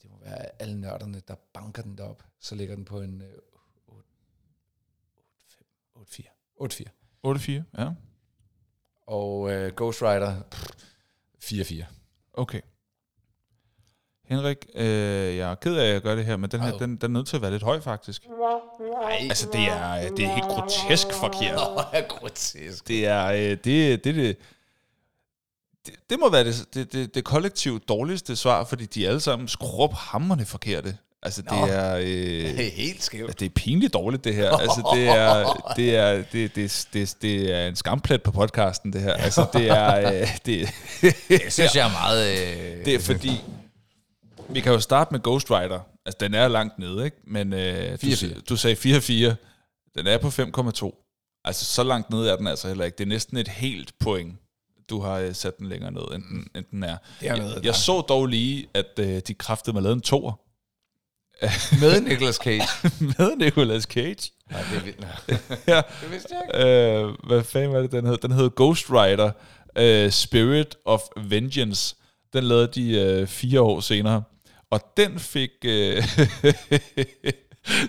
det 0.02 0.10
må 0.10 0.18
være 0.22 0.62
alle 0.62 0.80
nørderne, 0.80 1.22
der 1.28 1.34
banker 1.52 1.82
den 1.82 1.98
derop, 1.98 2.24
så 2.40 2.54
ligger 2.54 2.74
den 2.74 2.84
på 2.84 3.00
en 3.00 3.22
øh, 3.22 3.28
8-4. 5.96 6.22
8-4. 6.60 6.82
8-4, 7.26 7.52
ja. 7.78 7.90
Og 9.06 9.52
øh, 9.52 9.72
Ghost 9.76 10.02
Rider, 10.02 10.42
pff, 10.50 11.52
4-4. 11.52 11.84
Okay. 12.32 12.60
Henrik, 14.24 14.66
øh, 14.74 14.84
jeg 15.36 15.50
er 15.50 15.54
ked 15.54 15.76
af, 15.76 15.86
at 15.86 15.92
jeg 15.92 16.02
gør 16.02 16.14
det 16.14 16.24
her, 16.24 16.36
men 16.36 16.50
den 16.50 16.60
her, 16.60 16.78
den, 16.78 16.96
den 16.96 17.02
er 17.02 17.18
nødt 17.18 17.26
til 17.26 17.36
at 17.36 17.42
være 17.42 17.50
lidt 17.50 17.62
høj, 17.62 17.80
faktisk. 17.80 18.26
Nej, 18.28 19.18
Altså, 19.30 19.48
det 19.52 19.60
er, 19.60 20.14
det 20.14 20.24
er 20.24 20.34
helt 20.34 20.46
grotesk 20.46 21.06
forkert. 21.12 21.54
Nå, 21.54 21.82
er 21.92 22.08
grotesk. 22.18 22.88
Det 22.88 23.06
er, 23.06 23.26
øh, 23.26 23.38
det, 23.40 23.64
det, 23.64 24.04
det, 24.04 24.36
det, 25.86 25.94
det, 25.94 26.10
det 26.10 26.18
må 26.20 26.30
være 26.30 26.44
det, 26.44 26.66
det, 26.74 26.92
det, 26.92 27.14
det 27.14 27.24
kollektivt 27.24 27.88
dårligste 27.88 28.36
svar, 28.36 28.64
fordi 28.64 28.86
de 28.86 29.04
er 29.04 29.08
alle 29.08 29.20
sammen 29.20 29.48
skrub 29.48 29.92
hammerne 29.92 30.44
forkerte. 30.46 30.96
Altså, 31.22 31.42
Nå. 31.50 31.56
det 31.66 31.74
er... 31.74 31.94
Det 31.96 32.04
Øh, 32.54 32.60
er 32.66 32.70
helt 32.70 33.02
skævt. 33.02 33.40
det 33.40 33.46
er 33.46 33.50
pinligt 33.50 33.94
dårligt, 33.94 34.24
det 34.24 34.34
her. 34.34 34.50
Altså, 34.62 34.90
det 34.94 35.08
er, 35.08 35.72
det 35.76 35.96
er, 35.96 36.22
det, 36.32 36.54
det, 36.54 36.86
det, 36.92 37.16
det 37.22 37.54
er 37.54 37.68
en 37.68 37.76
skamplet 37.76 38.22
på 38.22 38.30
podcasten, 38.30 38.92
det 38.92 39.00
her. 39.00 39.12
Altså, 39.12 39.46
det 39.52 39.68
er... 39.70 40.20
Øh, 40.20 40.28
det, 40.46 40.68
Det 41.28 41.52
synes 41.52 41.76
jeg 41.76 41.86
er 41.88 41.92
meget... 41.92 42.30
Øh, 42.78 42.84
det 42.84 42.94
er 42.94 42.98
fordi... 42.98 43.30
Vi 44.48 44.60
kan 44.60 44.72
jo 44.72 44.80
starte 44.80 45.12
med 45.14 45.20
Ghost 45.22 45.50
Rider. 45.50 45.80
Altså, 46.06 46.16
den 46.20 46.34
er 46.34 46.48
langt 46.48 46.78
nede, 46.78 47.04
ikke? 47.04 47.16
Men 47.26 47.52
øh, 47.52 47.92
du, 48.02 48.06
4-4. 48.06 48.40
du 48.48 48.56
sagde 48.56 48.76
4-4. 48.76 49.34
Den 49.98 50.06
er 50.06 50.18
på 50.18 50.28
5,2. 50.28 51.40
Altså, 51.44 51.64
så 51.64 51.82
langt 51.82 52.10
nede 52.10 52.30
er 52.30 52.36
den 52.36 52.46
altså 52.46 52.68
heller 52.68 52.84
ikke. 52.84 52.98
Det 52.98 53.04
er 53.04 53.08
næsten 53.08 53.36
et 53.36 53.48
helt 53.48 53.92
point, 54.00 54.34
du 54.90 55.00
har 55.00 55.14
øh, 55.18 55.34
sat 55.34 55.58
den 55.58 55.66
længere 55.68 55.90
ned, 55.92 56.02
end 56.14 56.22
den, 56.22 56.46
end 56.56 56.64
den 56.70 56.82
er. 56.82 56.96
Jeg, 57.22 57.38
jeg 57.38 57.62
der- 57.62 57.72
så 57.72 58.00
dog 58.00 58.26
lige, 58.26 58.66
at 58.74 58.86
øh, 58.98 59.20
de 59.28 59.34
kræftede 59.34 59.74
med 59.74 59.82
lavet 59.82 59.94
en 59.96 60.00
toer 60.00 60.32
med 61.80 62.00
Nicolas 62.00 62.34
Cage. 62.36 62.62
med 63.18 63.36
Nicolas 63.36 63.82
Cage. 63.82 64.30
Nej, 64.50 64.62
det 64.70 64.78
er 64.78 64.82
vildt. 64.84 65.06
ja. 65.68 65.82
Det 66.02 66.10
vidste 66.10 66.34
jeg 66.34 66.60
ikke. 66.60 66.68
Øh, 67.02 67.14
hvad 67.26 67.44
fanden 67.44 67.72
var 67.72 67.78
det, 67.80 67.92
den 67.92 68.06
hed? 68.06 68.16
Den 68.16 68.32
hed 68.32 68.50
Ghost 68.56 68.90
Rider 68.90 69.30
øh, 69.76 70.10
Spirit 70.10 70.76
of 70.84 71.00
Vengeance. 71.16 71.96
Den 72.32 72.44
lavede 72.44 72.66
de 72.66 72.90
øh, 73.00 73.26
fire 73.26 73.60
år 73.60 73.80
senere. 73.80 74.22
Og 74.70 74.80
den 74.96 75.18
fik... 75.18 75.50
Øh, 75.64 76.02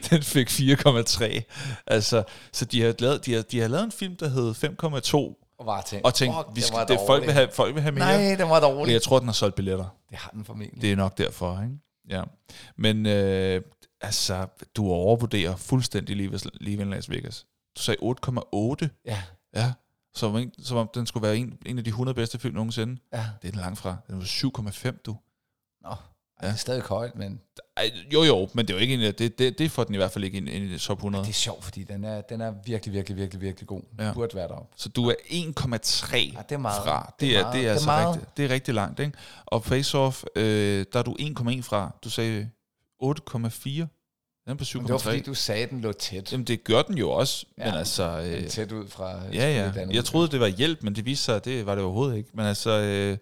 den 0.09 0.23
fik 0.23 0.49
4,3. 0.49 1.41
Altså, 1.87 2.23
så 2.51 2.65
de 2.65 2.81
har, 2.81 2.93
lavet, 2.99 3.25
de, 3.25 3.33
har, 3.33 3.41
de 3.41 3.59
har 3.59 3.67
lavet 3.67 3.83
en 3.85 3.91
film, 3.91 4.15
der 4.15 4.27
hed 4.29 4.51
5,2, 5.35 5.40
Og 5.61 5.65
bare 5.65 5.83
tænkt, 5.83 6.05
og 6.05 6.13
tænkte, 6.13 6.39
vi 6.55 6.61
skal, 6.61 6.87
det, 6.87 6.99
folk, 7.07 7.25
vil 7.25 7.33
have, 7.33 7.49
folk 7.51 7.75
vil 7.75 7.81
have 7.81 7.91
mere. 7.91 8.05
Nej, 8.05 8.35
den 8.35 8.49
var 8.49 8.59
dårlig. 8.59 8.93
jeg 8.93 9.01
tror, 9.01 9.19
den 9.19 9.27
har 9.27 9.33
solgt 9.33 9.55
billetter. 9.55 9.85
Det 10.09 10.17
har 10.17 10.29
den 10.29 10.45
formentlig. 10.45 10.81
Det 10.81 10.91
er 10.91 10.95
nok 10.95 11.17
derfor, 11.17 11.61
ikke? 11.61 11.75
Ja. 12.09 12.23
Men 12.75 13.05
øh, 13.05 13.61
altså, 14.01 14.47
du 14.75 14.85
overvurderer 14.91 15.55
fuldstændig 15.55 16.15
lige, 16.15 16.39
lige 16.53 16.85
Las 16.85 17.09
Vegas. 17.09 17.45
Du 17.77 17.81
sagde 17.81 17.99
8,8. 18.03 18.87
Ja, 19.05 19.23
Ja, 19.55 19.73
som, 20.15 20.35
om, 20.35 20.51
som 20.63 20.77
om 20.77 20.89
den 20.93 21.05
skulle 21.05 21.27
være 21.27 21.37
en, 21.37 21.57
en 21.65 21.77
af 21.77 21.83
de 21.83 21.89
100 21.89 22.15
bedste 22.15 22.39
film 22.39 22.55
nogensinde. 22.55 23.01
ja. 23.13 23.25
Det 23.41 23.47
er 23.47 23.51
den 23.51 23.59
langt 23.61 23.79
fra. 23.79 23.97
Den 24.07 24.17
var 24.17 24.23
7,5, 24.91 25.01
du. 25.05 25.17
Nå, 25.81 25.95
ja. 26.41 26.47
det 26.47 26.53
er 26.53 26.57
stadig 26.57 26.81
højt, 26.81 27.15
men 27.15 27.39
Ej, 27.77 27.91
jo, 28.13 28.23
jo, 28.23 28.49
men 28.53 28.65
det 28.67 28.73
er 28.73 28.77
jo 28.77 28.81
ikke 28.81 28.93
en, 28.93 28.99
det, 29.17 29.39
det, 29.39 29.57
det 29.59 29.71
får 29.71 29.83
den 29.83 29.95
i 29.95 29.97
hvert 29.97 30.11
fald 30.11 30.23
ikke 30.23 30.37
ind, 30.37 30.49
ind 30.49 30.65
i 30.65 30.77
top 30.77 30.97
100. 30.97 31.23
det 31.23 31.29
er 31.29 31.33
sjovt, 31.33 31.63
fordi 31.63 31.83
den 31.83 32.03
er, 32.03 32.21
den 32.21 32.41
er 32.41 32.53
virkelig, 32.65 32.93
virkelig, 32.93 33.17
virkelig, 33.17 33.41
virkelig 33.41 33.67
god. 33.67 33.81
Ja. 33.99 34.05
Ja. 34.07 34.13
Burde 34.13 34.35
være 34.35 34.47
deroppe. 34.47 34.73
Så 34.77 34.89
du 34.89 35.09
er 35.09 35.13
1,3 35.29 36.15
Ja, 36.17 36.41
det 36.49 36.55
er 36.55 36.57
meget. 36.57 36.83
fra. 36.83 37.13
Det 37.19 37.29
Det 37.29 37.37
er 37.37 37.41
meget. 37.41 37.53
det 37.53 37.59
er, 37.59 37.61
Det 37.61 37.67
er 37.67 37.71
altså 37.71 37.85
meget. 37.85 38.07
rigtig, 38.15 38.27
det 38.37 38.45
er 38.45 38.49
rigtig 38.49 38.73
langt, 38.73 38.99
ikke? 38.99 39.17
Og 39.45 39.65
Face 39.65 39.97
Off, 39.97 40.23
øh, 40.35 40.85
der 40.93 40.99
er 40.99 41.03
du 41.03 41.15
1,1 41.19 41.61
fra. 41.61 41.95
Du 42.03 42.09
sagde 42.09 42.49
8,4. 43.03 43.87
Den 44.45 44.51
er 44.51 44.53
på 44.55 44.63
Men 44.73 44.83
det 44.83 44.91
var 44.93 44.97
7,3. 44.97 45.03
fordi, 45.03 45.19
du 45.19 45.33
sagde, 45.33 45.67
den 45.67 45.81
lå 45.81 45.91
tæt. 45.91 46.31
Jamen, 46.31 46.45
det 46.47 46.63
gør 46.63 46.81
den 46.81 46.97
jo 46.97 47.11
også, 47.11 47.45
ja. 47.57 47.63
Ja. 47.65 47.71
men 47.71 47.79
altså... 47.79 48.03
Øh, 48.25 48.47
tæt 48.47 48.71
ud 48.71 48.87
fra... 48.87 49.19
Ja, 49.33 49.71
ja. 49.75 49.85
Jeg 49.91 50.05
troede, 50.05 50.27
det 50.27 50.39
var 50.39 50.47
hjælp, 50.47 50.83
men 50.83 50.95
det 50.95 51.05
viste 51.05 51.25
sig, 51.25 51.35
at 51.35 51.45
det 51.45 51.65
var 51.65 51.75
det 51.75 51.83
overhovedet 51.83 52.17
ikke. 52.17 52.29
Men 52.33 52.45
altså, 52.45 52.69
øh, 52.69 53.17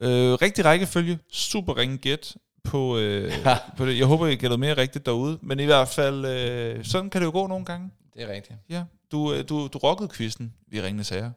øh, 0.00 0.32
rigtig 0.32 0.64
rækkefølge, 0.64 1.18
super 1.32 1.76
ringe 1.76 1.98
gæt 1.98 2.36
på, 2.64 2.98
øh, 2.98 3.32
på 3.76 3.86
det. 3.86 3.98
Jeg 3.98 4.06
håber, 4.06 4.26
I 4.26 4.36
gættede 4.36 4.58
mere 4.58 4.76
rigtigt 4.76 5.06
derude, 5.06 5.38
men 5.42 5.60
i 5.60 5.64
hvert 5.64 5.88
fald, 5.88 6.24
øh, 6.24 6.84
sådan 6.84 7.10
kan 7.10 7.20
det 7.20 7.26
jo 7.26 7.32
gå 7.32 7.46
nogle 7.46 7.64
gange. 7.64 7.90
Det 8.14 8.22
er 8.22 8.28
rigtigt. 8.28 8.58
Ja, 8.68 8.84
du, 9.12 9.32
øh, 9.32 9.48
du, 9.48 9.66
du 9.66 9.78
rockede 9.78 10.08
quizzen 10.08 10.54
i 10.72 10.82
Ringende 10.82 11.04
Sager. 11.04 11.30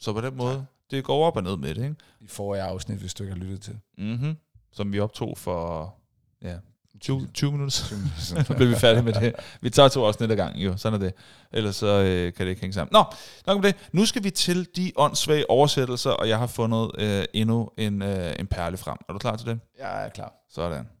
Så 0.00 0.12
på 0.12 0.20
den 0.20 0.36
måde, 0.36 0.66
det 0.90 1.04
går 1.04 1.26
op 1.26 1.36
og 1.36 1.42
ned 1.42 1.56
med 1.56 1.74
det, 1.74 1.82
ikke? 1.82 1.96
I 2.20 2.26
forrige 2.26 2.62
afsnit, 2.62 2.98
hvis 2.98 3.14
du 3.14 3.22
ikke 3.22 3.34
har 3.34 3.40
lyttet 3.40 3.60
til. 3.60 3.78
Mm-hmm. 3.98 4.36
Som 4.72 4.92
vi 4.92 5.00
optog 5.00 5.38
for, 5.38 5.94
ja, 6.42 6.56
20, 7.00 7.28
20 7.34 7.52
minutter, 7.52 7.72
så 7.72 7.94
så 8.46 8.54
bliver 8.54 8.68
vi 8.68 8.74
færdige 8.76 9.02
med 9.02 9.12
det. 9.12 9.34
Vi 9.60 9.70
tager 9.70 9.88
to 9.88 10.04
afsnit 10.04 10.30
ad 10.30 10.36
gangen, 10.36 10.62
jo. 10.62 10.76
Sådan 10.76 11.00
er 11.00 11.04
det. 11.04 11.14
Ellers 11.52 11.76
så 11.76 11.86
øh, 11.86 12.32
kan 12.32 12.46
det 12.46 12.50
ikke 12.50 12.60
hænge 12.60 12.74
sammen. 12.74 12.92
Nå, 12.92 13.04
nok 13.46 13.56
om 13.56 13.62
det. 13.62 13.76
Nu 13.92 14.06
skal 14.06 14.24
vi 14.24 14.30
til 14.30 14.68
de 14.76 14.92
åndssvage 14.96 15.50
oversættelser, 15.50 16.10
og 16.10 16.28
jeg 16.28 16.38
har 16.38 16.46
fundet 16.46 16.90
øh, 16.98 17.24
endnu 17.32 17.70
en, 17.78 18.02
øh, 18.02 18.32
en 18.38 18.46
perle 18.46 18.76
frem. 18.76 18.96
Er 19.08 19.12
du 19.12 19.18
klar 19.18 19.36
til 19.36 19.46
det? 19.46 19.60
Jeg 19.78 20.04
er 20.04 20.08
klar. 20.08 20.32
Sådan. 20.50 20.99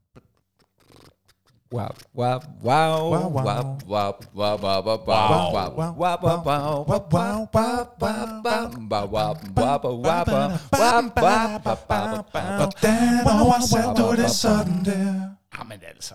Hvordan 12.58 13.26
oversætter 13.42 13.94
du 13.94 14.22
det 14.22 14.30
sådan 14.30 14.84
der? 14.84 15.30
Jamen 15.58 15.80
altså. 15.94 16.14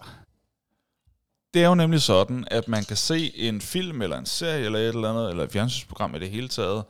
Det 1.54 1.63
er 1.63 1.68
jo 1.68 1.76
nemlig 1.76 2.02
sådan, 2.02 2.48
at 2.52 2.68
man 2.68 2.84
kan 2.84 2.98
se 2.98 3.38
en 3.38 3.62
film 3.62 4.02
eller 4.02 4.18
en 4.18 4.26
serie 4.26 4.65
eller 4.65 4.80
et 4.80 4.88
eller 4.88 5.10
andet, 5.10 5.30
eller 5.30 5.44
et 5.44 5.52
fjernsynsprogram 5.52 6.15
i 6.15 6.20
det 6.20 6.30
hele 6.30 6.48
taget, 6.48 6.84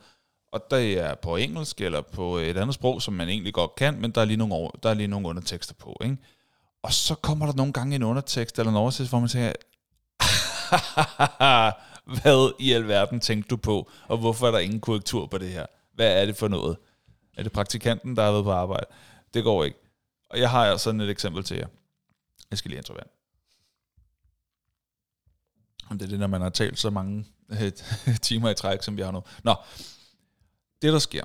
og 0.52 0.60
det 0.70 1.00
er 1.00 1.14
på 1.14 1.36
engelsk 1.36 1.80
eller 1.80 2.00
på 2.00 2.36
et 2.36 2.56
andet 2.56 2.74
sprog, 2.74 3.02
som 3.02 3.14
man 3.14 3.28
egentlig 3.28 3.54
godt 3.54 3.74
kan, 3.74 4.00
men 4.00 4.10
der 4.10 4.20
er 4.20 4.24
lige 4.24 4.36
nogle, 4.36 4.54
over, 4.54 4.70
der 4.82 4.90
er 4.90 4.94
lige 4.94 5.06
nogle 5.06 5.28
undertekster 5.28 5.74
på, 5.74 5.96
ikke? 6.04 6.16
Og 6.86 6.92
så 6.92 7.14
kommer 7.14 7.46
der 7.46 7.52
nogle 7.52 7.72
gange 7.72 7.96
en 7.96 8.02
undertekst 8.02 8.58
eller 8.58 8.70
en 8.70 8.76
oversættelse, 8.76 9.10
hvor 9.10 9.20
man 9.20 9.28
tænker, 9.28 9.52
hvad 12.22 12.52
i 12.58 12.72
alverden 12.72 13.20
tænkte 13.20 13.48
du 13.48 13.56
på, 13.56 13.90
og 14.08 14.18
hvorfor 14.18 14.46
er 14.46 14.50
der 14.50 14.58
ingen 14.58 14.80
korrektur 14.80 15.26
på 15.26 15.38
det 15.38 15.50
her? 15.50 15.66
Hvad 15.94 16.22
er 16.22 16.26
det 16.26 16.36
for 16.36 16.48
noget? 16.48 16.76
Er 17.36 17.42
det 17.42 17.52
praktikanten, 17.52 18.16
der 18.16 18.22
har 18.22 18.30
været 18.32 18.44
på 18.44 18.52
arbejde? 18.52 18.86
Det 19.34 19.44
går 19.44 19.64
ikke. 19.64 19.78
Og 20.30 20.40
jeg 20.40 20.50
har 20.50 20.64
altså 20.64 20.84
sådan 20.84 21.00
et 21.00 21.10
eksempel 21.10 21.44
til 21.44 21.56
jer. 21.56 21.66
Jeg 22.50 22.58
skal 22.58 22.68
lige 22.70 22.82
have 22.88 22.96
vand. 22.96 23.08
Det 25.98 26.02
er 26.02 26.10
det, 26.10 26.18
når 26.18 26.26
man 26.26 26.40
har 26.40 26.50
talt 26.50 26.78
så 26.78 26.90
mange 26.90 27.26
øh, 27.48 27.72
timer 28.22 28.50
i 28.50 28.54
træk, 28.54 28.82
som 28.82 28.96
vi 28.96 29.02
har 29.02 29.10
nu. 29.10 29.22
Nå, 29.44 29.54
det 30.82 30.92
der 30.92 30.98
sker, 30.98 31.24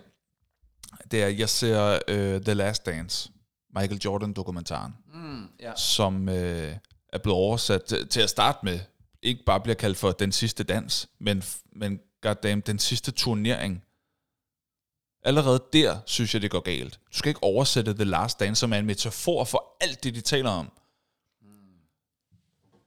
det 1.11 1.23
er, 1.23 1.27
at 1.27 1.39
jeg 1.39 1.49
ser 1.49 1.93
uh, 1.95 2.41
The 2.41 2.53
Last 2.53 2.85
Dance, 2.85 3.31
Michael 3.75 4.01
Jordan-dokumentaren, 4.05 4.93
Mm, 5.13 5.47
ja. 5.59 5.75
som 5.75 6.29
øh, 6.29 6.75
er 7.13 7.17
blevet 7.17 7.37
oversat 7.39 7.83
til, 7.83 8.07
til 8.07 8.21
at 8.21 8.29
starte 8.29 8.59
med, 8.63 8.79
ikke 9.21 9.43
bare 9.45 9.59
bliver 9.59 9.75
kaldt 9.75 9.97
for 9.97 10.11
den 10.11 10.31
sidste 10.31 10.63
dans, 10.63 11.09
men, 11.19 11.43
men 11.73 11.99
goddamn, 12.21 12.61
den 12.61 12.79
sidste 12.79 13.11
turnering. 13.11 13.83
Allerede 15.23 15.63
der 15.73 15.99
synes 16.05 16.33
jeg, 16.33 16.41
det 16.41 16.51
går 16.51 16.59
galt. 16.59 16.99
Du 17.13 17.17
skal 17.17 17.29
ikke 17.29 17.43
oversætte 17.43 17.93
The 17.93 18.03
Last 18.03 18.39
Dance, 18.39 18.59
som 18.59 18.73
er 18.73 18.77
en 18.77 18.85
metafor 18.85 19.43
for 19.43 19.77
alt 19.81 20.03
det, 20.03 20.15
de 20.15 20.21
taler 20.21 20.49
om. 20.49 20.71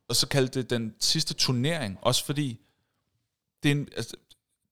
Og 0.09 0.17
så 0.17 0.29
kalde 0.29 0.49
det 0.49 0.71
den 0.71 0.95
sidste 1.01 1.35
turnering, 1.35 1.99
også 2.03 2.25
fordi 2.25 2.61
det 3.63 3.69
er 3.71 3.73
en, 3.75 3.89
altså, 3.97 4.17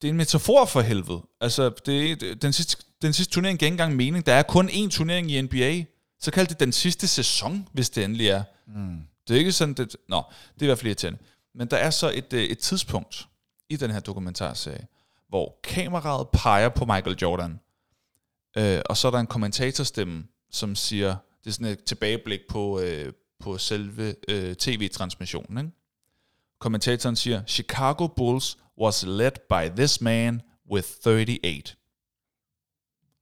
det 0.03 0.09
er 0.09 0.13
en 0.13 0.17
metafor 0.17 0.65
for 0.65 0.81
helvede. 0.81 1.23
Altså, 1.41 1.69
det 1.87 2.11
er, 2.23 2.35
den, 2.35 2.53
sidste, 2.53 2.85
den 3.03 3.13
sidste 3.13 3.35
turnering 3.35 3.59
giver 3.59 3.67
ikke 3.67 3.75
engang 3.75 3.97
mening. 3.97 4.27
Der 4.27 4.33
er 4.35 4.43
kun 4.43 4.69
én 4.69 4.89
turnering 4.91 5.31
i 5.31 5.41
NBA. 5.41 5.85
Så 6.23 6.31
kald 6.31 6.47
det 6.47 6.61
den 6.61 6.73
sidste 6.73 7.09
sæson, 7.09 7.69
hvis 7.73 7.91
det 7.91 8.05
endelig 8.05 8.29
er. 8.29 8.45
Mm. 8.67 9.01
Det 9.29 9.35
er 9.35 9.39
ikke 9.39 9.53
sådan, 9.53 9.75
det... 9.75 9.97
Nå, 10.09 10.23
det 10.55 10.63
er 10.63 10.65
i 10.65 10.67
hvert 10.67 10.79
fald 10.79 10.87
irriterende. 10.87 11.19
Men 11.55 11.69
der 11.69 11.77
er 11.77 11.91
så 11.91 12.11
et, 12.15 12.33
øh, 12.33 12.43
et 12.43 12.59
tidspunkt 12.59 13.29
i 13.69 13.77
den 13.77 13.91
her 13.91 14.01
dokumentarserie, 14.01 14.87
hvor 15.29 15.59
kameraet 15.65 16.29
peger 16.29 16.69
på 16.69 16.85
Michael 16.85 17.17
Jordan. 17.23 17.61
Øh, 18.57 18.81
og 18.87 18.97
så 18.97 19.09
er 19.09 19.11
der 19.13 19.19
en 19.19 19.27
kommentatorstemme, 19.27 20.25
som 20.51 20.75
siger, 20.75 21.17
det 21.45 21.51
er 21.51 21.55
sådan 21.55 21.67
et 21.67 21.85
tilbageblik 21.85 22.41
på, 22.49 22.81
øh, 22.81 23.13
på 23.39 23.59
selve 23.59 24.15
øh, 24.29 24.55
tv-transmissionen. 24.55 25.59
Ikke? 25.59 25.71
Kommentatoren 26.59 27.17
siger, 27.17 27.43
Chicago 27.47 28.07
Bulls 28.07 28.59
was 28.81 29.05
led 29.07 29.33
by 29.49 29.77
this 29.77 30.01
man 30.01 30.43
with 30.71 30.89
38. 31.07 31.63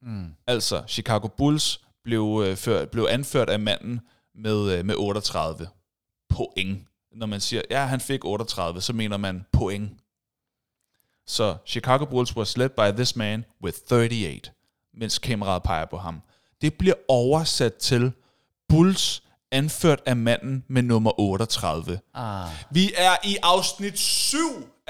Mm. 0.02 0.34
Altså, 0.46 0.84
Chicago 0.88 1.28
Bulls 1.28 1.80
blev, 2.04 2.42
øh, 2.46 2.56
før, 2.56 2.84
blev 2.84 3.06
anført 3.10 3.50
af 3.50 3.60
manden 3.60 4.00
med, 4.34 4.78
øh, 4.78 4.84
med 4.84 4.94
38 4.98 5.68
point. 6.28 6.86
Når 7.12 7.26
man 7.26 7.40
siger, 7.40 7.62
ja, 7.70 7.86
han 7.86 8.00
fik 8.00 8.24
38, 8.24 8.80
så 8.80 8.92
mener 8.92 9.16
man 9.16 9.44
point. 9.52 9.90
Så 11.26 11.56
Chicago 11.66 12.04
Bulls 12.04 12.36
was 12.36 12.56
led 12.56 12.68
by 12.68 12.96
this 12.96 13.16
man 13.16 13.44
with 13.64 13.78
38, 13.92 14.40
mens 14.94 15.18
kameraet 15.18 15.62
peger 15.62 15.86
på 15.86 15.98
ham. 15.98 16.22
Det 16.60 16.74
bliver 16.74 16.94
oversat 17.08 17.74
til 17.74 18.12
Bulls 18.68 19.22
anført 19.50 20.00
af 20.06 20.16
manden 20.16 20.64
med 20.68 20.82
nummer 20.82 21.20
38. 21.20 22.00
Ah. 22.14 22.48
Vi 22.70 22.92
er 22.96 23.16
i 23.24 23.36
afsnit 23.42 23.98
7 23.98 24.36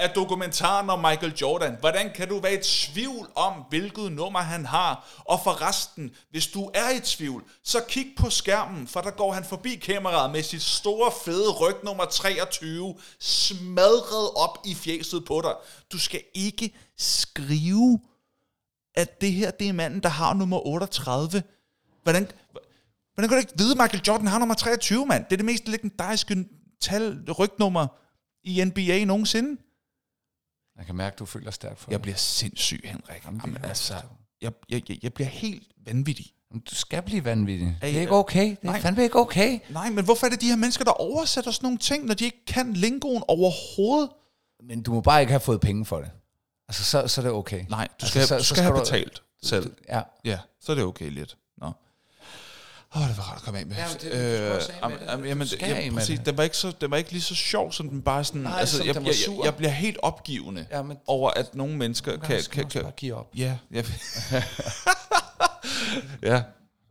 af 0.01 0.09
dokumentaren 0.09 0.89
om 0.89 0.99
Michael 0.99 1.33
Jordan. 1.41 1.77
Hvordan 1.79 2.11
kan 2.15 2.27
du 2.27 2.39
være 2.39 2.53
i 2.53 2.63
tvivl 2.63 3.31
om, 3.35 3.53
hvilket 3.69 4.11
nummer 4.11 4.39
han 4.39 4.65
har? 4.65 5.21
Og 5.25 5.39
for 5.43 5.67
resten, 5.67 6.11
hvis 6.31 6.47
du 6.47 6.71
er 6.73 6.89
i 6.89 6.99
tvivl, 6.99 7.43
så 7.63 7.83
kig 7.87 8.07
på 8.17 8.29
skærmen, 8.29 8.87
for 8.87 9.01
der 9.01 9.11
går 9.11 9.31
han 9.33 9.43
forbi 9.43 9.75
kameraet 9.75 10.31
med 10.31 10.43
sit 10.43 10.61
store, 10.61 11.11
fede 11.25 11.51
ryg 11.51 11.75
nummer 11.83 12.05
23, 12.05 12.95
smadret 13.19 14.31
op 14.35 14.57
i 14.65 14.75
fjeset 14.75 15.25
på 15.25 15.41
dig. 15.43 15.53
Du 15.91 15.99
skal 15.99 16.21
ikke 16.33 16.73
skrive, 16.97 17.99
at 18.95 19.21
det 19.21 19.33
her 19.33 19.51
det 19.51 19.69
er 19.69 19.73
manden, 19.73 20.03
der 20.03 20.09
har 20.09 20.33
nummer 20.33 20.67
38. 20.67 21.43
Hvordan, 22.03 22.31
hvordan 23.13 23.29
kan 23.29 23.29
du 23.29 23.35
ikke 23.35 23.53
vide, 23.57 23.71
at 23.71 23.77
Michael 23.77 24.03
Jordan 24.07 24.27
har 24.27 24.39
nummer 24.39 24.55
23, 24.55 25.05
mand? 25.05 25.25
Det 25.25 25.31
er 25.31 25.37
det 25.37 25.45
mest 25.45 25.67
legendariske 25.67 26.45
tal, 26.81 27.31
rygnummer 27.31 27.87
i 28.43 28.63
NBA 28.63 29.05
nogensinde. 29.05 29.61
Jeg 30.81 30.85
kan 30.87 30.95
mærke, 30.95 31.15
du 31.15 31.25
føler 31.25 31.51
stærkt 31.51 31.79
for 31.79 31.91
Jeg 31.91 31.97
det. 31.97 32.01
bliver 32.01 32.17
sindssyg, 32.17 32.81
Henrik. 32.83 33.25
Jamen, 33.25 33.39
det 33.39 33.45
Jamen, 33.47 33.65
altså, 33.65 33.93
forstå. 33.93 34.07
jeg, 34.41 34.51
jeg, 34.69 34.89
jeg, 34.89 35.03
jeg 35.03 35.13
bliver 35.13 35.27
helt 35.27 35.63
vanvittig. 35.85 36.25
Jamen, 36.51 36.61
Du 36.71 36.75
skal 36.75 37.01
blive 37.01 37.25
vanvittig. 37.25 37.77
Det 37.81 37.89
Ey, 37.89 37.95
er 37.95 37.99
ikke 38.01 38.11
okay. 38.13 38.45
Det 38.49 38.57
er 38.61 38.65
nej. 38.65 38.81
fandme 38.81 39.03
ikke 39.03 39.15
okay. 39.19 39.59
Nej, 39.69 39.89
men 39.89 40.05
hvorfor 40.05 40.25
er 40.25 40.29
det 40.29 40.41
de 40.41 40.47
her 40.47 40.55
mennesker, 40.55 40.83
der 40.85 40.91
oversætter 40.91 41.51
sådan 41.51 41.65
nogle 41.65 41.77
ting, 41.77 42.05
når 42.05 42.13
de 42.13 42.25
ikke 42.25 42.45
kan 42.45 42.73
lingoen 42.73 43.23
overhovedet? 43.27 44.09
Men 44.63 44.81
du 44.83 44.93
må 44.93 45.01
bare 45.01 45.21
ikke 45.21 45.31
have 45.31 45.39
fået 45.39 45.61
penge 45.61 45.85
for 45.85 45.97
det. 45.99 46.11
Altså, 46.67 46.83
så, 46.83 47.07
så 47.07 47.21
er 47.21 47.25
det 47.25 47.31
okay. 47.33 47.65
Nej, 47.69 47.87
du 47.87 48.05
Altså, 48.05 48.07
skal, 48.07 48.27
så- 48.27 48.37
du 48.37 48.43
så 48.43 48.45
skal 48.47 48.55
skal 48.55 48.63
have 48.63 48.75
du- 48.75 48.79
betalt 48.79 49.23
selv. 49.43 49.73
Ja. 49.89 50.01
Ja, 50.25 50.39
så 50.61 50.71
er 50.71 50.75
det 50.75 50.85
okay 50.85 51.09
lidt. 51.09 51.37
Åh, 52.95 53.01
oh, 53.01 53.07
det 53.09 53.17
var 53.17 53.23
rart 53.23 53.37
at 53.37 53.43
komme 53.43 53.59
af 53.59 53.65
med. 53.65 53.75
Ja, 53.75 53.85
men 53.87 53.93
det- 53.93 54.01
du 54.01 54.07
skal 54.07 54.51
også 54.51 54.71
af 54.81 54.89
med 54.89 54.97
det. 54.99 55.05
jamen, 55.05 55.21
Du 55.23 55.27
jamen, 55.27 55.47
skal 55.47 55.69
ja, 55.69 55.75
af 55.75 55.91
med 55.91 55.99
præcis. 55.99 56.17
det. 56.19 56.25
Den 56.25 56.37
var, 56.37 56.43
ikke 56.43 56.57
så, 56.57 56.73
den 56.81 56.91
var 56.91 56.97
ikke 56.97 57.11
lige 57.11 57.21
så 57.21 57.35
sjov, 57.35 57.71
som 57.71 57.89
den 57.89 58.01
bare 58.01 58.23
sådan... 58.23 58.41
Nej, 58.41 58.59
altså, 58.59 58.83
jeg, 58.83 59.05
jeg, 59.05 59.15
sur. 59.15 59.33
jeg, 59.35 59.45
jeg 59.45 59.55
bliver 59.55 59.69
helt 59.69 59.97
opgivende 60.01 60.65
Ja, 60.71 60.81
men 60.81 60.97
over, 61.07 61.31
at 61.31 61.55
nogle 61.55 61.77
mennesker 61.77 62.11
nogle 62.11 62.25
kan... 62.27 62.41
kan, 62.51 62.69
kan 62.69 62.81
bare 62.83 62.91
give 62.97 63.15
op. 63.15 63.31
ja, 63.37 63.57
jeg, 63.71 63.83
ja, 66.31 66.43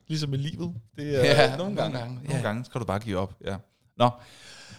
ligesom 0.08 0.34
i 0.34 0.36
livet. 0.36 0.74
Det 0.96 1.16
er, 1.16 1.24
Ja, 1.42 1.56
nogle 1.56 1.74
nogle 1.74 1.82
gange, 1.82 1.98
gange, 1.98 2.14
nogle 2.14 2.36
ja. 2.36 2.42
gange 2.42 2.64
skal 2.64 2.80
du 2.80 2.84
bare 2.84 2.98
give 2.98 3.18
op. 3.18 3.34
Ja. 3.44 3.56
Nå. 3.98 4.10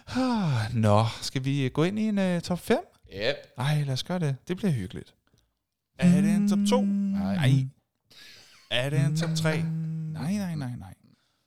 Ah, 0.07 0.75
Nå, 0.83 1.05
skal 1.21 1.45
vi 1.45 1.69
gå 1.73 1.83
ind 1.83 1.99
i 1.99 2.03
en 2.07 2.35
uh, 2.35 2.41
top 2.41 2.59
5? 2.59 2.77
Yep. 3.15 3.35
Ej, 3.57 3.83
lad 3.83 3.93
os 3.93 4.03
gøre 4.03 4.19
det. 4.19 4.35
Det 4.47 4.57
bliver 4.57 4.71
hyggeligt. 4.71 5.13
Er 5.99 6.21
det 6.21 6.29
en 6.35 6.49
top 6.49 6.59
2? 6.69 6.81
Nej. 6.81 7.65
Er 8.71 8.89
det 8.89 8.99
en 8.99 9.17
top 9.17 9.29
3? 9.35 9.61
Nej, 10.13 10.31
nej, 10.33 10.55
nej, 10.55 10.69
nej. 10.79 10.93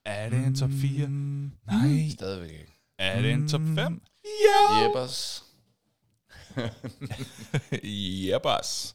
Er 0.04 0.28
det 0.28 0.38
en 0.38 0.56
top 0.56 0.70
4? 0.80 1.08
Nej. 1.08 2.08
Stadigvæk 2.10 2.50
ikke. 2.50 2.72
Er 2.98 3.22
det 3.22 3.32
en 3.32 3.48
top 3.48 3.60
5? 3.74 4.02
Ja! 4.24 4.82
Jeppers. 4.82 5.44
Jeppers. 8.28 8.94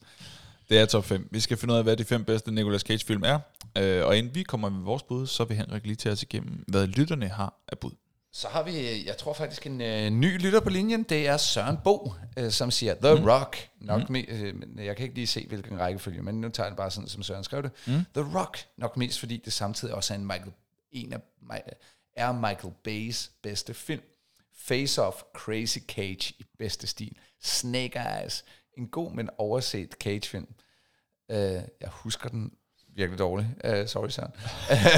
Det 0.69 0.80
er 0.80 0.86
top 0.86 1.06
5. 1.06 1.28
Vi 1.32 1.39
skal 1.39 1.58
finde 1.58 1.74
ud 1.74 1.78
af, 1.78 1.84
hvad 1.84 1.98
de 1.98 2.06
fem 2.06 2.24
bedste 2.26 2.52
Nicolas 2.52 2.82
Cage-film 2.82 3.24
er. 3.24 3.39
Øh, 3.78 4.06
og 4.06 4.17
inden 4.17 4.36
vi 4.36 4.43
kommer 4.43 4.69
med 4.69 4.84
vores 4.84 5.04
bud, 5.04 5.28
så 5.28 5.43
vil 5.43 5.58
Henrik 5.58 5.86
lige 5.86 5.95
tage 5.95 6.13
os 6.13 6.24
igennem, 6.24 6.63
hvad 6.67 6.88
lytterne 6.88 7.28
har 7.28 7.54
af 7.67 7.80
bud. 7.80 7.91
Så 8.34 8.48
har 8.48 8.63
vi, 8.63 9.06
jeg 9.06 9.17
tror 9.17 9.34
faktisk, 9.34 9.65
en 9.65 9.82
øh, 9.82 10.10
ny 10.10 10.41
lytter 10.41 10.60
på 10.60 10.69
linjen. 10.69 11.04
Det 11.04 11.28
er 11.28 11.38
Søren 11.38 11.78
Bo, 11.84 12.13
øh, 12.38 12.52
som 12.52 12.72
siger 12.72 12.93
The 13.04 13.15
mm. 13.15 13.28
Rock. 13.28 13.69
Nok 13.82 14.10
mm. 14.10 14.13
me, 14.13 14.30
øh, 14.30 14.54
jeg 14.86 14.95
kan 14.95 15.04
ikke 15.04 15.15
lige 15.15 15.28
se, 15.28 15.45
hvilken 15.48 15.80
rækkefølge, 15.80 16.22
men 16.22 16.41
nu 16.41 16.50
tager 16.50 16.65
jeg 16.67 16.72
det 16.72 16.78
bare 16.78 16.91
sådan, 16.91 17.08
som 17.08 17.24
Søren 17.24 17.43
skrev 17.43 17.63
det. 17.63 17.72
Mm. 17.88 17.93
The 17.93 18.39
Rock. 18.39 18.58
Nok 18.78 18.98
mest, 18.98 19.19
fordi 19.19 19.41
det 19.45 19.54
samtidig 19.54 19.93
også 19.93 20.13
er 20.13 20.17
en, 20.17 20.26
Michael, 20.26 20.52
en 20.91 21.13
af 21.13 21.19
er 22.15 22.32
Michael 22.32 22.73
Bay's 22.88 23.32
bedste 23.43 23.73
film. 23.73 24.02
Face 24.54 25.02
Off, 25.02 25.21
Crazy 25.34 25.78
Cage 25.88 26.34
i 26.39 26.45
bedste 26.58 26.88
stil. 26.88 27.17
Snake 27.41 27.99
Eyes, 27.99 28.45
en 28.78 28.88
god, 28.88 29.12
men 29.12 29.30
overset 29.38 29.91
Cage-film. 29.91 30.47
Uh, 31.30 31.38
jeg 31.38 31.89
husker 31.89 32.30
den 32.30 32.51
virkelig 32.95 33.20
dårligt. 33.20 33.47
Uh, 33.68 33.88
sorry, 33.88 34.09
Søren. 34.09 34.32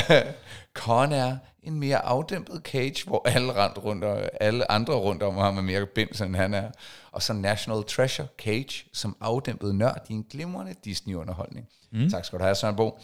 Con 0.74 1.11
er 1.11 1.38
en 1.63 1.80
mere 1.80 1.97
afdæmpet 1.97 2.61
Cage, 2.63 3.05
hvor 3.07 3.28
alle, 3.28 3.53
rent 3.53 3.78
rundt 3.78 4.03
og, 4.03 4.30
alle 4.41 4.72
andre 4.72 4.93
rundt 4.93 5.24
om 5.24 5.36
ham 5.36 5.57
er 5.57 5.61
mere 5.61 5.86
bims, 5.86 6.22
end 6.22 6.36
han 6.36 6.53
er. 6.53 6.72
Og 7.11 7.22
så 7.22 7.34
National 7.34 7.84
Treasure 7.84 8.28
Cage, 8.38 8.86
som 8.93 9.18
afdæmpet 9.22 9.76
nørd 9.76 10.05
i 10.09 10.13
en 10.13 10.24
glimrende 10.24 10.76
Disney-underholdning. 10.84 11.68
Mm. 11.91 12.09
Tak 12.09 12.26
skal 12.26 12.39
du 12.39 12.43
have, 12.43 12.55
Søren 12.55 12.76
Bo. 12.76 12.99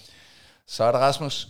Så 0.67 0.83
er 0.83 0.91
der 0.91 0.99
Rasmus. 0.99 1.47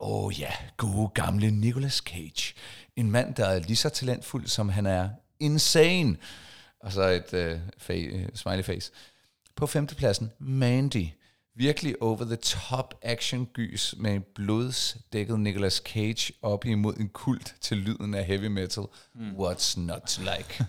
Åh 0.00 0.24
oh 0.24 0.40
ja, 0.40 0.50
gode 0.76 1.08
gamle 1.14 1.50
Nicolas 1.50 1.94
Cage. 1.94 2.54
En 2.96 3.10
mand, 3.10 3.34
der 3.34 3.46
er 3.46 3.58
lige 3.58 3.76
så 3.76 3.88
talentfuld, 3.88 4.46
som 4.46 4.68
han 4.68 4.86
er 4.86 5.08
insane. 5.40 6.16
Og 6.80 6.92
så 6.92 7.02
et 7.02 7.32
uh, 7.32 7.60
fa- 7.88 8.14
uh, 8.16 8.26
smiley 8.34 8.64
face. 8.64 8.92
På 9.56 9.66
femtepladsen, 9.66 10.30
Mandy. 10.38 11.06
Virkelig 11.58 12.02
over 12.02 12.24
the 12.24 12.36
top 12.36 12.94
action 13.02 13.46
gys 13.46 13.94
med 13.98 14.14
en 14.14 14.24
blodsdækket 14.34 15.40
Nicolas 15.40 15.74
Cage 15.74 16.32
op 16.42 16.64
imod 16.64 16.94
en 16.96 17.08
kult 17.08 17.54
til 17.60 17.76
lyden 17.76 18.14
af 18.14 18.24
heavy 18.24 18.46
metal. 18.46 18.84
Mm. 19.14 19.30
What's 19.36 19.80
not 19.80 20.00
to 20.00 20.22
like? 20.22 20.64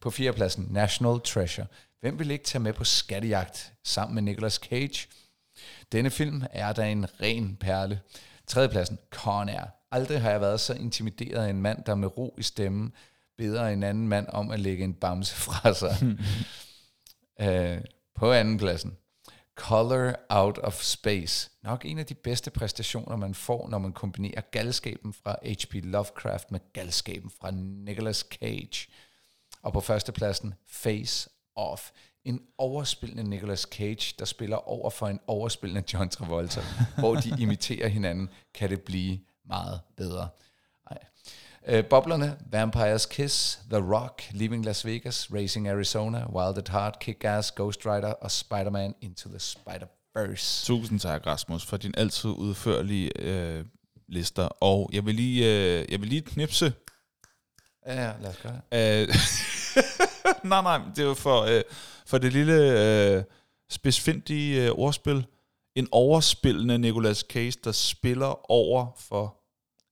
på 0.00 0.10
fjerdepladsen, 0.10 0.66
National 0.70 1.20
Treasure. 1.24 1.66
Hvem 2.00 2.18
vil 2.18 2.30
ikke 2.30 2.44
tage 2.44 2.62
med 2.62 2.72
på 2.72 2.84
skattejagt 2.84 3.72
sammen 3.84 4.14
med 4.14 4.22
Nicolas 4.22 4.54
Cage? 4.54 5.08
Denne 5.92 6.10
film 6.10 6.42
er 6.50 6.72
da 6.72 6.90
en 6.90 7.06
ren 7.20 7.56
perle. 7.56 8.00
Tredjepladsen, 8.46 8.98
Con 9.10 9.48
Air. 9.48 9.64
Aldrig 9.90 10.20
har 10.20 10.30
jeg 10.30 10.40
været 10.40 10.60
så 10.60 10.74
intimideret 10.74 11.44
af 11.44 11.50
en 11.50 11.62
mand, 11.62 11.84
der 11.84 11.94
med 11.94 12.18
ro 12.18 12.34
i 12.38 12.42
stemmen 12.42 12.92
beder 13.38 13.66
en 13.66 13.82
anden 13.82 14.08
mand 14.08 14.26
om 14.28 14.50
at 14.50 14.60
lægge 14.60 14.84
en 14.84 14.94
bamse 14.94 15.34
fra 15.34 15.74
sig. 15.74 15.96
uh, 17.42 17.84
på 18.20 18.32
andenpladsen, 18.32 18.96
Color 19.54 20.14
Out 20.28 20.58
of 20.58 20.82
Space. 20.82 21.50
Nok 21.62 21.84
en 21.84 21.98
af 21.98 22.06
de 22.06 22.14
bedste 22.14 22.50
præstationer, 22.50 23.16
man 23.16 23.34
får, 23.34 23.68
når 23.68 23.78
man 23.78 23.92
kombinerer 23.92 24.40
galskaben 24.40 25.12
fra 25.12 25.36
H.P. 25.42 25.74
Lovecraft 25.74 26.50
med 26.50 26.60
galskaben 26.72 27.30
fra 27.40 27.50
Nicolas 27.50 28.16
Cage. 28.16 28.88
Og 29.62 29.72
på 29.72 29.80
førstepladsen, 29.80 30.54
Face 30.68 31.30
Off. 31.56 31.90
En 32.24 32.40
overspillende 32.58 33.30
Nicolas 33.30 33.60
Cage, 33.60 34.14
der 34.18 34.24
spiller 34.24 34.68
over 34.68 34.90
for 34.90 35.08
en 35.08 35.20
overspillende 35.26 35.82
John 35.92 36.08
Travolta, 36.08 36.60
hvor 36.98 37.14
de 37.14 37.34
imiterer 37.38 37.88
hinanden, 37.88 38.30
kan 38.54 38.70
det 38.70 38.80
blive 38.80 39.18
meget 39.46 39.80
bedre. 39.96 40.28
Ej. 40.90 40.98
Øh, 41.66 41.84
boblerne, 41.84 42.36
Vampires 42.50 43.06
Kiss, 43.06 43.58
The 43.70 43.94
Rock, 43.94 44.22
Leaving 44.30 44.64
Las 44.64 44.86
Vegas, 44.86 45.28
Racing 45.34 45.68
Arizona, 45.68 46.30
Wild 46.32 46.58
at 46.58 46.68
Heart, 46.68 46.96
Kick-Ass, 47.04 47.54
Ghost 47.56 47.86
Rider 47.86 48.12
og 48.12 48.30
Spider-Man 48.30 48.94
Into 49.00 49.28
the 49.28 49.38
Spider-Verse. 49.38 50.66
Tusind 50.66 51.00
tak, 51.00 51.26
Rasmus, 51.26 51.66
for 51.66 51.76
din 51.76 51.94
altid 51.96 52.30
udførlige 52.30 53.10
øh, 53.18 53.64
lister. 54.08 54.44
Og 54.44 54.90
jeg 54.92 55.06
vil 55.06 55.14
lige, 55.14 55.44
øh, 55.46 55.92
jeg 55.92 56.00
vil 56.00 56.08
lige 56.08 56.22
knipse. 56.22 56.72
Ja, 57.86 58.12
lad 58.20 58.30
os 58.30 58.36
gøre 58.42 58.60
det. 58.72 59.16
Nej, 60.44 60.62
nej, 60.62 60.80
det 60.96 61.06
var 61.06 61.14
for, 61.14 61.40
øh, 61.42 61.62
for 62.06 62.18
det 62.18 62.32
lille 62.32 62.54
øh, 63.16 63.22
spidsfindige 63.70 64.66
øh, 64.66 64.70
ordspil. 64.70 65.26
En 65.76 65.88
overspillende 65.92 66.78
Nicolas 66.78 67.18
Cage, 67.18 67.58
der 67.64 67.72
spiller 67.72 68.50
over 68.50 68.86
for 68.96 69.41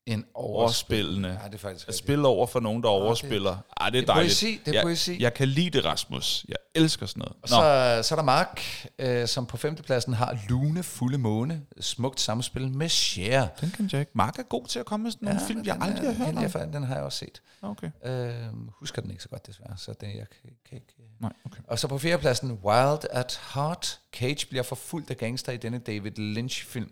en 0.06 0.24
overspillende. 0.34 1.28
Ja, 1.28 1.46
det 1.48 1.54
er 1.54 1.58
faktisk 1.58 1.88
At 1.88 1.94
spille 1.94 2.28
over 2.28 2.46
for 2.46 2.60
nogen, 2.60 2.82
der 2.82 2.88
overspiller. 2.88 3.56
Ej, 3.80 3.90
det 3.90 3.96
er 3.98 4.00
det 4.00 4.08
er 4.08 4.14
dejligt. 4.14 4.30
poesi, 4.30 4.60
det 4.64 4.68
er 4.68 4.72
jeg, 4.72 4.82
poesi. 4.82 5.22
Jeg 5.22 5.34
kan 5.34 5.48
lide 5.48 5.70
det, 5.70 5.84
Rasmus. 5.84 6.44
Jeg 6.48 6.56
elsker 6.74 7.06
sådan 7.06 7.20
noget. 7.20 7.36
Og 7.42 7.48
så, 7.48 8.08
så 8.08 8.14
er 8.14 8.16
der 8.16 8.22
Mark, 8.22 8.62
øh, 8.98 9.28
som 9.28 9.46
på 9.46 9.56
femtepladsen 9.56 10.12
har 10.14 10.38
Lune 10.48 10.82
Fulde 10.82 11.18
Måne. 11.18 11.62
Smukt 11.80 12.20
samspil 12.20 12.68
med 12.68 12.88
Cher. 12.88 13.46
den 13.60 13.70
kan 13.70 13.88
jeg 13.92 14.00
ikke. 14.00 14.12
Mark 14.14 14.38
er 14.38 14.42
god 14.42 14.66
til 14.66 14.78
at 14.78 14.86
komme 14.86 15.04
med 15.04 15.10
sådan 15.12 15.28
nogle 15.28 15.40
film, 15.46 15.62
jeg 15.64 15.74
den 15.74 15.82
aldrig 15.82 16.16
har 16.16 16.24
hørt 16.26 16.36
om. 16.54 16.60
er- 16.62 16.70
Den 16.72 16.82
har 16.82 16.94
jeg 16.94 17.04
også 17.04 17.18
set. 17.18 17.42
Okay. 17.62 17.90
Øh, 18.04 18.34
husker 18.78 19.02
den 19.02 19.10
ikke 19.10 19.22
så 19.22 19.28
godt 19.28 19.46
desværre, 19.46 19.74
så 19.76 19.92
det, 20.00 20.06
jeg 20.06 20.14
kan, 20.42 20.50
kan 20.68 20.76
ikke... 20.78 20.94
Nej, 21.20 21.32
okay. 21.46 21.60
Og 21.68 21.78
så 21.78 21.88
på 21.88 21.98
fjerdepladsen, 21.98 22.52
Wild 22.64 22.98
at 23.10 23.40
Heart. 23.54 24.00
Cage 24.12 24.46
bliver 24.46 24.62
forfulgt 24.62 25.10
af 25.10 25.16
gangster 25.16 25.52
i 25.52 25.56
denne 25.56 25.78
David 25.78 26.10
Lynch-film. 26.10 26.90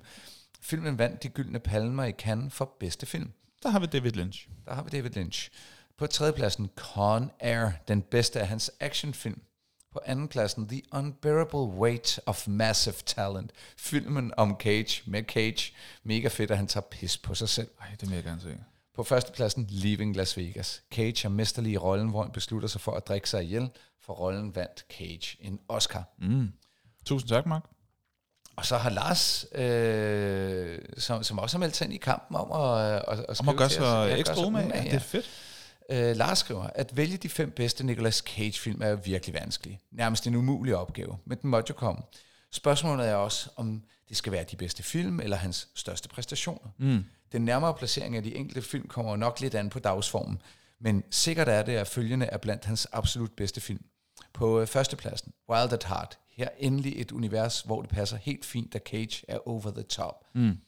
Filmen 0.60 0.98
vandt 0.98 1.22
de 1.22 1.28
gyldne 1.28 1.58
palmer 1.58 2.04
i 2.04 2.12
Cannes 2.12 2.54
for 2.54 2.76
bedste 2.80 3.06
film. 3.06 3.32
Der 3.62 3.68
har 3.68 3.78
vi 3.78 3.86
David 3.86 4.10
Lynch. 4.10 4.48
Der 4.66 4.74
har 4.74 4.82
vi 4.82 4.90
David 4.90 5.10
Lynch. 5.10 5.50
På 5.98 6.06
tredjepladsen, 6.06 6.70
Con 6.76 7.30
Air, 7.40 7.70
den 7.88 8.02
bedste 8.02 8.40
af 8.40 8.48
hans 8.48 8.70
actionfilm. 8.80 9.40
På 9.92 10.00
andenpladsen, 10.06 10.68
The 10.68 10.82
Unbearable 10.92 11.78
Weight 11.80 12.20
of 12.26 12.48
Massive 12.48 12.94
Talent. 13.06 13.52
Filmen 13.76 14.32
om 14.36 14.56
Cage 14.60 15.02
med 15.06 15.22
Cage. 15.22 15.72
Mega 16.02 16.28
fedt, 16.28 16.50
at 16.50 16.56
han 16.56 16.66
tager 16.66 16.86
pis 16.90 17.18
på 17.18 17.34
sig 17.34 17.48
selv. 17.48 17.68
Ej, 17.80 17.96
det 18.00 18.08
vil 18.08 18.14
jeg 18.14 18.24
gerne 18.24 18.40
se. 18.40 18.58
På 18.94 19.02
førstepladsen, 19.02 19.66
Leaving 19.70 20.16
Las 20.16 20.36
Vegas. 20.36 20.82
Cage 20.90 21.24
er 21.24 21.28
mesterlig 21.28 21.72
i 21.72 21.76
rollen, 21.76 22.08
hvor 22.08 22.22
han 22.22 22.32
beslutter 22.32 22.68
sig 22.68 22.80
for 22.80 22.92
at 22.92 23.08
drikke 23.08 23.30
sig 23.30 23.44
ihjel. 23.44 23.70
For 24.00 24.12
rollen 24.12 24.54
vandt 24.54 24.86
Cage 24.90 25.36
en 25.40 25.60
Oscar. 25.68 26.04
Mm. 26.18 26.52
Tusind 27.04 27.28
tak, 27.28 27.46
Mark. 27.46 27.64
Og 28.58 28.66
så 28.66 28.76
har 28.76 28.90
Lars, 28.90 29.46
øh, 29.54 30.78
som, 30.98 31.22
som 31.22 31.38
også 31.38 31.56
har 31.56 31.60
meldt 31.60 31.76
sig 31.76 31.84
ind 31.84 31.94
i 31.94 31.96
kampen 31.96 32.36
om 32.36 32.52
at, 32.52 32.92
at, 32.92 33.02
at 33.08 33.28
Om 33.28 33.34
skrive 33.34 33.50
at 33.50 33.56
gøre 33.56 33.70
sig 33.70 34.18
ekstra 34.18 34.46
umage. 34.46 34.76
Ja, 34.76 34.82
det 34.82 34.94
er 34.94 34.98
fedt. 34.98 35.26
Øh, 35.90 36.16
Lars 36.16 36.38
skriver, 36.38 36.66
at 36.74 36.96
vælge 36.96 37.16
de 37.16 37.28
fem 37.28 37.50
bedste 37.50 37.86
Nicolas 37.86 38.14
Cage-film 38.14 38.82
er 38.82 38.94
virkelig 38.94 39.34
vanskeligt. 39.34 39.80
Nærmest 39.92 40.26
en 40.26 40.34
umulig 40.34 40.76
opgave, 40.76 41.18
men 41.24 41.38
den 41.42 41.50
måtte 41.50 41.70
jo 41.70 41.74
komme. 41.74 42.02
Spørgsmålet 42.52 43.08
er 43.08 43.14
også, 43.14 43.50
om 43.56 43.82
det 44.08 44.16
skal 44.16 44.32
være 44.32 44.44
de 44.50 44.56
bedste 44.56 44.82
film, 44.82 45.20
eller 45.20 45.36
hans 45.36 45.68
største 45.74 46.08
præstationer. 46.08 46.70
Mm. 46.78 47.04
Den 47.32 47.44
nærmere 47.44 47.74
placering 47.74 48.16
af 48.16 48.22
de 48.22 48.34
enkelte 48.34 48.62
film 48.62 48.88
kommer 48.88 49.16
nok 49.16 49.40
lidt 49.40 49.54
an 49.54 49.70
på 49.70 49.78
dagsformen, 49.78 50.42
men 50.80 51.04
sikkert 51.10 51.48
er 51.48 51.62
det, 51.62 51.72
at 51.72 51.88
følgende 51.88 52.26
er 52.26 52.38
blandt 52.38 52.64
hans 52.64 52.86
absolut 52.92 53.32
bedste 53.36 53.60
film. 53.60 53.84
På 54.32 54.60
øh, 54.60 54.66
førstepladsen, 54.66 55.32
Wild 55.50 55.72
at 55.72 55.84
Heart. 55.84 56.18
Her 56.38 56.48
endelig 56.58 57.00
et 57.00 57.12
univers, 57.12 57.60
hvor 57.60 57.80
det 57.80 57.90
passer 57.90 58.16
helt 58.16 58.44
fint, 58.44 58.72
da 58.72 58.78
Cage 58.78 59.24
er 59.28 59.48
over 59.48 59.70
the 59.70 59.82
top. 59.82 60.24
Mm. 60.34 60.58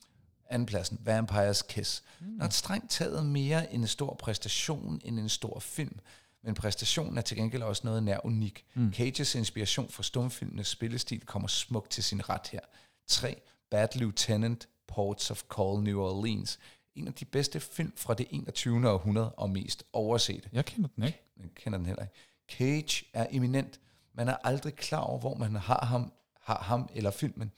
Andenpladsen, 0.51 0.99
Vampires 1.01 1.63
Kiss. 1.63 2.03
Mm. 2.21 2.27
Not 2.27 2.53
strengt 2.53 2.91
taget 2.91 3.27
mere 3.27 3.75
en 3.75 3.87
stor 3.87 4.15
præstation 4.15 5.01
end 5.05 5.19
en 5.19 5.29
stor 5.29 5.61
film. 5.61 5.99
Men 6.45 6.55
præstationen 6.55 7.19
er 7.19 7.23
til 7.23 7.37
gengæld 7.37 7.63
også 7.63 7.83
noget 7.85 8.03
nær 8.03 8.19
unik. 8.27 8.65
Mm. 8.75 8.93
Cages 8.93 9.35
inspiration 9.35 9.89
fra 9.89 10.03
stumfilmenes 10.03 10.69
spillestil 10.69 11.21
kommer 11.21 11.49
smukt 11.49 11.91
til 11.91 12.05
sin 12.05 12.29
ret 12.29 12.49
her. 12.53 12.61
3. 13.07 13.41
Bad 13.71 13.89
Lieutenant, 13.95 14.69
Ports 14.89 15.31
of 15.31 15.43
Call 15.57 15.83
New 15.83 16.01
Orleans. 16.01 16.59
En 16.95 17.07
af 17.09 17.15
de 17.15 17.25
bedste 17.25 17.61
film 17.61 17.93
fra 17.97 18.15
det 18.15 18.27
21. 18.31 18.91
århundrede 18.91 19.33
og 19.33 19.51
mest 19.51 19.85
oversete. 19.93 20.49
Jeg 20.53 20.65
kender 20.65 20.89
den 20.97 21.05
ikke. 21.05 21.23
Jeg 21.37 21.51
kender 21.55 21.79
den 21.79 21.87
heller 21.87 22.03
ikke. 22.03 22.15
Cage 22.49 23.07
er 23.13 23.27
eminent. 23.31 23.81
Man 24.21 24.29
er 24.29 24.37
aldrig 24.45 24.77
klar 24.77 25.01
over, 25.01 25.19
hvor 25.19 25.35
man 25.35 25.57
har 25.57 25.85
ham, 25.87 26.13
har 26.41 26.63
ham 26.63 26.89
eller 26.95 27.11
filmen. 27.11 27.53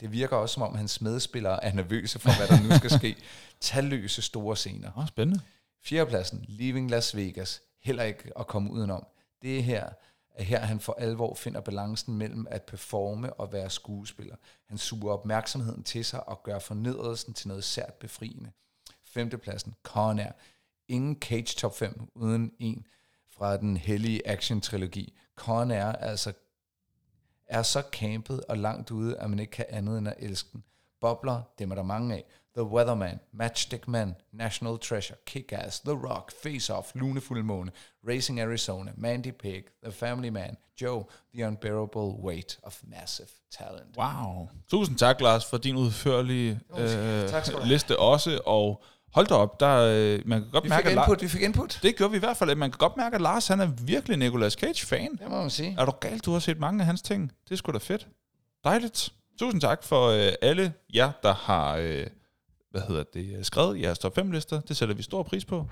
Det 0.00 0.12
virker 0.12 0.36
også, 0.36 0.52
som 0.52 0.62
om 0.62 0.74
hans 0.74 1.00
medspillere 1.00 1.64
er 1.64 1.72
nervøse 1.72 2.18
for, 2.18 2.30
hvad 2.36 2.48
der 2.48 2.68
nu 2.68 2.76
skal 2.76 2.90
ske. 2.90 3.16
Talløse 3.60 4.22
store 4.22 4.56
scener. 4.56 4.98
Åh, 4.98 5.08
spændende. 5.08 5.40
Fjerdepladsen, 5.82 6.44
Leaving 6.48 6.90
Las 6.90 7.16
Vegas. 7.16 7.62
Heller 7.82 8.02
ikke 8.02 8.38
at 8.38 8.46
komme 8.46 8.70
udenom. 8.70 9.06
Det 9.42 9.58
er 9.58 9.62
her, 9.62 9.88
at 10.34 10.44
her 10.44 10.60
han 10.60 10.80
for 10.80 10.96
alvor 10.98 11.34
finder 11.34 11.60
balancen 11.60 12.14
mellem 12.14 12.46
at 12.50 12.62
performe 12.62 13.32
og 13.32 13.52
være 13.52 13.70
skuespiller. 13.70 14.36
Han 14.68 14.78
suger 14.78 15.12
opmærksomheden 15.12 15.82
til 15.82 16.04
sig 16.04 16.28
og 16.28 16.42
gør 16.42 16.58
fornedrelsen 16.58 17.34
til 17.34 17.48
noget 17.48 17.64
sært 17.64 17.94
befriende. 17.94 18.50
Femtepladsen, 19.04 19.74
Con 19.82 20.18
Air. 20.18 20.32
Ingen 20.88 21.16
Cage 21.20 21.56
Top 21.56 21.76
5 21.76 22.10
uden 22.14 22.52
en 22.58 22.86
fra 23.30 23.56
den 23.56 23.76
hellige 23.76 24.28
action-trilogi. 24.28 25.14
Con 25.36 25.70
Air 25.70 25.84
er 25.84 25.92
altså 25.92 26.32
er 27.46 27.62
så 27.62 27.82
campet 27.92 28.40
og 28.48 28.58
langt 28.58 28.90
ude, 28.90 29.18
at 29.18 29.30
man 29.30 29.38
ikke 29.38 29.50
kan 29.50 29.66
andet 29.68 29.98
end 29.98 30.08
at 30.08 30.14
elske 30.18 30.48
den. 30.52 30.64
Bobler, 31.00 31.42
dem 31.58 31.70
er 31.70 31.74
der 31.74 31.82
mange 31.82 32.14
af. 32.14 32.24
The 32.56 32.64
Weatherman, 32.64 33.20
Matchstick 33.32 33.88
Man, 33.88 34.14
National 34.32 34.78
Treasure, 34.78 35.16
Kick-Ass, 35.26 35.80
The 35.84 35.92
Rock, 35.92 36.32
Face 36.42 36.74
Off, 36.74 36.94
Lunefuld 36.94 37.42
Måne, 37.42 37.70
Racing 38.08 38.40
Arizona, 38.40 38.92
Mandy 38.96 39.30
Pig, 39.32 39.64
The 39.82 39.92
Family 39.92 40.28
Man, 40.28 40.56
Joe, 40.80 41.04
The 41.34 41.46
Unbearable 41.46 42.22
Weight 42.22 42.58
of 42.62 42.82
Massive 42.84 43.28
Talent. 43.50 43.96
Wow. 43.96 44.48
Tusind 44.70 44.98
tak, 44.98 45.20
Lars, 45.20 45.44
for 45.44 45.56
din 45.56 45.76
udførlige 45.76 46.60
øh, 46.78 47.28
Tak 47.28 47.46
liste 47.64 47.98
også. 47.98 48.40
Og 48.46 48.82
hold 49.14 49.26
da 49.26 49.34
op, 49.34 49.60
der, 49.60 49.76
øh, 49.76 50.20
man 50.24 50.40
kan 50.42 50.50
godt 50.50 50.64
Vi 50.64 50.68
mærke, 50.68 50.88
fik 50.88 50.96
at 50.96 51.02
input, 51.02 51.22
vi 51.22 51.28
fik 51.28 51.42
input. 51.42 51.78
det 51.82 51.96
gjorde 51.96 52.10
vi 52.10 52.16
i 52.16 52.20
hvert 52.20 52.36
fald. 52.36 52.50
at 52.50 52.58
Man 52.58 52.70
kan 52.70 52.78
godt 52.78 52.96
mærke, 52.96 53.14
at 53.14 53.20
Lars 53.20 53.48
han 53.48 53.60
er 53.60 53.66
virkelig 53.66 54.16
Nicolas 54.16 54.52
Cage-fan. 54.52 55.12
Det 55.12 55.30
må 55.30 55.40
man 55.40 55.50
sige. 55.50 55.76
Er 55.78 55.84
du 55.84 55.90
galt, 55.90 56.24
du 56.24 56.32
har 56.32 56.38
set 56.38 56.58
mange 56.58 56.80
af 56.80 56.86
hans 56.86 57.02
ting? 57.02 57.32
Det 57.44 57.52
er 57.52 57.56
sgu 57.56 57.72
da 57.72 57.78
fedt. 57.78 58.06
Dejligt. 58.64 59.12
Tusind 59.38 59.60
tak 59.60 59.82
for 59.84 60.08
øh, 60.08 60.32
alle 60.42 60.72
jer, 60.94 61.12
der 61.22 61.34
har 61.34 61.76
øh, 61.76 62.06
hvad 62.70 62.82
hedder 62.88 63.04
det, 63.14 63.46
skrevet 63.46 63.80
jeres 63.80 63.98
top 63.98 64.14
5 64.14 64.30
lister. 64.30 64.60
Det 64.60 64.76
sætter 64.76 64.94
vi 64.94 65.02
stor 65.02 65.22
pris 65.22 65.44
på. 65.44 65.66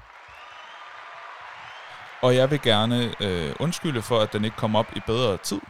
Og 2.22 2.36
jeg 2.36 2.50
vil 2.50 2.60
gerne 2.62 3.12
øh, 3.20 3.54
undskylde 3.60 4.02
for, 4.02 4.18
at 4.20 4.32
den 4.32 4.44
ikke 4.44 4.56
kom 4.56 4.76
op 4.76 4.86
i 4.96 5.00
bedre 5.06 5.36
tid. 5.36 5.60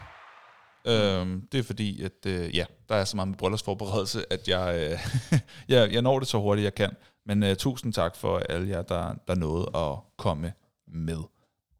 Øhm, 0.86 1.42
det 1.52 1.60
er 1.60 1.64
fordi, 1.64 2.02
at 2.02 2.26
øh, 2.26 2.56
ja, 2.56 2.64
der 2.88 2.94
er 2.94 3.04
så 3.04 3.16
meget 3.16 3.28
med 3.28 3.36
bryllupsforberedelse, 3.36 4.32
at 4.32 4.48
jeg, 4.48 4.76
øh, 4.78 4.98
jeg, 5.74 5.92
jeg 5.92 6.02
når 6.02 6.18
det 6.18 6.28
så 6.28 6.38
hurtigt, 6.38 6.64
jeg 6.64 6.74
kan. 6.74 6.96
Men 7.26 7.42
øh, 7.42 7.56
tusind 7.56 7.92
tak 7.92 8.16
for 8.16 8.38
alle 8.38 8.68
jer, 8.68 8.82
der, 8.82 9.14
der 9.28 9.34
nåede 9.34 9.70
at 9.74 9.98
komme 10.16 10.52
med 10.86 11.22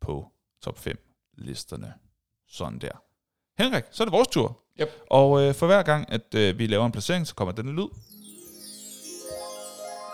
på 0.01 0.26
top 0.62 0.78
5 0.78 0.99
listerne. 1.38 1.95
Sådan 2.49 2.78
der. 2.78 3.03
Henrik, 3.59 3.84
så 3.90 4.03
er 4.03 4.05
det 4.05 4.12
vores 4.12 4.28
tur. 4.28 4.59
Yep. 4.80 4.88
Og 5.11 5.43
øh, 5.43 5.55
for 5.55 5.66
hver 5.66 5.82
gang, 5.82 6.12
at 6.12 6.34
øh, 6.34 6.59
vi 6.59 6.66
laver 6.66 6.86
en 6.86 6.93
placering, 6.93 7.26
så 7.26 7.34
kommer 7.34 7.53
denne 7.53 7.72
lyd. 7.72 7.88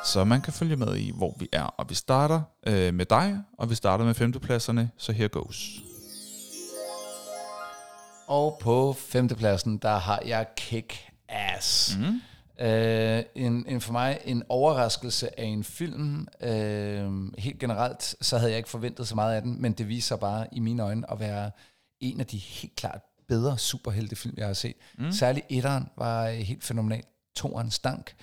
så 0.05 0.25
man 0.25 0.41
kan 0.41 0.53
følge 0.53 0.77
med 0.77 0.97
i, 0.97 1.13
hvor 1.15 1.37
vi 1.39 1.49
er. 1.53 1.63
Og 1.63 1.91
vi 1.91 1.95
starter 1.95 2.43
øh, 2.67 2.95
med 2.95 3.07
dig, 3.07 3.43
og 3.59 3.71
vi 3.71 3.75
starter 3.75 4.05
med 4.05 4.15
femtepladserne, 4.15 4.91
så 4.97 5.13
her 5.13 5.29
goes. 5.29 5.81
Og 8.27 8.59
på 8.61 8.93
femtepladsen, 8.93 9.79
der 9.79 9.99
har 9.99 10.23
jeg 10.27 10.47
Kick-Ass. 10.61 11.99
Mm. 11.99 12.21
Uh, 12.63 13.25
en, 13.35 13.65
en 13.69 13.81
for 13.81 13.93
mig 13.93 14.19
en 14.25 14.43
overraskelse 14.49 15.41
af 15.41 15.45
en 15.45 15.65
film. 15.65 16.29
Uh, 16.43 17.39
helt 17.39 17.59
generelt, 17.59 18.17
så 18.21 18.39
havde 18.39 18.51
jeg 18.51 18.59
ikke 18.59 18.69
forventet 18.69 19.09
så 19.09 19.15
meget 19.15 19.37
af 19.37 19.43
den, 19.43 19.63
men 19.63 19.73
det 19.73 19.89
viser 19.89 20.17
bare 20.17 20.47
i 20.53 20.61
mine 20.61 20.83
øjne 20.83 21.11
at 21.11 21.21
være 21.21 21.51
en 22.01 22.21
af 22.21 22.27
de 22.27 22.37
helt 22.37 22.77
klart 22.77 23.01
bedre 23.29 23.59
superheltefilm, 23.59 24.35
jeg 24.39 24.47
har 24.47 24.55
set. 24.55 24.75
Mm. 24.99 25.13
Særligt 25.13 25.47
etteren 25.49 25.89
var 25.97 26.29
helt 26.29 26.65
fænomenal. 26.65 27.03
Toeren 27.35 27.71
stank, 27.71 28.15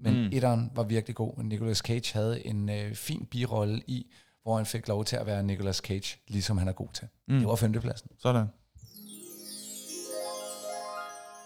men 0.00 0.14
mm. 0.14 0.28
etteren 0.32 0.70
var 0.74 0.82
virkelig 0.82 1.16
god. 1.16 1.42
Nicolas 1.42 1.78
Cage 1.78 2.12
havde 2.14 2.46
en 2.46 2.68
uh, 2.68 2.94
fin 2.94 3.26
birolle 3.30 3.82
i, 3.86 4.06
hvor 4.42 4.56
han 4.56 4.66
fik 4.66 4.88
lov 4.88 5.04
til 5.04 5.16
at 5.16 5.26
være 5.26 5.42
Nicolas 5.42 5.76
Cage, 5.76 6.18
ligesom 6.28 6.58
han 6.58 6.68
er 6.68 6.72
god 6.72 6.88
til. 6.94 7.08
Mm. 7.28 7.38
Det 7.38 7.48
var 7.48 7.56
femtepladsen. 7.56 8.10
Sådan. 8.18 8.46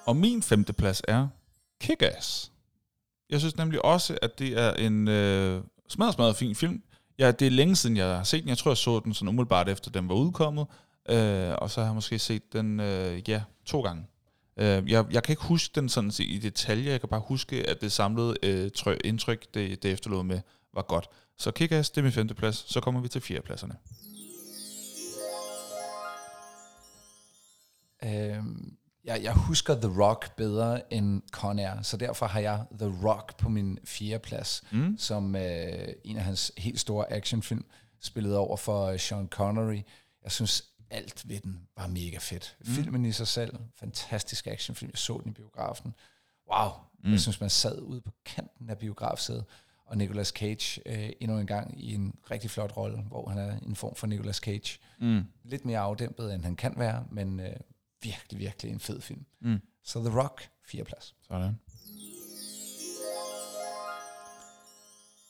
Og 0.06 0.16
min 0.16 0.42
femteplads 0.42 1.02
er 1.08 1.28
Kick-Ass. 1.84 2.50
Jeg 3.30 3.40
synes 3.40 3.56
nemlig 3.56 3.84
også, 3.84 4.18
at 4.22 4.38
det 4.38 4.58
er 4.58 4.72
en 4.72 5.08
øh, 5.08 5.62
smadret, 5.88 6.14
smadret 6.14 6.36
fin 6.36 6.54
film. 6.54 6.82
Ja, 7.18 7.30
det 7.30 7.46
er 7.46 7.50
længe 7.50 7.76
siden, 7.76 7.96
jeg 7.96 8.16
har 8.16 8.22
set 8.22 8.42
den. 8.42 8.48
Jeg 8.48 8.58
tror, 8.58 8.70
jeg 8.70 8.76
så 8.76 9.00
den 9.04 9.14
sådan 9.14 9.28
umiddelbart 9.28 9.68
efter, 9.68 9.90
den 9.90 10.08
var 10.08 10.14
udkommet. 10.14 10.66
Øh, 11.08 11.54
og 11.58 11.70
så 11.70 11.80
har 11.80 11.88
jeg 11.88 11.94
måske 11.94 12.18
set 12.18 12.52
den, 12.52 12.80
øh, 12.80 13.28
ja, 13.28 13.42
to 13.66 13.80
gange. 13.80 14.06
Øh, 14.56 14.90
jeg, 14.90 15.06
jeg 15.10 15.22
kan 15.22 15.32
ikke 15.32 15.44
huske 15.44 15.72
den 15.80 15.88
sådan 15.88 16.12
i 16.18 16.38
detaljer. 16.38 16.90
Jeg 16.90 17.00
kan 17.00 17.08
bare 17.08 17.22
huske, 17.26 17.68
at 17.68 17.80
det 17.80 17.92
samlede 17.92 18.36
øh, 18.42 18.70
trø, 18.70 18.96
indtryk, 19.04 19.54
det, 19.54 19.82
det 19.82 19.92
efterlod 19.92 20.24
med, 20.24 20.40
var 20.74 20.82
godt. 20.82 21.08
Så 21.38 21.50
kick 21.50 21.70
det 21.70 21.98
er 21.98 22.02
min 22.02 22.12
femte 22.12 22.34
plads. 22.34 22.64
Så 22.72 22.80
kommer 22.80 23.00
vi 23.00 23.08
til 23.08 23.20
fjerdepladserne. 23.20 23.72
pladserne. 23.72 23.95
Jeg, 29.06 29.22
jeg 29.22 29.32
husker 29.32 29.74
The 29.74 30.02
Rock 30.02 30.36
bedre 30.36 30.92
end 30.92 31.22
Con 31.30 31.58
Air, 31.58 31.82
så 31.82 31.96
derfor 31.96 32.26
har 32.26 32.40
jeg 32.40 32.64
The 32.78 33.08
Rock 33.08 33.36
på 33.38 33.48
min 33.48 33.78
fjerde 33.84 34.18
plads, 34.18 34.62
mm. 34.72 34.98
som 34.98 35.36
øh, 35.36 35.88
en 36.04 36.16
af 36.16 36.24
hans 36.24 36.52
helt 36.58 36.80
store 36.80 37.12
actionfilm, 37.12 37.64
spillet 38.00 38.36
over 38.36 38.56
for 38.56 38.96
Sean 38.96 39.28
Connery. 39.28 39.82
Jeg 40.24 40.32
synes, 40.32 40.64
alt 40.90 41.28
ved 41.28 41.40
den 41.40 41.60
var 41.76 41.86
mega 41.86 42.18
fedt. 42.18 42.56
Mm. 42.60 42.66
Filmen 42.66 43.04
i 43.04 43.12
sig 43.12 43.26
selv, 43.26 43.56
fantastisk 43.76 44.46
actionfilm. 44.46 44.90
Jeg 44.92 44.98
så 44.98 45.20
den 45.24 45.30
i 45.30 45.34
biografen. 45.34 45.94
Wow, 46.52 46.70
mm. 47.04 47.10
jeg 47.10 47.20
synes, 47.20 47.40
man 47.40 47.50
sad 47.50 47.80
ude 47.80 48.00
på 48.00 48.12
kanten 48.24 48.70
af 48.70 48.78
biografsædet, 48.78 49.44
og 49.86 49.98
Nicolas 49.98 50.28
Cage 50.28 50.80
øh, 50.86 51.10
endnu 51.20 51.38
en 51.38 51.46
gang 51.46 51.84
i 51.84 51.94
en 51.94 52.14
rigtig 52.30 52.50
flot 52.50 52.76
rolle, 52.76 52.98
hvor 52.98 53.28
han 53.28 53.38
er 53.38 53.58
en 53.58 53.76
form 53.76 53.94
for 53.94 54.06
Nicolas 54.06 54.36
Cage. 54.36 54.78
Mm. 55.00 55.24
Lidt 55.44 55.64
mere 55.64 55.78
afdæmpet, 55.78 56.34
end 56.34 56.44
han 56.44 56.56
kan 56.56 56.74
være, 56.76 57.04
men 57.10 57.40
øh, 57.40 57.56
virkelig, 58.02 58.40
virkelig 58.40 58.72
en 58.72 58.80
fed 58.80 59.00
film. 59.00 59.26
Mm. 59.40 59.60
Så 59.82 60.00
The 60.00 60.20
Rock, 60.20 60.50
fire 60.64 60.84
plads. 60.84 61.14
Sådan. 61.22 61.60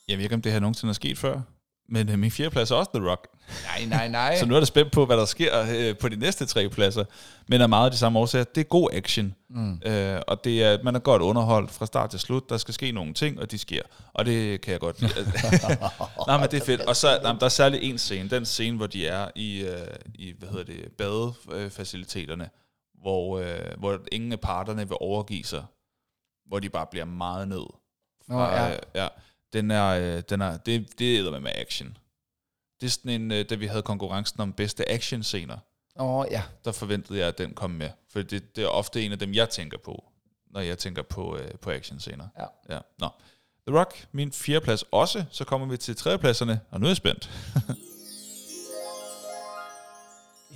Jeg 0.08 0.16
ved 0.16 0.24
ikke, 0.24 0.34
om 0.34 0.42
det 0.42 0.52
her 0.52 0.60
nogensinde 0.60 0.90
er 0.90 0.94
sket 0.94 1.18
før, 1.18 1.42
men 1.88 2.08
øh, 2.08 2.18
min 2.18 2.30
fjerde 2.30 2.50
plads 2.50 2.70
er 2.70 2.74
også 2.74 2.90
The 2.94 3.10
Rock. 3.10 3.28
Nej, 3.64 3.84
nej, 3.88 4.08
nej. 4.08 4.36
så 4.40 4.46
nu 4.46 4.54
er 4.54 4.60
der 4.60 4.66
spændt 4.66 4.92
på, 4.92 5.06
hvad 5.06 5.16
der 5.16 5.24
sker 5.24 5.66
øh, 5.76 5.98
på 5.98 6.08
de 6.08 6.16
næste 6.16 6.46
tre 6.46 6.68
pladser. 6.68 7.04
Men 7.48 7.60
er 7.60 7.66
meget 7.66 7.84
af 7.84 7.90
de 7.90 7.96
samme 7.96 8.18
årsager. 8.18 8.44
Det 8.44 8.60
er 8.60 8.64
god 8.64 8.90
action. 8.92 9.34
Mm. 9.50 9.82
Øh, 9.86 10.20
og 10.26 10.44
det 10.44 10.62
er, 10.62 10.82
man 10.82 10.94
er 10.94 10.98
godt 10.98 11.22
underholdt 11.22 11.70
fra 11.70 11.86
start 11.86 12.10
til 12.10 12.20
slut. 12.20 12.50
Der 12.50 12.56
skal 12.56 12.74
ske 12.74 12.92
nogle 12.92 13.14
ting, 13.14 13.40
og 13.40 13.50
de 13.50 13.58
sker. 13.58 13.82
Og 14.12 14.26
det 14.26 14.60
kan 14.60 14.72
jeg 14.72 14.80
godt 14.80 15.00
lide. 15.00 15.12
nej, 16.26 16.40
men 16.40 16.50
det 16.50 16.60
er 16.62 16.66
fedt. 16.66 16.80
Og 16.80 16.96
så 16.96 17.18
nej, 17.22 17.32
der 17.32 17.44
er 17.44 17.48
særligt 17.48 17.82
en 17.82 17.98
scene. 17.98 18.30
Den 18.30 18.44
scene, 18.44 18.76
hvor 18.76 18.86
de 18.86 19.06
er 19.06 19.28
i, 19.34 19.60
øh, 19.60 19.86
i 20.14 20.34
hvad 20.38 20.48
hedder 20.48 20.64
det, 20.64 20.92
badefaciliteterne. 20.98 22.50
Hvor, 23.00 23.38
øh, 23.38 23.78
hvor 23.78 23.98
ingen 24.12 24.32
af 24.32 24.40
parterne 24.40 24.88
vil 24.88 24.96
overgive 25.00 25.44
sig. 25.44 25.64
Hvor 26.46 26.58
de 26.58 26.68
bare 26.68 26.86
bliver 26.90 27.04
meget 27.04 27.48
ned. 27.48 27.66
Fra, 28.28 28.46
oh, 28.46 28.52
ja. 28.52 28.72
Øh, 28.72 28.78
ja. 28.94 29.08
Den 29.52 29.70
er, 29.70 29.86
øh, 29.86 30.22
den 30.28 30.40
er, 30.40 30.56
det, 30.56 30.98
det 30.98 31.18
er 31.18 31.40
med 31.40 31.50
action. 31.54 31.96
Det 32.80 32.86
er 32.86 32.90
sådan 32.90 33.20
en, 33.20 33.32
øh, 33.32 33.44
da 33.50 33.54
vi 33.54 33.66
havde 33.66 33.82
konkurrencen 33.82 34.40
om 34.40 34.52
bedste 34.52 34.90
action-scener. 34.90 35.58
Åh, 35.98 36.14
oh, 36.14 36.26
ja. 36.30 36.42
Der 36.64 36.72
forventede 36.72 37.18
jeg, 37.18 37.28
at 37.28 37.38
den 37.38 37.54
kom 37.54 37.70
med. 37.70 37.90
For 38.12 38.22
det, 38.22 38.56
det 38.56 38.64
er 38.64 38.68
ofte 38.68 39.02
en 39.02 39.12
af 39.12 39.18
dem, 39.18 39.34
jeg 39.34 39.48
tænker 39.48 39.78
på, 39.78 40.04
når 40.50 40.60
jeg 40.60 40.78
tænker 40.78 41.02
på, 41.02 41.36
øh, 41.36 41.50
på 41.60 41.70
action-scener. 41.70 42.28
Ja. 42.38 42.74
ja. 42.74 42.80
Nå. 42.98 43.08
The 43.66 43.78
Rock, 43.78 44.06
min 44.12 44.32
fjerdeplads 44.32 44.84
også. 44.90 45.24
Så 45.30 45.44
kommer 45.44 45.66
vi 45.66 45.76
til 45.76 45.96
tredjepladserne, 45.96 46.60
og 46.70 46.80
nu 46.80 46.86
er 46.86 46.90
jeg 46.90 46.96
spændt. 46.96 47.30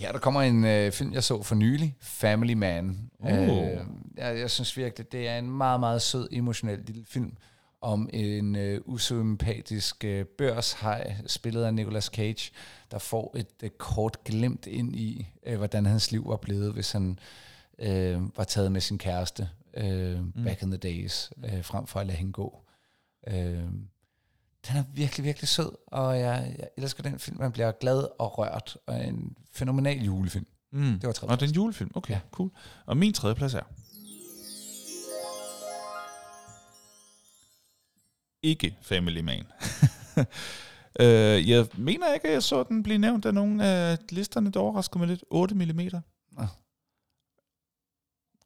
Ja, 0.01 0.13
der 0.13 0.19
kommer 0.19 0.43
en 0.43 0.65
øh, 0.65 0.93
film, 0.93 1.13
jeg 1.13 1.25
så 1.25 1.43
for 1.43 1.55
nylig, 1.55 1.97
Family 2.01 2.53
Man. 2.53 3.11
Uh. 3.19 3.33
Øh, 3.33 3.79
jeg, 4.17 4.39
jeg 4.39 4.51
synes 4.51 4.77
virkelig, 4.77 5.13
det 5.13 5.29
er 5.29 5.39
en 5.39 5.51
meget, 5.51 5.81
meget 5.81 6.03
sød, 6.03 6.29
emotionel 6.33 6.79
lille 6.87 7.05
film, 7.09 7.37
om 7.81 8.09
en 8.13 8.57
øh, 8.57 8.81
usympatisk 8.85 10.05
øh, 10.05 10.25
børshej, 10.25 11.17
spillet 11.27 11.65
af 11.65 11.75
Nicolas 11.75 12.05
Cage, 12.05 12.53
der 12.91 12.99
får 12.99 13.37
et 13.37 13.47
øh, 13.63 13.71
kort 13.71 14.25
glimt 14.25 14.67
ind 14.67 14.97
i, 14.97 15.29
øh, 15.47 15.57
hvordan 15.59 15.87
hans 15.87 16.13
liv 16.13 16.29
var 16.29 16.37
blevet, 16.37 16.73
hvis 16.73 16.93
han 16.93 17.19
øh, 17.79 18.37
var 18.37 18.45
taget 18.45 18.73
med 18.73 18.81
sin 18.81 18.99
kæreste 18.99 19.49
øh, 19.77 20.19
mm. 20.21 20.45
back 20.45 20.63
in 20.63 20.71
the 20.71 20.79
days, 20.79 21.33
øh, 21.45 21.65
frem 21.65 21.87
for 21.87 22.01
at 22.01 22.07
lade 22.07 22.19
hende 22.19 22.33
gå. 22.33 22.63
Øh, 23.27 23.65
den 24.69 24.77
er 24.77 24.85
virkelig, 24.95 25.25
virkelig 25.25 25.49
sød, 25.49 25.71
og 25.87 26.19
jeg, 26.19 26.55
jeg 26.59 26.69
elsker 26.77 27.03
den 27.03 27.19
film. 27.19 27.39
Man 27.41 27.53
bliver 27.53 27.73
glad 27.73 28.09
og 28.19 28.39
rørt, 28.39 28.77
og 28.87 29.05
en 29.05 29.37
fænomenal 29.53 30.05
julefilm. 30.05 30.47
Mm. 30.73 30.81
Det 30.81 31.07
var 31.07 31.13
tredje 31.13 31.33
Og 31.33 31.41
det 31.41 31.47
er 31.47 31.51
en 31.51 31.55
julefilm, 31.55 31.91
okay, 31.95 32.15
ja. 32.15 32.21
cool. 32.31 32.51
Og 32.87 32.97
min 32.97 33.13
tredje 33.13 33.35
plads 33.35 33.55
er... 33.55 33.63
ikke 38.43 38.77
Family 38.83 39.21
Man. 39.21 39.47
øh, 41.01 41.49
jeg 41.49 41.67
mener 41.75 42.15
ikke, 42.15 42.29
at 42.29 42.33
jeg 42.33 42.43
så 42.43 42.63
den 42.63 42.83
blive 42.83 42.99
nævnt 42.99 43.27
af 43.27 43.35
nogle 43.35 43.65
af 43.65 43.99
listerne, 44.11 44.53
der 44.53 44.61
overraskede 44.61 44.99
mig 44.99 45.09
lidt. 45.09 45.25
8 45.31 45.55
mm. 45.55 45.81
Ah. 46.39 46.49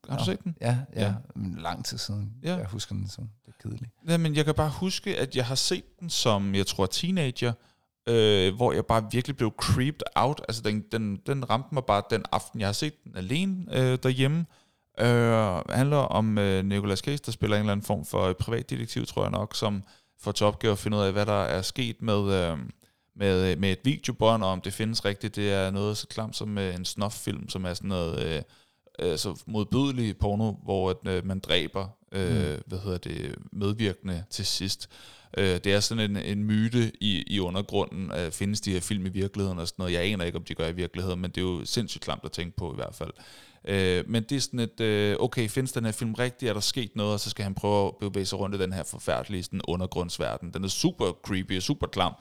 Har 0.09 0.17
du 0.17 0.25
set 0.25 0.43
den? 0.43 0.55
Ja, 0.61 0.77
ja, 0.95 1.05
ja. 1.05 1.13
Lang 1.35 1.85
tid 1.85 1.97
siden. 1.97 2.33
Ja. 2.43 2.55
Jeg 2.55 2.65
husker 2.65 2.95
den 2.95 3.09
som 3.09 3.29
det 3.45 3.53
kedeligt. 3.63 3.91
Ja, 4.07 4.17
men 4.17 4.35
jeg 4.35 4.45
kan 4.45 4.55
bare 4.55 4.69
huske, 4.69 5.17
at 5.17 5.35
jeg 5.35 5.45
har 5.45 5.55
set 5.55 5.99
den 5.99 6.09
som, 6.09 6.55
jeg 6.55 6.67
tror, 6.67 6.85
teenager, 6.85 7.53
øh, 8.07 8.55
hvor 8.55 8.73
jeg 8.73 8.85
bare 8.85 9.07
virkelig 9.11 9.37
blev 9.37 9.53
creeped 9.57 10.01
out. 10.15 10.41
Altså, 10.47 10.61
den, 10.61 10.81
den, 10.91 11.15
den 11.15 11.49
ramte 11.49 11.69
mig 11.71 11.83
bare 11.85 12.03
den 12.09 12.23
aften, 12.31 12.59
jeg 12.59 12.67
har 12.67 12.73
set 12.73 13.03
den 13.03 13.17
alene 13.17 13.65
øh, 13.71 13.97
derhjemme. 14.03 14.45
Øh, 14.99 15.61
handler 15.69 15.97
om 15.97 16.37
øh, 16.37 16.65
Nicolas 16.65 16.99
Cage, 16.99 17.19
der 17.25 17.31
spiller 17.31 17.57
en 17.57 17.61
eller 17.61 17.71
anden 17.71 17.85
form 17.85 18.05
for 18.05 18.33
privatdetektiv, 18.33 19.05
tror 19.05 19.21
jeg 19.21 19.31
nok, 19.31 19.55
som 19.55 19.83
får 20.19 20.31
til 20.31 20.45
opgave 20.45 20.71
at 20.71 20.79
finde 20.79 20.97
ud 20.97 21.01
af, 21.01 21.11
hvad 21.11 21.25
der 21.25 21.43
er 21.43 21.61
sket 21.61 22.01
med, 22.01 22.33
øh, 22.33 22.57
med, 23.15 23.55
med 23.55 23.71
et 23.71 23.79
videobånd, 23.83 24.43
og 24.43 24.49
om 24.49 24.61
det 24.61 24.73
findes 24.73 25.05
rigtigt. 25.05 25.35
Det 25.35 25.53
er 25.53 25.71
noget 25.71 25.97
så 25.97 26.07
klamt 26.07 26.35
som 26.35 26.57
øh, 26.57 26.75
en 26.75 26.85
snuff-film, 26.85 27.49
som 27.49 27.65
er 27.65 27.73
sådan 27.73 27.87
noget 27.87 28.25
øh, 28.25 28.41
øh, 28.99 29.17
så 29.17 29.43
modbydelig 29.45 30.17
porno, 30.17 30.51
hvor 30.51 30.89
at, 30.89 30.97
øh, 31.07 31.25
man 31.25 31.39
dræber 31.39 31.87
øh, 32.11 32.51
mm. 32.51 32.61
hvad 32.65 32.79
hedder 32.79 32.97
det, 32.97 33.35
medvirkende 33.51 34.23
til 34.29 34.45
sidst. 34.45 34.89
Øh, 35.37 35.59
det 35.63 35.67
er 35.67 35.79
sådan 35.79 36.11
en, 36.11 36.17
en 36.17 36.43
myte 36.43 36.91
i, 37.01 37.23
i 37.27 37.39
undergrunden. 37.39 38.11
Øh, 38.11 38.31
findes 38.31 38.61
de 38.61 38.71
her 38.71 38.79
film 38.79 39.05
i 39.05 39.09
virkeligheden 39.09 39.59
og 39.59 39.67
sådan 39.67 39.83
noget? 39.83 39.93
Jeg 39.93 40.03
aner 40.03 40.25
ikke, 40.25 40.37
om 40.37 40.43
de 40.43 40.55
gør 40.55 40.67
i 40.67 40.75
virkeligheden, 40.75 41.21
men 41.21 41.31
det 41.31 41.37
er 41.37 41.45
jo 41.45 41.65
sindssygt 41.65 42.03
klamt 42.03 42.25
at 42.25 42.31
tænke 42.31 42.57
på 42.57 42.73
i 42.73 42.75
hvert 42.75 42.95
fald. 42.95 43.11
Øh, 43.67 44.03
men 44.09 44.23
det 44.23 44.35
er 44.35 44.39
sådan 44.39 44.59
et, 44.59 44.79
øh, 44.79 45.15
okay, 45.19 45.49
findes 45.49 45.71
den 45.71 45.85
her 45.85 45.91
film 45.91 46.13
rigtig? 46.13 46.49
Er 46.49 46.53
der 46.53 46.59
sket 46.59 46.91
noget? 46.95 47.13
Og 47.13 47.19
så 47.19 47.29
skal 47.29 47.43
han 47.43 47.55
prøve 47.55 47.87
at 47.87 47.93
bevæge 47.99 48.25
sig 48.25 48.39
rundt 48.39 48.55
i 48.55 48.59
den 48.59 48.73
her 48.73 48.83
forfærdelige 48.83 49.43
sådan, 49.43 49.61
undergrundsverden. 49.67 50.53
Den 50.53 50.63
er 50.63 50.67
super 50.67 51.11
creepy 51.23 51.57
og 51.57 51.63
super 51.63 51.87
klam. 51.87 52.13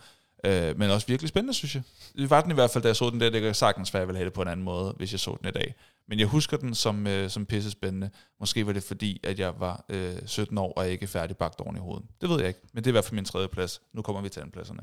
Øh, 0.46 0.78
men 0.78 0.90
også 0.90 1.06
virkelig 1.06 1.28
spændende, 1.28 1.54
synes 1.54 1.74
jeg. 1.74 1.82
Det 2.16 2.30
var 2.30 2.40
den 2.40 2.50
i 2.50 2.54
hvert 2.54 2.70
fald, 2.70 2.82
da 2.82 2.88
jeg 2.88 2.96
så 2.96 3.10
den 3.10 3.20
der. 3.20 3.30
Det 3.30 3.42
kan 3.42 3.54
sagtens 3.54 3.94
være, 3.94 4.00
jeg 4.00 4.08
ville 4.08 4.18
have 4.18 4.24
det 4.24 4.32
på 4.32 4.42
en 4.42 4.48
anden 4.48 4.64
måde, 4.64 4.94
hvis 4.96 5.12
jeg 5.12 5.20
så 5.20 5.36
den 5.40 5.48
i 5.48 5.52
dag. 5.52 5.74
Men 6.08 6.18
jeg 6.18 6.26
husker 6.26 6.56
den 6.56 6.74
som, 6.74 7.06
øh, 7.06 7.30
som 7.30 7.46
pisse 7.46 7.70
spændende. 7.70 8.10
Måske 8.40 8.66
var 8.66 8.72
det 8.72 8.82
fordi, 8.82 9.20
at 9.22 9.38
jeg 9.38 9.52
var 9.58 9.84
øh, 9.88 10.14
17 10.26 10.58
år 10.58 10.72
og 10.72 10.88
ikke 10.88 11.06
færdig 11.06 11.36
bagt 11.36 11.60
oven 11.60 11.76
i 11.76 11.78
hovedet. 11.78 12.04
Det 12.20 12.28
ved 12.28 12.38
jeg 12.38 12.48
ikke, 12.48 12.60
men 12.72 12.84
det 12.84 12.86
er 12.86 12.90
i 12.90 12.92
hvert 12.92 13.04
fald 13.04 13.14
min 13.14 13.24
tredje 13.24 13.48
plads. 13.48 13.80
Nu 13.92 14.02
kommer 14.02 14.22
vi 14.22 14.28
til 14.28 14.40
andenpladserne. 14.40 14.80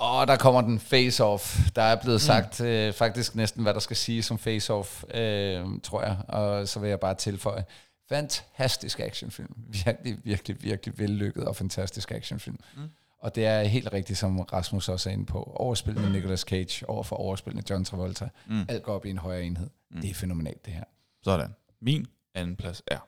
Og 0.00 0.26
der 0.26 0.36
kommer 0.36 0.60
den 0.60 0.80
face-off. 0.80 1.70
Der 1.76 1.82
er 1.82 1.96
blevet 2.02 2.16
mm. 2.16 2.26
sagt 2.26 2.60
mm. 2.60 2.66
øh, 2.66 2.92
faktisk 2.92 3.34
næsten, 3.34 3.62
hvad 3.62 3.74
der 3.74 3.80
skal 3.80 3.96
sige 3.96 4.22
som 4.22 4.38
face-off, 4.38 5.16
øh, 5.18 5.66
tror 5.82 6.02
jeg. 6.02 6.16
Og 6.28 6.68
så 6.68 6.80
vil 6.80 6.88
jeg 6.88 7.00
bare 7.00 7.14
tilføje, 7.14 7.64
fantastisk 8.08 9.00
actionfilm. 9.00 9.54
Virkelig, 9.84 10.18
virkelig, 10.24 10.62
virkelig 10.62 10.98
vellykket 10.98 11.44
og 11.44 11.56
fantastisk 11.56 12.10
actionfilm. 12.10 12.58
Mm. 12.76 12.82
Og 13.18 13.34
det 13.34 13.46
er 13.46 13.62
helt 13.62 13.92
rigtigt, 13.92 14.18
som 14.18 14.40
Rasmus 14.40 14.88
også 14.88 15.08
er 15.08 15.12
inde 15.12 15.26
på. 15.26 15.52
Overspillende 15.56 16.12
Nicolas 16.12 16.40
Cage 16.40 16.88
over 16.88 17.02
for 17.02 17.16
overspillende 17.16 17.70
John 17.70 17.84
Travolta. 17.84 18.28
Mm. 18.46 18.64
Alt 18.68 18.82
går 18.82 18.94
op 18.94 19.06
i 19.06 19.10
en 19.10 19.18
højere 19.18 19.42
enhed. 19.42 19.70
Mm. 19.90 20.00
Det 20.00 20.10
er 20.10 20.14
fænomenalt, 20.14 20.66
det 20.66 20.72
her. 20.72 20.84
Sådan. 21.22 21.54
Min 21.80 22.06
anden 22.34 22.56
plads 22.56 22.82
er... 22.86 22.98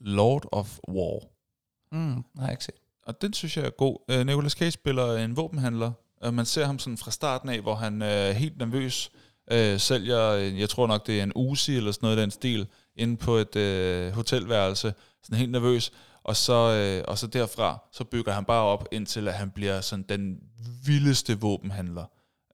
Lord 0.00 0.48
of 0.52 0.78
War. 0.88 1.37
Mm, 1.92 2.24
har 2.38 2.42
jeg 2.42 2.50
ikke 2.50 2.64
set. 2.64 2.74
Og 3.06 3.22
den 3.22 3.32
synes 3.32 3.56
jeg 3.56 3.66
er 3.66 3.70
god. 3.70 3.96
Uh, 4.12 4.26
Nicolas 4.26 4.52
Cage 4.52 4.70
spiller 4.70 5.16
en 5.16 5.36
våbenhandler. 5.36 5.92
og 6.20 6.34
man 6.34 6.46
ser 6.46 6.66
ham 6.66 6.78
sådan 6.78 6.96
fra 6.98 7.10
starten 7.10 7.48
af, 7.48 7.60
hvor 7.60 7.74
han 7.74 8.02
er 8.02 8.32
helt 8.32 8.58
nervøs. 8.58 9.10
øh, 9.52 9.78
sælger, 9.80 10.32
jeg 10.32 10.68
tror 10.68 10.86
nok 10.86 11.06
det 11.06 11.18
er 11.18 11.22
en 11.22 11.32
Uzi 11.34 11.76
eller 11.76 11.92
sådan 11.92 12.06
noget 12.06 12.16
i 12.16 12.20
den 12.20 12.30
stil, 12.30 12.66
inde 12.96 13.16
på 13.16 13.36
et 13.36 13.56
øh, 13.56 14.12
hotelværelse. 14.12 14.94
Sådan 15.22 15.38
helt 15.38 15.52
nervøs. 15.52 15.92
Og 16.24 16.36
så, 16.36 16.72
øh, 16.72 17.04
og 17.08 17.18
så 17.18 17.26
derfra, 17.26 17.78
så 17.92 18.04
bygger 18.04 18.32
han 18.32 18.44
bare 18.44 18.62
op, 18.62 18.88
indtil 18.92 19.28
at 19.28 19.34
han 19.34 19.50
bliver 19.50 19.80
sådan 19.80 20.04
den 20.08 20.38
vildeste 20.86 21.40
våbenhandler. 21.40 22.04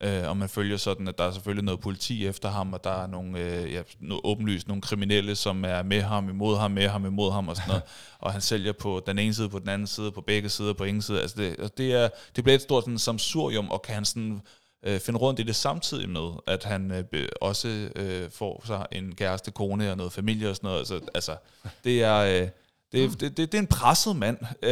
Uh, 0.07 0.29
og 0.29 0.37
man 0.37 0.49
følger 0.49 0.77
sådan, 0.77 1.09
at 1.09 1.19
der 1.19 1.25
er 1.25 1.33
selvfølgelig 1.33 1.65
noget 1.65 1.81
politi 1.81 2.27
efter 2.27 2.51
ham, 2.51 2.73
og 2.73 2.85
der 2.85 3.03
er 3.03 3.07
nogle, 3.07 3.31
uh, 3.31 3.73
ja, 3.73 3.83
noget 4.01 4.21
åbenlyst 4.25 4.69
nogle 4.69 4.83
kriminelle, 4.83 5.37
som 5.37 5.65
er 5.65 5.83
med 5.83 6.03
ham, 6.03 6.29
imod 6.29 6.57
ham, 6.57 6.71
med 6.71 6.89
ham, 6.89 7.07
imod 7.07 7.33
ham 7.33 7.49
og 7.49 7.57
sådan 7.57 7.69
noget. 7.69 7.83
og 8.21 8.33
han 8.33 8.41
sælger 8.41 8.73
på 8.73 9.03
den 9.07 9.19
ene 9.19 9.35
side, 9.35 9.49
på 9.49 9.59
den 9.59 9.69
anden 9.69 9.87
side, 9.87 10.13
på 10.13 10.21
begge 10.21 10.49
sider, 10.49 10.73
på 10.73 10.85
ingen 10.85 11.03
side. 11.03 11.21
Altså 11.21 11.37
det, 11.37 11.57
og 11.57 11.79
det, 11.79 11.93
er, 11.93 12.09
det 12.37 12.45
bliver 12.45 12.55
et 12.55 12.63
stort 12.63 12.85
sådan, 12.85 12.99
samsurium, 12.99 13.71
og 13.71 13.83
kan 13.83 13.95
han 13.95 14.05
sådan 14.05 14.41
øh, 14.83 15.01
finde 15.01 15.19
rundt 15.19 15.41
i 15.41 15.43
det 15.43 15.57
samtidig 15.57 16.09
med, 16.09 16.31
at 16.47 16.65
han 16.65 17.07
øh, 17.13 17.29
også 17.41 17.89
øh, 17.97 18.31
får 18.31 18.63
sig 18.67 18.87
en 18.93 19.15
kæreste, 19.15 19.51
kone 19.51 19.91
og 19.91 19.97
noget 19.97 20.13
familie 20.13 20.51
og 20.51 20.57
sådan 20.57 20.69
noget. 20.69 20.79
Altså, 20.79 21.01
altså 21.15 21.37
det 21.85 22.03
er... 22.03 22.43
Øh, 22.43 22.49
det, 22.95 23.21
det, 23.21 23.37
det, 23.37 23.53
det 23.53 23.59
er 23.59 23.63
en 23.63 23.67
presset 23.67 24.17
mand, 24.17 24.39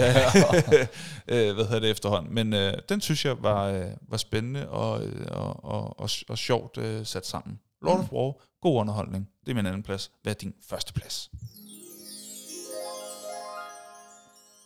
øh, 1.28 1.54
hvad 1.54 1.64
hedder 1.64 1.80
det 1.80 1.90
efterhånden. 1.90 2.34
Men 2.34 2.52
øh, 2.52 2.74
den 2.88 3.00
synes 3.00 3.24
jeg 3.24 3.42
var, 3.42 3.64
øh, 3.64 3.86
var 4.08 4.16
spændende 4.16 4.68
og, 4.68 5.04
øh, 5.06 5.26
og, 5.30 5.64
og, 5.64 6.00
og, 6.00 6.10
og 6.28 6.38
sjovt 6.38 6.78
øh, 6.78 7.06
sat 7.06 7.26
sammen. 7.26 7.58
Lord 7.82 7.98
of 7.98 8.12
War, 8.12 8.32
god 8.60 8.80
underholdning. 8.80 9.28
Det 9.46 9.50
er 9.50 9.54
min 9.54 9.66
anden 9.66 9.82
plads. 9.82 10.10
Hvad 10.22 10.32
er 10.32 10.38
din 10.38 10.54
første 10.68 10.92
plads? 10.92 11.30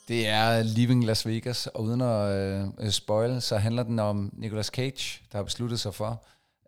Det 0.09 0.29
er 0.29 0.63
Leaving 0.63 1.05
Las 1.05 1.27
Vegas, 1.27 1.67
og 1.67 1.83
uden 1.83 2.01
at 2.01 2.37
øh, 2.81 2.91
spoil, 2.91 3.43
så 3.43 3.57
handler 3.57 3.83
den 3.83 3.99
om 3.99 4.31
Nicolas 4.33 4.67
Cage, 4.67 5.21
der 5.33 5.39
har 5.39 5.43
besluttet 5.43 5.81
sig 5.81 5.95
for, 5.95 6.25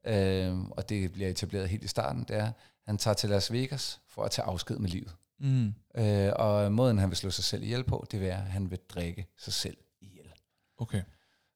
øh, 0.06 0.60
og 0.70 0.88
det 0.88 1.12
bliver 1.12 1.28
etableret 1.28 1.68
helt 1.68 1.84
i 1.84 1.88
starten, 1.88 2.24
det 2.28 2.36
er, 2.36 2.52
han 2.86 2.98
tager 2.98 3.14
til 3.14 3.28
Las 3.28 3.52
Vegas 3.52 4.00
for 4.08 4.22
at 4.22 4.30
tage 4.30 4.46
afsked 4.46 4.78
med 4.78 4.90
livet. 4.90 5.14
Mm. 5.40 5.74
Øh, 5.96 6.32
og 6.36 6.72
måden, 6.72 6.98
han 6.98 7.08
vil 7.08 7.16
slå 7.16 7.30
sig 7.30 7.44
selv 7.44 7.62
ihjel 7.62 7.84
på, 7.84 8.06
det 8.10 8.20
vil 8.20 8.26
være, 8.28 8.38
at 8.44 8.50
han 8.50 8.70
vil 8.70 8.78
drikke 8.88 9.26
sig 9.36 9.52
selv 9.52 9.76
ihjel. 10.00 10.32
Okay. 10.76 11.02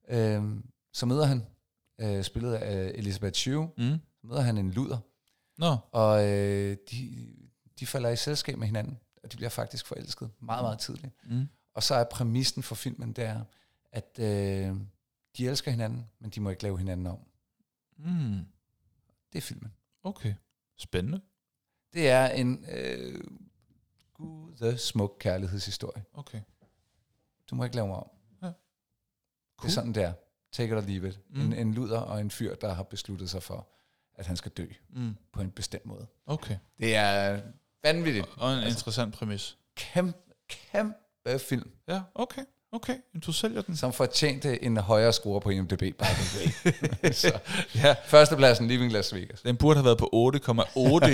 Øh, 0.08 0.42
så 0.92 1.06
møder 1.06 1.24
han, 1.26 1.46
øh, 2.00 2.24
spillet 2.24 2.54
af 2.54 2.92
Elizabeth 2.94 3.34
Shue, 3.34 3.70
Mm. 3.78 3.98
så 4.20 4.26
møder 4.26 4.40
han 4.40 4.58
en 4.58 4.70
luder, 4.70 4.98
Nå, 5.58 5.76
og 5.92 6.28
øh, 6.28 6.76
de, 6.90 7.28
de 7.80 7.86
falder 7.86 8.10
i 8.10 8.16
selskab 8.16 8.58
med 8.58 8.66
hinanden, 8.66 8.98
og 9.22 9.32
de 9.32 9.36
bliver 9.36 9.50
faktisk 9.50 9.86
forelsket 9.86 10.30
meget, 10.40 10.64
meget 10.64 10.78
tidligt. 10.78 11.12
mm. 11.24 11.48
Og 11.74 11.82
så 11.82 11.94
er 11.94 12.04
præmissen 12.04 12.62
for 12.62 12.74
filmen, 12.74 13.12
der, 13.12 13.44
at 13.92 14.18
øh, 14.18 14.76
de 15.36 15.48
elsker 15.48 15.70
hinanden, 15.70 16.06
men 16.20 16.30
de 16.30 16.40
må 16.40 16.50
ikke 16.50 16.62
lave 16.62 16.78
hinanden 16.78 17.06
om. 17.06 17.18
Mm. 17.98 18.46
Det 19.32 19.38
er 19.38 19.42
filmen. 19.42 19.72
okay. 20.02 20.34
Spændende. 20.78 21.20
Det 21.92 22.08
er 22.08 22.28
en 22.28 22.64
øh, 22.72 23.24
gud 24.14 24.76
smuk 24.78 25.16
kærlighedshistorie. 25.20 26.04
Okay. 26.14 26.40
Du 27.50 27.54
må 27.54 27.64
ikke 27.64 27.76
lave 27.76 27.88
mig 27.88 27.96
om. 27.96 28.08
Ja. 28.42 28.46
Det 28.46 28.54
Cool. 29.58 29.68
er 29.68 29.72
sådan 29.72 29.92
der. 29.94 30.12
Take 30.52 30.68
it 30.72 30.76
or 30.78 30.80
leave 30.80 31.08
it. 31.08 31.20
Mm. 31.30 31.40
En, 31.40 31.52
en 31.52 31.74
luder 31.74 31.98
og 32.00 32.20
en 32.20 32.30
fyr, 32.30 32.54
der 32.54 32.72
har 32.74 32.82
besluttet 32.82 33.30
sig 33.30 33.42
for, 33.42 33.68
at 34.14 34.26
han 34.26 34.36
skal 34.36 34.52
dø 34.52 34.66
Mm. 34.88 35.16
på 35.32 35.40
en 35.40 35.50
bestemt 35.50 35.86
måde. 35.86 36.06
Okay. 36.26 36.56
Det 36.78 36.96
er 36.96 37.42
vanvittigt. 37.82 38.26
Og 38.36 38.52
en 38.52 38.58
altså. 38.58 38.78
interessant 38.78 39.14
præmis. 39.14 39.58
Kæmpe, 39.74 40.18
kæmpe 40.48 41.38
film, 41.38 41.70
Ja, 41.88 42.02
okay. 42.14 42.44
Okay, 42.74 42.94
men 43.12 43.20
du 43.20 43.32
sælger 43.32 43.62
den. 43.62 43.76
som 43.76 43.92
fortjente 43.92 44.64
en 44.64 44.76
højere 44.76 45.12
score 45.12 45.40
på 45.40 45.50
IMDb, 45.50 45.78
by 45.80 46.04
the 46.04 46.38
way. 46.38 47.12
så, 47.12 47.38
Ja, 47.74 47.94
førstepladsen, 48.06 48.68
Living 48.68 48.92
Las 48.92 49.14
Vegas. 49.14 49.40
den 49.40 49.56
burde 49.56 49.76
have 49.76 49.84
været 49.84 49.98
på 49.98 50.10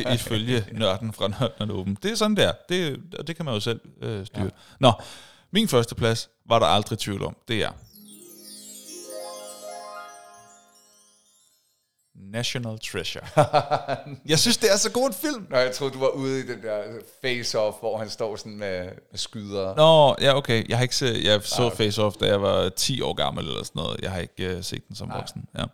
8,8 0.02 0.12
ifølge 0.14 0.64
nørden 0.72 1.12
fra 1.12 1.28
Nørden 1.28 1.70
åben. 1.70 1.98
Det 2.02 2.10
er 2.10 2.14
sådan 2.14 2.36
der. 2.36 2.52
Det, 2.68 3.00
og 3.18 3.26
det 3.26 3.36
kan 3.36 3.44
man 3.44 3.54
jo 3.54 3.60
selv 3.60 3.80
øh, 4.02 4.26
styre. 4.26 4.44
Ja. 4.44 4.48
Nå, 4.80 4.92
min 5.50 5.68
første 5.68 5.94
plads 5.94 6.28
var 6.48 6.58
der 6.58 6.66
aldrig 6.66 6.98
tvivl 6.98 7.22
om. 7.24 7.36
Det 7.48 7.62
er 7.64 7.70
National 12.20 12.78
Treasure. 12.78 13.24
jeg 14.32 14.38
synes, 14.38 14.56
det 14.56 14.72
er 14.72 14.76
så 14.76 14.90
god 14.90 15.06
en 15.06 15.14
film. 15.14 15.46
Nå, 15.50 15.56
jeg 15.56 15.72
troede, 15.72 15.94
du 15.94 15.98
var 15.98 16.08
ude 16.08 16.40
i 16.40 16.42
den 16.42 16.62
der 16.62 16.82
face-off, 17.24 17.80
hvor 17.80 17.98
han 17.98 18.10
står 18.10 18.36
sådan 18.36 18.56
med, 18.56 18.84
med 18.84 19.18
skyder. 19.18 19.74
Nå, 19.76 20.16
ja, 20.20 20.36
okay. 20.36 20.68
Jeg 20.68 20.76
har 20.78 20.82
ikke 20.82 20.96
set, 20.96 21.24
jeg 21.24 21.42
så 21.42 21.62
okay. 21.62 21.76
Face 21.76 22.02
Off, 22.02 22.16
da 22.16 22.26
jeg 22.26 22.42
var 22.42 22.68
10 22.68 23.00
år 23.00 23.14
gammel 23.14 23.48
eller 23.48 23.64
sådan 23.64 23.82
noget. 23.82 24.00
Jeg 24.00 24.10
har 24.10 24.20
ikke 24.20 24.56
uh, 24.56 24.64
set 24.64 24.88
den 24.88 24.96
som 24.96 25.10
voksen. 25.14 25.44
Ja. 25.58 25.64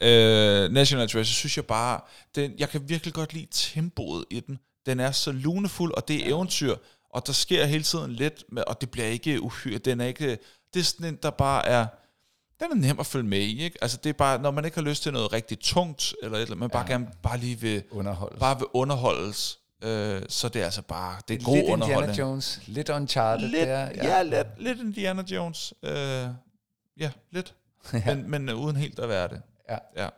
Uh, 0.00 0.72
National 0.72 1.08
Treasure, 1.08 1.34
synes 1.34 1.56
jeg 1.56 1.64
bare, 1.64 2.00
den, 2.34 2.54
jeg 2.58 2.68
kan 2.68 2.88
virkelig 2.88 3.14
godt 3.14 3.32
lide 3.32 3.46
tempoet 3.50 4.24
i 4.30 4.40
den. 4.40 4.58
Den 4.86 5.00
er 5.00 5.10
så 5.10 5.32
lunefuld, 5.32 5.94
og 5.94 6.08
det 6.08 6.16
er 6.16 6.28
eventyr, 6.34 6.74
og 7.10 7.26
der 7.26 7.32
sker 7.32 7.64
hele 7.64 7.84
tiden 7.84 8.12
lidt, 8.12 8.44
med, 8.52 8.62
og 8.66 8.80
det 8.80 8.90
bliver 8.90 9.06
ikke 9.06 9.42
uhyre. 9.42 9.78
Den 9.78 10.00
er 10.00 10.06
ikke, 10.06 10.38
det 10.74 10.80
er 10.80 10.84
sådan 10.84 11.06
en, 11.06 11.18
der 11.22 11.30
bare 11.30 11.66
er, 11.66 11.86
den 12.60 12.70
er 12.70 12.74
nem 12.74 13.00
at 13.00 13.06
følge 13.06 13.26
med 13.26 13.38
i, 13.38 13.62
ikke? 13.64 13.78
Altså 13.82 13.96
det 14.04 14.10
er 14.10 14.14
bare, 14.14 14.38
når 14.38 14.50
man 14.50 14.64
ikke 14.64 14.74
har 14.76 14.82
lyst 14.82 15.02
til 15.02 15.12
noget 15.12 15.32
rigtig 15.32 15.58
tungt, 15.60 16.14
eller 16.22 16.38
et 16.38 16.42
eller 16.42 16.46
andet, 16.54 16.58
man 16.58 16.70
bare 16.70 16.82
Ja. 16.86 16.92
gerne 16.92 17.08
bare 17.22 17.38
lige 17.38 17.60
vil, 17.60 17.82
Underholdt. 17.90 18.38
bare 18.38 18.58
vil 18.58 18.66
underholdes, 18.72 19.58
øh, 19.84 20.22
så 20.28 20.48
det 20.48 20.60
er 20.60 20.64
altså 20.64 20.82
bare, 20.82 21.20
det 21.28 21.40
er 21.40 21.44
god 21.44 21.56
lidt 21.56 21.66
underholdning. 21.66 22.10
Indiana 22.10 22.30
Jones, 22.30 22.60
lidt 22.66 22.88
Uncharted. 22.88 23.48
Lidt, 23.48 23.66
der, 23.68 23.78
ja, 23.80 24.06
ja 24.06 24.22
lidt, 24.22 24.46
lidt 24.58 24.78
Indiana 24.80 25.22
Jones. 25.30 25.74
Øh, 25.82 25.92
ja, 27.00 27.10
lidt. 27.32 27.54
Ja. 27.92 28.14
Men, 28.14 28.30
men 28.30 28.48
øh, 28.48 28.56
uden 28.56 28.76
helt 28.76 28.98
at 28.98 29.08
være 29.08 29.28
det. 29.28 29.42
Ja. 29.70 29.78
ja. 29.96 30.08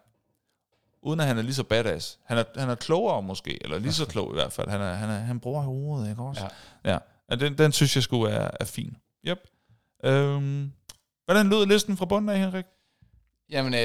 Uden 1.03 1.21
at 1.21 1.27
han 1.27 1.39
er 1.39 1.43
lige 1.43 1.55
så 1.55 1.65
badass. 1.65 2.19
Han 2.25 2.39
er, 2.39 2.45
han 2.57 2.69
er 2.71 2.75
klogere 2.75 3.23
måske, 3.23 3.59
eller 3.65 3.79
lige 3.79 3.93
så 3.93 4.07
klog 4.07 4.31
i 4.31 4.35
hvert 4.35 4.53
fald. 4.53 4.69
Han, 4.69 4.81
er, 4.81 4.95
han, 4.95 5.11
er, 5.11 5.19
han 5.19 5.41
bruger 5.41 5.63
hovedet, 5.63 6.11
ikke 6.11 6.23
også? 6.23 6.49
Ja. 6.85 6.91
ja. 6.93 6.99
ja 7.31 7.37
den, 7.37 7.59
den 7.59 7.73
synes 7.73 7.95
jeg 7.97 8.03
skulle 8.03 8.33
er, 8.33 8.51
er 8.61 8.65
fin. 8.65 8.97
Yep. 9.27 9.39
Øhm, 10.05 10.73
hvordan 11.29 11.49
lød 11.49 11.67
listen 11.67 11.97
fra 11.97 12.07
bunden 12.07 12.29
af, 12.29 12.39
Henrik? 12.39 12.65
Jamen, 13.51 13.75
øh, 13.75 13.81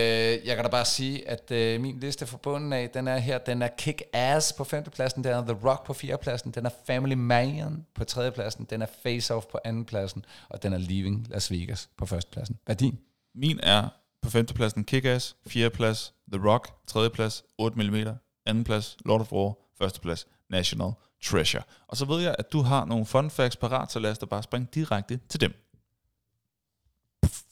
jeg 0.47 0.55
kan 0.55 0.63
da 0.63 0.69
bare 0.69 0.85
sige, 0.85 1.29
at 1.29 1.51
øh, 1.51 1.81
min 1.81 1.99
liste 1.99 2.27
fra 2.27 2.37
bunden 2.37 2.73
af, 2.73 2.89
den 2.89 3.07
er 3.07 3.17
her, 3.17 3.37
den 3.37 3.61
er 3.61 3.69
Kick-Ass 3.81 4.57
på 4.57 4.63
femtepladsen, 4.63 5.23
den 5.23 5.31
er 5.31 5.41
The 5.41 5.67
Rock 5.69 5.85
på 5.85 5.93
fjerdepladsen, 5.93 6.51
den 6.51 6.65
er 6.65 6.69
Family 6.87 7.13
Man 7.13 7.85
på 7.95 8.03
tredjepladsen, 8.03 8.67
den 8.69 8.81
er 8.81 8.85
Face 9.03 9.33
Off 9.33 9.45
på 9.45 9.59
andenpladsen, 9.63 10.25
og 10.49 10.63
den 10.63 10.73
er 10.73 10.77
Leaving 10.77 11.27
Las 11.29 11.51
Vegas 11.51 11.89
på 11.97 12.05
førstepladsen. 12.05 12.57
Hvad 12.65 12.75
er 12.75 12.77
din? 12.77 12.99
Min 13.35 13.59
er 13.63 13.89
på 14.21 14.29
femtepladsen 14.29 14.85
Kick-Ass, 14.91 15.35
fjerdeplads 15.47 16.13
The 16.31 16.49
Rock, 16.49 16.71
tredjeplads 16.87 17.43
8mm, 17.61 18.09
andenplads 18.45 18.97
Lord 19.05 19.21
of 19.21 19.31
War, 19.31 19.53
førsteplads 19.77 20.27
National 20.49 20.91
Treasure. 21.23 21.63
Og 21.87 21.97
så 21.97 22.05
ved 22.05 22.21
jeg, 22.21 22.35
at 22.39 22.53
du 22.53 22.61
har 22.61 22.85
nogle 22.85 23.05
fun 23.05 23.29
facts 23.29 23.57
parat, 23.57 23.91
så 23.91 23.99
lad 23.99 24.11
os 24.11 24.17
da 24.17 24.25
bare 24.25 24.43
springe 24.43 24.67
direkte 24.73 25.19
til 25.29 25.41
dem. 25.41 25.53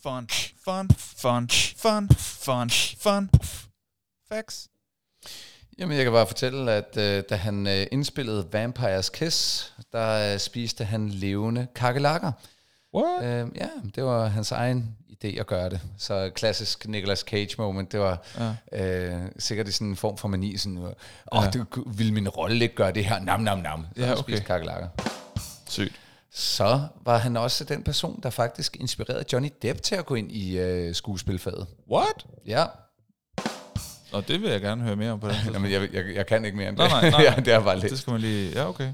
Fun, 0.03 0.27
fun, 0.65 0.89
fun, 0.97 1.49
fun, 1.49 2.09
fun, 2.09 2.69
fun, 2.99 3.29
facts. 4.29 4.67
Jamen, 5.79 5.97
jeg 5.97 6.03
kan 6.05 6.13
bare 6.13 6.27
fortælle, 6.27 6.71
at 6.71 6.97
øh, 6.97 7.23
da 7.29 7.35
han 7.35 7.67
øh, 7.67 7.87
indspillede 7.91 8.47
Vampires 8.53 9.09
Kiss, 9.09 9.71
der 9.91 10.33
øh, 10.33 10.39
spiste 10.39 10.85
han 10.85 11.09
levende 11.09 11.67
kakelakker. 11.75 12.31
What? 12.93 13.23
Øh, 13.23 13.47
ja, 13.55 13.67
det 13.95 14.03
var 14.03 14.25
hans 14.27 14.51
egen 14.51 14.95
idé 15.09 15.27
at 15.39 15.47
gøre 15.47 15.69
det. 15.69 15.79
Så 15.97 16.31
klassisk 16.35 16.87
Nicolas 16.87 17.19
Cage 17.19 17.49
moment, 17.57 17.91
det 17.91 17.99
var 17.99 18.23
Ja. 18.71 19.11
øh, 19.13 19.21
sikkert 19.39 19.67
i 19.67 19.71
sådan 19.71 19.87
en 19.87 19.95
form 19.95 20.17
for 20.17 20.27
mani, 20.27 20.57
sådan, 20.57 20.77
åh, 20.77 20.91
Ja. 21.33 21.41
ja. 21.43 21.49
det 21.49 21.65
ville 21.85 22.13
min 22.13 22.29
rolle 22.29 22.63
ikke 22.63 22.75
gøre 22.75 22.91
det 22.91 23.05
her, 23.05 23.19
nam, 23.19 23.39
nam, 23.39 23.57
nam. 23.59 23.85
Så 23.95 24.01
Ja, 24.01 24.05
han 24.05 24.17
okay. 24.17 24.23
spiste 24.23 24.45
kakelakker. 24.45 24.87
Sygt. 25.67 25.93
Så 26.33 26.81
var 27.05 27.17
han 27.17 27.37
også 27.37 27.63
den 27.63 27.83
person, 27.83 28.19
der 28.23 28.29
faktisk 28.29 28.77
inspirerede 28.79 29.23
Johnny 29.33 29.49
Depp 29.61 29.81
til 29.81 29.95
at 29.95 30.05
gå 30.05 30.15
ind 30.15 30.31
i 30.31 30.57
øh, 30.57 30.95
skuespilfaget. 30.95 31.67
What? 31.91 32.25
Ja, 32.45 32.65
Nå, 34.11 34.21
det 34.21 34.41
vil 34.41 34.49
jeg 34.49 34.61
gerne 34.61 34.83
høre 34.83 34.95
mere 34.95 35.11
om 35.11 35.19
på 35.19 35.27
den 35.27 35.35
tid. 35.43 35.51
Jamen, 35.53 35.71
jeg, 35.71 35.93
jeg, 35.93 36.05
jeg 36.15 36.25
kan 36.25 36.45
ikke 36.45 36.57
mere 36.57 36.69
end 36.69 36.77
Nej, 36.77 36.87
det. 36.87 37.01
nej, 37.01 37.09
nej. 37.09 37.21
ja, 37.37 37.41
det 37.45 37.53
er 37.53 37.59
bare 37.59 37.79
lidt. 37.79 37.91
Det 37.91 37.99
skal 37.99 38.11
man 38.11 38.21
lige... 38.21 38.51
Ja, 38.51 38.69
okay. 38.69 38.93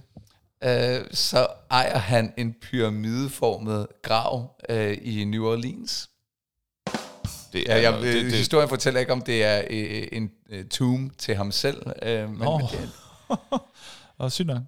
Øh, 0.63 1.05
så 1.11 1.47
ejer 1.71 1.97
han 1.97 2.33
en 2.37 2.55
pyramideformet 2.61 3.87
grav 4.03 4.55
øh, 4.69 4.97
i 5.01 5.25
New 5.25 5.45
Orleans. 5.45 6.09
Det 7.53 7.63
Ja, 7.67 7.81
jeg, 7.81 7.93
det, 7.93 8.01
det, 8.01 8.25
det, 8.25 8.33
historien 8.33 8.69
fortæller 8.69 8.99
ikke, 8.99 9.11
om 9.11 9.21
det 9.21 9.43
er 9.43 9.61
øh, 9.69 10.07
en 10.11 10.31
øh, 10.49 10.65
tomb 10.65 11.17
til 11.17 11.35
ham 11.35 11.51
selv. 11.51 11.91
Øh, 12.01 12.29
men, 12.29 12.37
Nå. 12.39 12.57
men 12.57 12.67
det, 12.67 12.89
Og 14.17 14.31
sygt 14.31 14.47
nok. 14.47 14.61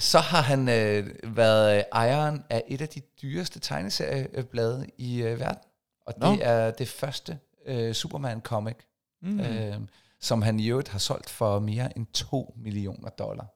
Så 0.00 0.18
har 0.18 0.42
han 0.42 0.68
øh, 0.68 1.06
været 1.36 1.76
øh, 1.78 1.82
ejeren 1.92 2.44
af 2.50 2.64
et 2.68 2.80
af 2.80 2.88
de 2.88 3.00
dyreste 3.22 3.60
tegneserieblade 3.60 4.86
i 4.98 5.22
øh, 5.22 5.40
verden. 5.40 5.62
Og 6.06 6.14
det 6.14 6.22
Nå. 6.22 6.38
er 6.42 6.70
det 6.70 6.88
første 6.88 7.38
øh, 7.66 7.94
Superman-comic, 7.94 8.86
Mm. 9.22 9.40
øh, 9.40 9.74
som 10.20 10.42
han 10.42 10.60
i 10.60 10.68
øvrigt 10.70 10.88
har 10.88 10.98
solgt 10.98 11.30
for 11.30 11.58
mere 11.58 11.96
end 11.98 12.06
2 12.06 12.54
millioner 12.56 13.08
dollar. 13.08 13.46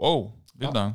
Wow, 0.00 0.30
vildt 0.54 0.74
Ja. 0.76 0.82
nok. 0.84 0.92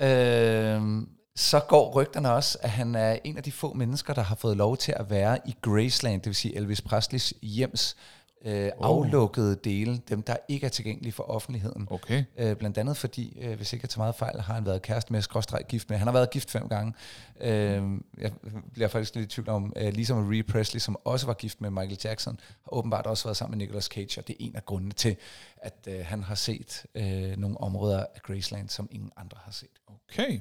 Øh, 0.00 1.06
så 1.36 1.60
går 1.60 1.92
rygterne 1.94 2.32
også, 2.32 2.58
at 2.62 2.70
han 2.70 2.94
er 2.94 3.18
en 3.24 3.36
af 3.36 3.42
de 3.42 3.52
få 3.52 3.72
mennesker, 3.72 4.14
der 4.14 4.22
har 4.22 4.34
fået 4.34 4.56
lov 4.56 4.76
til 4.76 4.94
at 4.96 5.10
være 5.10 5.38
i 5.48 5.54
Graceland, 5.62 6.20
det 6.20 6.26
vil 6.26 6.34
sige 6.34 6.56
Elvis 6.56 6.82
Presleys 6.82 7.34
hjems 7.42 7.96
øh, 8.44 8.70
aflukkede 8.80 9.56
dele, 9.64 9.98
dem 10.08 10.22
der 10.22 10.36
ikke 10.48 10.66
er 10.66 10.70
tilgængelige 10.70 11.12
for 11.12 11.30
offentligheden. 11.30 11.88
Okay. 11.90 12.24
Øh, 12.38 12.56
blandt 12.56 12.78
andet 12.78 12.96
fordi, 12.96 13.38
øh, 13.40 13.56
hvis 13.56 13.72
ikke 13.72 13.84
jeg 13.84 13.90
tager 13.90 14.02
meget 14.02 14.14
fejl, 14.14 14.40
har 14.40 14.54
han 14.54 14.66
været 14.66 14.82
kæreste 14.82 15.12
med, 15.12 15.22
skråstreg 15.22 15.64
gift 15.68 15.90
med. 15.90 15.98
Han 15.98 16.06
har 16.06 16.12
været 16.12 16.30
gift 16.30 16.50
fem 16.50 16.68
gange. 16.68 16.94
Øh, 17.40 17.82
jeg 18.18 18.32
bliver 18.72 18.88
faktisk 18.88 19.14
lidt 19.14 19.32
i 19.32 19.34
tvivl 19.34 19.48
om, 19.48 19.72
øh, 19.76 19.92
ligesom 19.92 20.18
Marie 20.18 20.42
Presley, 20.42 20.80
som 20.80 20.96
også 21.04 21.26
var 21.26 21.34
gift 21.34 21.60
med 21.60 21.70
Michael 21.70 21.98
Jackson, 22.04 22.40
har 22.64 22.74
åbenbart 22.74 23.06
også 23.06 23.24
været 23.24 23.36
sammen 23.36 23.58
med 23.58 23.66
Nicolas 23.66 23.84
Cage, 23.84 24.20
og 24.20 24.28
det 24.28 24.32
er 24.32 24.44
en 24.44 24.56
af 24.56 24.64
grundene 24.64 24.92
til, 24.92 25.16
at 25.56 25.88
øh, 25.88 26.00
han 26.04 26.22
har 26.22 26.34
set 26.34 26.86
øh, 26.94 27.36
nogle 27.36 27.60
områder 27.60 28.06
af 28.14 28.22
Graceland, 28.22 28.68
som 28.68 28.88
ingen 28.90 29.10
andre 29.16 29.38
har 29.44 29.52
set. 29.52 29.68
Okay. 29.86 30.40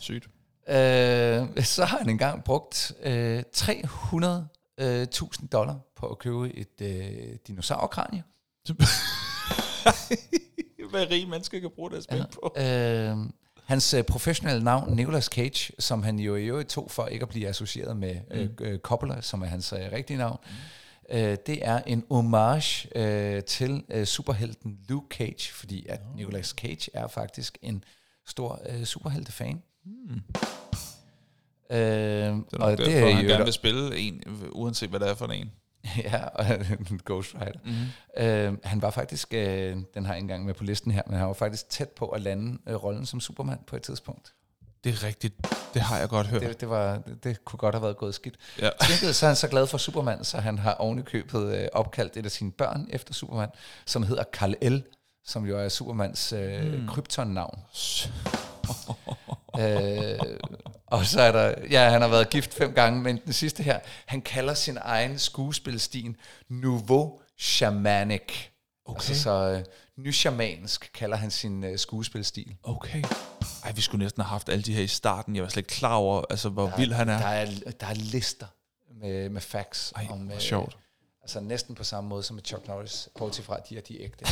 Sygt. 0.00 0.28
Øh, 0.68 1.64
så 1.64 1.84
har 1.84 1.98
han 1.98 2.08
engang 2.08 2.44
brugt 2.44 2.92
øh, 3.02 3.42
300.000 4.80 5.48
dollar 5.48 5.78
på 5.96 6.06
at 6.06 6.18
købe 6.18 6.56
et 6.56 6.80
øh, 6.80 7.36
dinosaurkranie. 7.46 8.22
Hvad 10.90 11.10
rige 11.10 11.26
mennesker 11.26 11.60
kan 11.60 11.70
bruge 11.74 11.90
deres 11.90 12.06
penge 12.06 12.26
på. 12.32 12.54
Øh, 12.56 13.16
hans 13.64 13.94
øh, 13.94 14.04
professionelle 14.04 14.64
navn, 14.64 14.96
Nicolas 14.96 15.24
Cage, 15.24 15.72
som 15.78 16.02
han 16.02 16.18
jo 16.18 16.36
i 16.36 16.46
øvrigt 16.46 16.68
tog 16.68 16.90
for 16.90 17.06
ikke 17.06 17.22
at 17.22 17.28
blive 17.28 17.48
associeret 17.48 17.96
med 17.96 18.16
øh, 18.30 18.48
øh, 18.60 18.78
Coppola, 18.78 19.20
som 19.20 19.42
er 19.42 19.46
hans 19.46 19.72
øh, 19.72 19.92
rigtige 19.92 20.16
navn, 20.16 20.38
mm. 20.44 21.16
øh, 21.16 21.36
det 21.46 21.66
er 21.66 21.82
en 21.86 22.04
homage 22.10 22.88
øh, 22.98 23.42
til 23.44 23.84
øh, 23.88 24.06
superhelten 24.06 24.78
Luke 24.88 25.16
Cage, 25.16 25.52
fordi 25.52 25.86
at 25.88 26.00
Nicolas 26.16 26.46
Cage 26.46 26.90
er 26.94 27.08
faktisk 27.08 27.58
en 27.62 27.84
stor 28.26 28.62
øh, 28.68 28.84
superheltefan. 28.84 29.62
Mm. 29.84 30.20
Øh, 31.70 31.78
Det 31.78 32.44
er 32.52 32.58
og 32.58 32.70
derfor, 32.70 32.90
det 32.90 32.98
er 32.98 33.14
han 33.14 33.24
jo 33.24 33.28
gerne 33.30 33.44
vil 33.44 33.52
spille 33.52 33.96
en, 33.98 34.22
uanset 34.52 34.90
hvad 34.90 35.00
det 35.00 35.08
er 35.08 35.14
for 35.14 35.26
en. 35.26 35.52
ja, 36.04 36.24
og 36.24 36.44
Ghost 37.06 37.34
Rider. 37.34 37.58
Mm-hmm. 37.64 38.52
Øh, 38.54 38.58
han 38.64 38.82
var 38.82 38.90
faktisk, 38.90 39.34
øh, 39.34 39.76
den 39.94 40.04
har 40.04 40.12
jeg 40.12 40.16
ikke 40.16 40.24
engang 40.24 40.44
med 40.44 40.54
på 40.54 40.64
listen 40.64 40.92
her, 40.92 41.02
men 41.06 41.18
han 41.18 41.26
var 41.26 41.32
faktisk 41.32 41.68
tæt 41.68 41.88
på 41.88 42.08
at 42.08 42.20
lande 42.20 42.58
øh, 42.68 42.74
rollen 42.74 43.06
som 43.06 43.20
Superman 43.20 43.58
på 43.66 43.76
et 43.76 43.82
tidspunkt. 43.82 44.32
Det 44.84 44.92
er 44.94 45.04
rigtigt. 45.06 45.34
Det 45.74 45.82
har 45.82 45.98
jeg 45.98 46.08
godt 46.08 46.26
hørt. 46.26 46.42
Det, 46.42 46.60
det, 46.60 46.70
var, 46.70 46.98
det, 46.98 47.24
det 47.24 47.44
kunne 47.44 47.58
godt 47.58 47.74
have 47.74 47.82
været 47.82 47.96
gået 47.96 48.14
skidt. 48.14 48.34
Ja. 48.60 48.70
Til 49.00 49.14
så 49.14 49.26
er 49.26 49.28
han 49.28 49.36
så 49.36 49.48
glad 49.48 49.66
for 49.66 49.78
Superman, 49.78 50.24
så 50.24 50.38
han 50.38 50.58
har 50.58 50.74
ovenikøbet 50.74 51.56
øh, 51.56 51.68
opkaldt 51.72 52.16
et 52.16 52.24
af 52.24 52.30
sine 52.30 52.52
børn 52.52 52.86
efter 52.90 53.14
Superman, 53.14 53.48
som 53.86 54.02
hedder 54.02 54.24
Karl 54.32 54.54
L., 54.62 54.82
som 55.26 55.46
jo 55.46 55.58
er 55.58 55.68
Supermans 55.68 56.32
øh, 56.32 56.72
mm. 56.72 56.88
krypton-navn. 56.88 57.58
øh, 59.60 60.18
og 60.86 61.06
så 61.06 61.20
er 61.20 61.32
der, 61.32 61.54
ja, 61.70 61.90
han 61.90 62.00
har 62.00 62.08
været 62.08 62.30
gift 62.30 62.54
fem 62.54 62.72
gange, 62.72 63.00
men 63.00 63.20
den 63.24 63.32
sidste 63.32 63.62
her, 63.62 63.80
han 64.06 64.22
kalder 64.22 64.54
sin 64.54 64.78
egen 64.80 65.18
skuespilstil 65.18 66.16
Nouveau 66.48 67.20
Shamanic. 67.38 68.32
Okay. 68.84 68.96
Altså 68.96 69.22
så 69.22 69.30
øh, 69.30 69.64
nyshamansk 69.96 70.90
kalder 70.94 71.16
han 71.16 71.30
sin 71.30 71.64
øh, 71.64 71.78
skuespilstil. 71.78 72.56
Okay. 72.62 73.02
Ej, 73.64 73.72
vi 73.72 73.80
skulle 73.80 74.04
næsten 74.04 74.22
have 74.22 74.30
haft 74.30 74.48
alle 74.48 74.62
de 74.62 74.74
her 74.74 74.82
i 74.82 74.86
starten. 74.86 75.36
Jeg 75.36 75.42
var 75.42 75.48
slet 75.48 75.60
ikke 75.60 75.74
klar 75.74 75.94
over, 75.94 76.22
altså, 76.30 76.48
hvor 76.48 76.66
Der 76.66 76.76
vild 76.76 76.92
han 76.92 77.08
er. 77.08 77.18
Der 77.18 77.26
er, 77.26 77.46
der 77.80 77.86
er 77.86 77.94
lister 77.94 78.46
med, 79.00 79.28
med 79.28 79.40
facts. 79.40 79.92
Ej, 79.96 80.06
om, 80.10 80.30
øh, 80.30 80.38
sjovt. 80.38 80.76
Altså 81.26 81.40
næsten 81.40 81.74
på 81.74 81.84
samme 81.84 82.08
måde 82.10 82.22
som 82.22 82.34
med 82.34 82.42
Chuck 82.44 82.68
Norris, 82.68 83.08
bortset 83.18 83.44
fra, 83.44 83.56
at 83.56 83.68
de 83.68 83.76
er 83.76 83.80
de 83.80 84.02
ægte. 84.02 84.24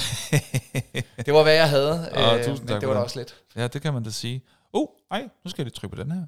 det 1.26 1.34
var, 1.34 1.42
hvad 1.42 1.52
jeg 1.54 1.68
havde, 1.70 1.92
Åh, 2.16 2.38
øh, 2.38 2.44
tusind 2.44 2.58
men 2.58 2.68
tak 2.68 2.80
det 2.80 2.88
var 2.88 2.94
da 2.94 2.98
det. 2.98 3.04
også 3.04 3.18
lidt. 3.18 3.34
Ja, 3.56 3.66
det 3.66 3.82
kan 3.82 3.94
man 3.94 4.02
da 4.02 4.10
sige. 4.10 4.42
Oh, 4.72 4.86
ej, 5.10 5.22
nu 5.44 5.50
skal 5.50 5.62
jeg 5.62 5.66
lige 5.66 5.74
trykke 5.74 5.96
på 5.96 6.02
den 6.02 6.12
her. 6.12 6.22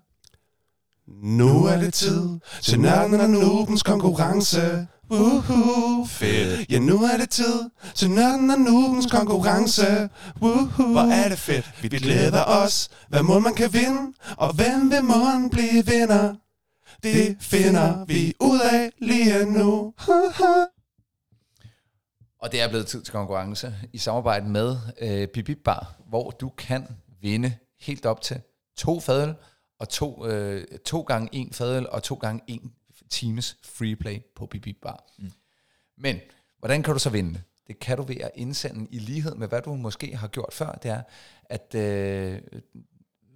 Nu 1.26 1.66
er 1.66 1.76
det 1.76 1.94
tid 1.94 2.38
til 2.62 2.80
nørden 2.80 3.20
og 3.20 3.30
noobens 3.30 3.82
konkurrence. 3.82 4.86
Woohoo, 5.10 6.04
fedt. 6.06 6.70
Ja, 6.72 6.78
nu 6.78 7.02
er 7.02 7.16
det 7.16 7.30
tid 7.30 7.70
til 7.94 8.10
nørden 8.10 8.50
og 8.50 8.58
noobens 8.58 9.06
konkurrence. 9.10 10.08
Woohoo, 10.42 10.92
hvor 10.92 11.12
er 11.12 11.28
det 11.28 11.38
fedt. 11.38 11.82
Vi 11.82 11.88
glæder 11.88 12.44
os, 12.44 12.88
hvad 13.08 13.22
må 13.22 13.38
man 13.38 13.54
kan 13.54 13.72
vinde, 13.72 14.12
og 14.36 14.52
hvem 14.54 14.90
vil 14.90 15.04
måden 15.04 15.50
blive 15.50 15.86
vinder. 15.86 16.34
Det 17.02 17.36
finder 17.40 18.04
vi 18.04 18.34
ud 18.40 18.60
af 18.72 18.90
lige 18.98 19.52
nu. 19.52 19.94
Og 22.42 22.52
det 22.52 22.62
er 22.62 22.68
blevet 22.68 22.86
tid 22.86 23.02
til 23.02 23.12
konkurrence 23.12 23.74
i 23.92 23.98
samarbejde 23.98 24.48
med 24.48 24.76
øh, 25.00 25.28
Bibib 25.28 25.58
Bar, 25.64 25.94
hvor 26.08 26.30
du 26.30 26.48
kan 26.48 26.86
vinde 27.20 27.54
helt 27.80 28.06
op 28.06 28.20
til 28.20 28.40
to 28.76 29.00
fadøl, 29.00 29.34
og 29.78 29.88
to, 29.88 30.26
øh, 30.26 30.64
to 30.84 31.00
gange 31.00 31.28
en 31.32 31.52
fadøl, 31.52 31.88
og 31.88 32.02
to 32.02 32.14
gange 32.14 32.42
en 32.46 32.72
times 33.10 33.56
free 33.64 33.96
play 33.96 34.18
på 34.36 34.46
Bibib 34.46 34.76
Bar. 34.82 35.04
Mm. 35.18 35.32
Men 35.98 36.20
hvordan 36.58 36.82
kan 36.82 36.92
du 36.92 36.98
så 36.98 37.10
vinde 37.10 37.34
det? 37.34 37.42
Det 37.66 37.78
kan 37.78 37.96
du 37.96 38.02
ved 38.02 38.16
at 38.16 38.30
indsende 38.34 38.86
i 38.90 38.98
lighed 38.98 39.34
med, 39.34 39.48
hvad 39.48 39.62
du 39.62 39.74
måske 39.74 40.16
har 40.16 40.28
gjort 40.28 40.52
før. 40.52 40.72
Det 40.72 40.90
er, 40.90 41.02
at 41.44 41.74
øh, 41.74 42.42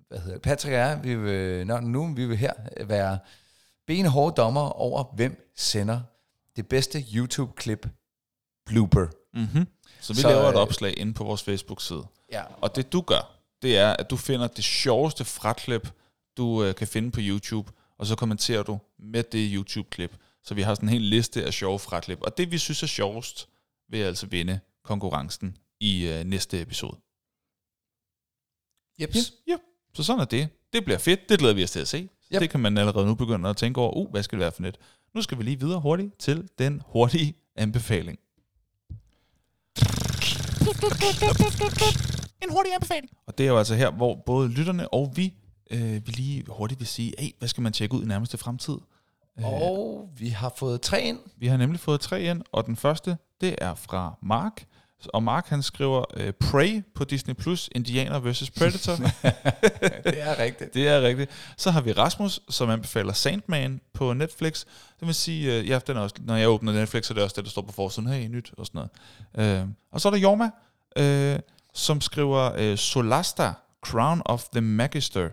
hvad 0.08 0.18
hedder 0.18 0.32
det, 0.32 0.42
Patrick 0.42 0.72
og 0.72 0.78
jeg, 0.78 1.00
vi 1.02 1.14
vil, 1.14 1.66
når 1.66 1.80
nu 1.80 2.14
vi 2.14 2.26
vil 2.26 2.36
her 2.36 2.52
være 2.84 3.18
benhårde 3.90 4.34
dommer 4.36 4.60
over, 4.60 5.04
hvem 5.14 5.52
sender 5.56 6.00
det 6.56 6.68
bedste 6.68 7.04
YouTube-klip 7.14 7.86
blooper. 8.66 9.06
Mm-hmm. 9.34 9.66
Så 10.00 10.12
vi 10.12 10.20
Så, 10.20 10.28
laver 10.28 10.48
et 10.48 10.54
øh, 10.54 10.60
opslag 10.60 10.98
inde 10.98 11.14
på 11.14 11.24
vores 11.24 11.42
Facebook-side. 11.42 12.06
Ja, 12.32 12.44
Og 12.60 12.76
det 12.76 12.92
du 12.92 13.00
gør, 13.00 13.40
det 13.62 13.78
er, 13.78 13.92
at 13.92 14.10
du 14.10 14.16
finder 14.16 14.46
det 14.46 14.64
sjoveste 14.64 15.24
fraklip, 15.24 15.92
du 16.36 16.64
øh, 16.64 16.74
kan 16.74 16.88
finde 16.88 17.10
på 17.10 17.20
YouTube, 17.22 17.72
og 17.98 18.06
så 18.06 18.16
kommenterer 18.16 18.62
du 18.62 18.78
med 18.98 19.22
det 19.22 19.50
YouTube-klip. 19.54 20.16
Så 20.44 20.54
vi 20.54 20.62
har 20.62 20.74
sådan 20.74 20.88
en 20.88 20.92
hel 20.92 21.02
liste 21.02 21.44
af 21.44 21.52
sjove 21.52 21.78
fraklip. 21.78 22.22
Og 22.22 22.38
det, 22.38 22.50
vi 22.50 22.58
synes 22.58 22.82
er 22.82 22.86
sjovest, 22.86 23.48
vil 23.88 23.98
altså 23.98 24.26
vinde 24.26 24.60
konkurrencen 24.84 25.56
i 25.80 26.06
øh, 26.06 26.24
næste 26.24 26.60
episode. 26.60 26.96
Jeps. 29.00 29.32
Ja, 29.46 29.56
så 29.94 30.02
sådan 30.02 30.20
er 30.20 30.24
det. 30.24 30.48
Det 30.72 30.84
bliver 30.84 30.98
fedt. 30.98 31.28
Det 31.28 31.38
glæder 31.38 31.54
vi 31.54 31.64
os 31.64 31.70
til 31.70 31.80
at 31.80 31.88
se. 31.88 32.08
Yep. 32.34 32.40
Det 32.40 32.50
kan 32.50 32.60
man 32.60 32.78
allerede 32.78 33.06
nu 33.06 33.14
begynde 33.14 33.48
at 33.48 33.56
tænke 33.56 33.80
over, 33.80 33.96
uh, 33.96 34.10
hvad 34.10 34.22
skal 34.22 34.38
det 34.38 34.42
være 34.42 34.52
for 34.52 34.62
net? 34.62 34.78
Nu 35.14 35.22
skal 35.22 35.38
vi 35.38 35.42
lige 35.42 35.60
videre 35.60 35.80
hurtigt 35.80 36.18
til 36.18 36.48
den 36.58 36.82
hurtige 36.86 37.34
anbefaling. 37.56 38.18
En 42.42 42.50
hurtig 42.50 42.74
anbefaling. 42.74 43.10
Og 43.26 43.38
det 43.38 43.46
er 43.46 43.50
jo 43.50 43.58
altså 43.58 43.74
her, 43.74 43.90
hvor 43.90 44.22
både 44.26 44.48
lytterne 44.48 44.94
og 44.94 45.12
vi 45.16 45.34
øh, 45.70 45.92
vil 45.92 46.14
lige 46.16 46.44
hurtigt 46.48 46.80
vil 46.80 46.86
sige, 46.86 47.14
hey, 47.18 47.30
hvad 47.38 47.48
skal 47.48 47.62
man 47.62 47.72
tjekke 47.72 47.94
ud 47.94 48.02
i 48.02 48.06
nærmeste 48.06 48.38
fremtid? 48.38 48.76
Og 49.42 50.08
vi 50.16 50.28
har 50.28 50.52
fået 50.56 50.80
tre 50.80 51.02
ind. 51.02 51.18
Vi 51.36 51.46
har 51.46 51.56
nemlig 51.56 51.80
fået 51.80 52.00
tre 52.00 52.22
ind, 52.22 52.42
og 52.52 52.66
den 52.66 52.76
første, 52.76 53.16
det 53.40 53.54
er 53.58 53.74
fra 53.74 54.18
Mark. 54.22 54.66
Og 55.06 55.22
Mark 55.22 55.46
han 55.48 55.62
skriver 55.62 56.04
øh, 56.16 56.32
Prey 56.32 56.82
på 56.94 57.04
Disney 57.04 57.34
Plus, 57.34 57.68
Indianer 57.72 58.18
vs. 58.18 58.50
Predator. 58.50 58.94
Det 60.04 60.22
er 60.22 60.38
rigtigt. 60.38 60.74
Det 60.74 60.88
er 60.88 61.02
rigtigt. 61.02 61.30
Så 61.56 61.70
har 61.70 61.80
vi 61.80 61.92
Rasmus, 61.92 62.40
som 62.48 62.70
anbefaler 62.70 63.12
Sandman 63.12 63.80
på 63.94 64.12
Netflix. 64.12 64.64
Det 65.00 65.06
vil 65.06 65.14
sige, 65.14 65.58
øh, 65.58 65.68
ja, 65.68 65.78
den 65.86 65.96
er 65.96 66.00
også, 66.00 66.14
når 66.20 66.36
jeg 66.36 66.48
åbner 66.48 66.72
Netflix, 66.72 67.06
så 67.06 67.12
er 67.12 67.14
det 67.14 67.24
også 67.24 67.36
det, 67.36 67.44
der 67.44 67.50
står 67.50 67.62
på 67.62 67.72
forsiden. 67.72 68.08
Hey, 68.08 68.28
nyt 68.28 68.52
og 68.58 68.66
sådan 68.66 68.88
noget. 69.34 69.60
Øh, 69.62 69.66
og 69.92 70.00
så 70.00 70.08
er 70.08 70.12
der 70.12 70.18
Jorma, 70.18 70.50
øh, 70.96 71.38
som 71.74 72.00
skriver 72.00 72.52
øh, 72.58 72.78
Solasta, 72.78 73.52
Crown 73.86 74.22
of 74.24 74.44
the 74.52 74.60
Magister, 74.60 75.28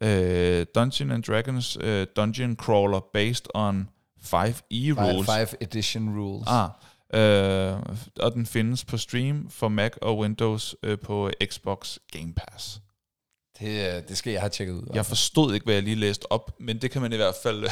øh, 0.00 0.66
Dungeon 0.74 1.10
and 1.10 1.22
Dragons 1.22 1.78
øh, 1.80 2.06
Dungeon 2.16 2.56
Crawler 2.56 3.00
based 3.12 3.46
on 3.54 3.88
5e 4.24 4.28
Five, 4.30 4.94
rules. 4.96 5.26
five 5.26 5.48
edition 5.62 6.18
rules. 6.18 6.44
Ah, 6.48 6.68
øh, 7.14 7.76
og 8.20 8.32
den 8.34 8.46
findes 8.46 8.84
på 8.84 8.96
stream 8.96 9.50
for 9.50 9.68
Mac 9.68 9.92
og 10.02 10.18
Windows 10.18 10.76
øh, 10.82 10.98
på 10.98 11.30
Xbox 11.44 11.98
Game 12.12 12.32
Pass. 12.34 12.80
Det, 13.60 13.96
øh, 13.96 14.02
det 14.08 14.16
skal 14.16 14.30
jeg 14.32 14.40
have 14.42 14.50
tjekket 14.50 14.74
ud. 14.74 14.86
Jeg 14.94 15.06
forstod 15.06 15.54
ikke, 15.54 15.64
hvad 15.64 15.74
jeg 15.74 15.82
lige 15.82 15.96
læste 15.96 16.32
op, 16.32 16.50
men 16.60 16.78
det 16.82 16.90
kan 16.90 17.02
man 17.02 17.12
i 17.12 17.16
hvert 17.16 17.34
fald 17.42 17.64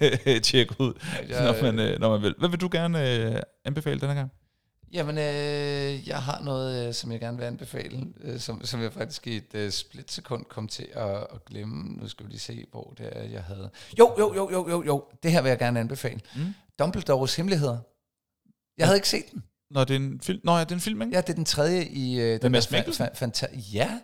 øh, 0.00 0.40
tjekke 0.48 0.74
ud, 0.80 0.92
Jeg- 1.28 1.44
når, 1.62 1.62
man, 1.62 1.78
øh, 1.78 2.00
når 2.00 2.10
man 2.10 2.22
vil. 2.22 2.34
Hvad 2.38 2.48
vil 2.48 2.60
du 2.60 2.68
gerne 2.72 3.10
øh, 3.14 3.40
anbefale 3.64 4.00
denne 4.00 4.14
gang? 4.14 4.30
Jamen, 4.92 5.18
øh, 5.18 6.08
jeg 6.08 6.22
har 6.22 6.42
noget, 6.44 6.88
øh, 6.88 6.94
som 6.94 7.12
jeg 7.12 7.20
gerne 7.20 7.38
vil 7.38 7.44
anbefale, 7.44 8.06
øh, 8.20 8.38
som, 8.40 8.64
som 8.64 8.82
jeg 8.82 8.92
faktisk 8.92 9.26
i 9.26 9.36
et 9.36 9.54
øh, 9.54 9.70
splitsekund 9.70 10.44
kom 10.44 10.68
til 10.68 10.86
at, 10.92 11.10
at 11.16 11.44
glemme. 11.46 11.84
Nu 12.00 12.08
skal 12.08 12.26
vi 12.26 12.30
lige 12.30 12.40
se, 12.40 12.64
hvor 12.70 12.94
det 12.98 13.08
er, 13.12 13.22
jeg 13.22 13.42
havde... 13.42 13.70
Jo, 13.98 14.14
jo, 14.18 14.34
jo, 14.34 14.50
jo, 14.52 14.68
jo, 14.70 14.82
jo. 14.86 15.04
Det 15.22 15.32
her 15.32 15.42
vil 15.42 15.48
jeg 15.48 15.58
gerne 15.58 15.80
anbefale. 15.80 16.20
Mm. 16.36 16.54
Dumbledores 16.78 17.36
Hemmeligheder. 17.36 17.78
Jeg 18.78 18.86
havde 18.86 18.96
ikke 18.98 19.08
set 19.08 19.24
den. 19.32 19.42
Når 19.70 19.84
det 19.84 19.94
er 19.96 20.00
en 20.00 20.20
film, 20.20 20.40
Nå, 20.44 20.52
ja, 20.56 20.60
det 20.64 20.70
er 20.70 20.74
en 20.74 20.80
film, 20.80 21.02
ikke? 21.02 21.14
Ja, 21.14 21.20
det 21.20 21.28
er 21.30 21.34
den 21.34 21.44
tredje 21.44 21.84
i... 21.84 22.20
Øh, 22.20 22.42
den 22.42 22.52
Mads 22.52 22.66
der 22.66 22.72
fa- 22.74 22.78
Mikkelsen? 22.78 23.06
fa- 23.06 23.24
fanta- 23.24 23.58
ja. 23.74 23.98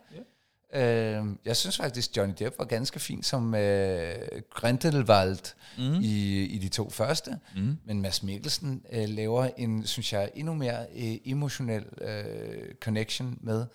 Øh, 0.74 1.24
jeg 1.44 1.56
synes 1.56 1.76
faktisk, 1.76 2.16
Johnny 2.16 2.34
Depp 2.38 2.58
var 2.58 2.64
ganske 2.64 2.98
fin 3.00 3.22
som 3.22 3.54
øh, 3.54 4.14
Grindelwald 4.50 5.54
Mm. 5.78 6.00
i, 6.02 6.42
i 6.44 6.58
de 6.58 6.68
to 6.68 6.90
første. 6.90 7.38
Mm. 7.56 7.76
Men 7.84 8.02
Mads 8.02 8.22
Mikkelsen 8.22 8.82
øh, 8.92 9.08
laver 9.08 9.48
en, 9.56 9.86
synes 9.86 10.12
jeg, 10.12 10.30
endnu 10.34 10.54
mere 10.54 10.86
øh, 10.96 11.16
emotionel 11.24 11.84
øh, 12.00 12.74
connection 12.80 13.38
med 13.40 13.66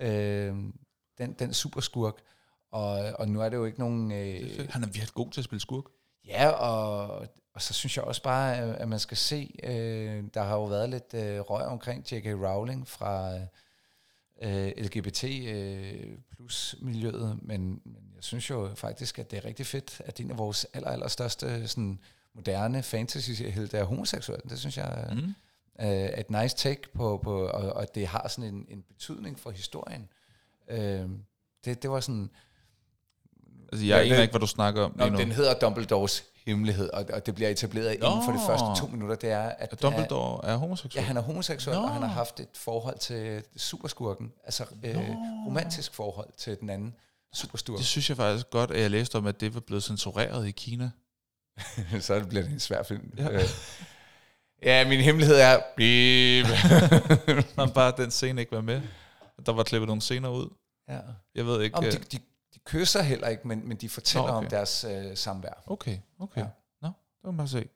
øh, 0.00 0.54
den, 1.18 1.32
den 1.38 1.54
superskurk. 1.54 2.14
Og, 2.72 2.92
og 3.18 3.28
nu 3.28 3.40
er 3.40 3.48
det 3.48 3.56
jo 3.56 3.64
ikke 3.64 3.78
nogen... 3.78 4.12
Øh, 4.12 4.66
Han 4.70 4.82
er 4.82 4.86
virkelig 4.86 5.14
god 5.14 5.30
til 5.30 5.40
at 5.40 5.44
spille 5.44 5.60
skurk. 5.60 5.84
Ja, 6.26 6.48
og, 6.48 7.26
og 7.54 7.62
så 7.62 7.74
synes 7.74 7.96
jeg 7.96 8.04
også 8.04 8.22
bare, 8.22 8.56
at, 8.56 8.88
man 8.88 8.98
skal 8.98 9.16
se, 9.16 9.54
øh, 9.62 10.24
der 10.34 10.42
har 10.42 10.54
jo 10.54 10.64
været 10.64 10.90
lidt 10.90 11.14
øh, 11.14 11.40
røg 11.40 11.66
omkring 11.66 12.12
J.K. 12.12 12.26
Rowling 12.26 12.88
fra 12.88 13.38
øh, 14.42 14.72
LGBT 14.78 15.24
øh, 15.24 16.18
plus 16.36 16.76
miljøet, 16.80 17.38
men, 17.42 17.80
men 17.84 18.06
jeg 18.14 18.24
synes 18.24 18.50
jo 18.50 18.70
faktisk, 18.74 19.18
at 19.18 19.30
det 19.30 19.36
er 19.36 19.44
rigtig 19.44 19.66
fedt, 19.66 20.00
at 20.04 20.20
en 20.20 20.30
af 20.30 20.38
vores 20.38 20.66
aller, 20.72 20.88
aller 20.88 21.08
største 21.08 21.68
sådan, 21.68 21.98
moderne 22.34 22.82
fantasy-helte 22.82 23.78
er 23.78 23.84
homoseksuel. 23.84 24.40
Det 24.50 24.58
synes 24.58 24.76
jeg 24.76 25.08
mm. 25.12 25.34
Er 25.74 26.20
et 26.20 26.30
nice 26.30 26.56
take 26.56 26.92
på, 26.94 27.20
på 27.22 27.46
og, 27.46 27.72
og 27.72 27.82
at 27.82 27.94
det 27.94 28.06
har 28.06 28.28
sådan 28.28 28.54
en, 28.54 28.66
en 28.68 28.82
betydning 28.82 29.38
for 29.38 29.50
historien. 29.50 30.08
Øh, 30.68 31.08
det, 31.64 31.82
det 31.82 31.90
var 31.90 32.00
sådan... 32.00 32.30
Altså, 33.72 33.86
jeg 33.86 34.04
aner 34.04 34.22
ikke, 34.22 34.32
hvad 34.32 34.40
du 34.40 34.46
snakker 34.46 34.82
om 34.82 34.94
lige 34.98 35.10
nu. 35.10 35.18
den 35.18 35.32
hedder 35.32 35.58
Dumbledores 35.58 36.24
hemmelighed, 36.46 36.90
og, 36.90 37.04
og 37.12 37.26
det 37.26 37.34
bliver 37.34 37.50
etableret 37.50 37.94
inden 37.94 38.24
for 38.24 38.32
de 38.32 38.38
Nå. 38.38 38.46
første 38.46 38.80
to 38.80 38.86
minutter, 38.86 39.16
det 39.16 39.30
er, 39.30 39.42
at 39.42 39.72
At 39.72 39.82
Dumbledore 39.82 40.44
er 40.44 40.56
homoseksuel. 40.56 41.00
Ja, 41.02 41.06
han 41.06 41.16
er 41.16 41.20
homoseksuel, 41.20 41.76
Nå. 41.76 41.82
og 41.82 41.90
han 41.90 42.02
har 42.02 42.08
haft 42.08 42.40
et 42.40 42.48
forhold 42.54 42.98
til 42.98 43.42
superskurken, 43.56 44.32
altså 44.44 44.64
øh, 44.82 44.96
romantisk 45.46 45.94
forhold 45.94 46.28
til 46.36 46.60
den 46.60 46.70
anden 46.70 46.94
superskurk. 47.34 47.78
Det 47.78 47.86
synes 47.86 48.08
jeg 48.08 48.16
faktisk 48.16 48.50
godt, 48.50 48.70
at 48.70 48.80
jeg 48.80 48.90
læste 48.90 49.16
om, 49.16 49.26
at 49.26 49.40
det 49.40 49.54
var 49.54 49.60
blevet 49.60 49.82
censureret 49.82 50.48
i 50.48 50.50
Kina. 50.50 50.90
så 52.00 52.24
bliver 52.28 52.42
det 52.42 52.52
en 52.52 52.60
svær 52.60 52.82
film. 52.82 53.12
Ja. 53.18 53.22
Ja, 53.22 53.30
øh, 53.30 53.48
ja 54.62 54.88
min 54.88 55.00
hemmelighed 55.00 55.36
er... 55.36 55.58
Når 57.56 57.66
bare 57.66 57.92
den 57.96 58.10
scene 58.10 58.40
ikke 58.40 58.52
var 58.52 58.60
med. 58.60 58.82
Der 59.46 59.52
var 59.52 59.62
klippet 59.62 59.86
nogle 59.86 60.02
scener 60.02 60.28
ud. 60.28 60.48
ja. 60.88 60.98
Jeg 61.34 61.46
ved 61.46 61.62
ikke... 61.62 61.76
Om, 61.76 61.84
øh, 61.84 61.92
de, 61.92 61.98
de, 61.98 62.04
de 62.12 62.18
kysser 62.66 63.02
heller 63.02 63.28
ikke, 63.28 63.48
men, 63.48 63.68
men 63.68 63.76
de 63.76 63.88
fortæller 63.88 64.26
Nå, 64.28 64.36
okay. 64.36 64.44
om 64.44 64.50
deres 64.50 64.84
øh, 64.90 65.16
samvær. 65.16 65.62
Okay, 65.66 65.98
okay. 66.18 66.40
Ja. 66.40 66.46
Nå, 66.82 66.88
det 66.88 67.24
må 67.24 67.30
man 67.30 67.48
se. 67.48 67.68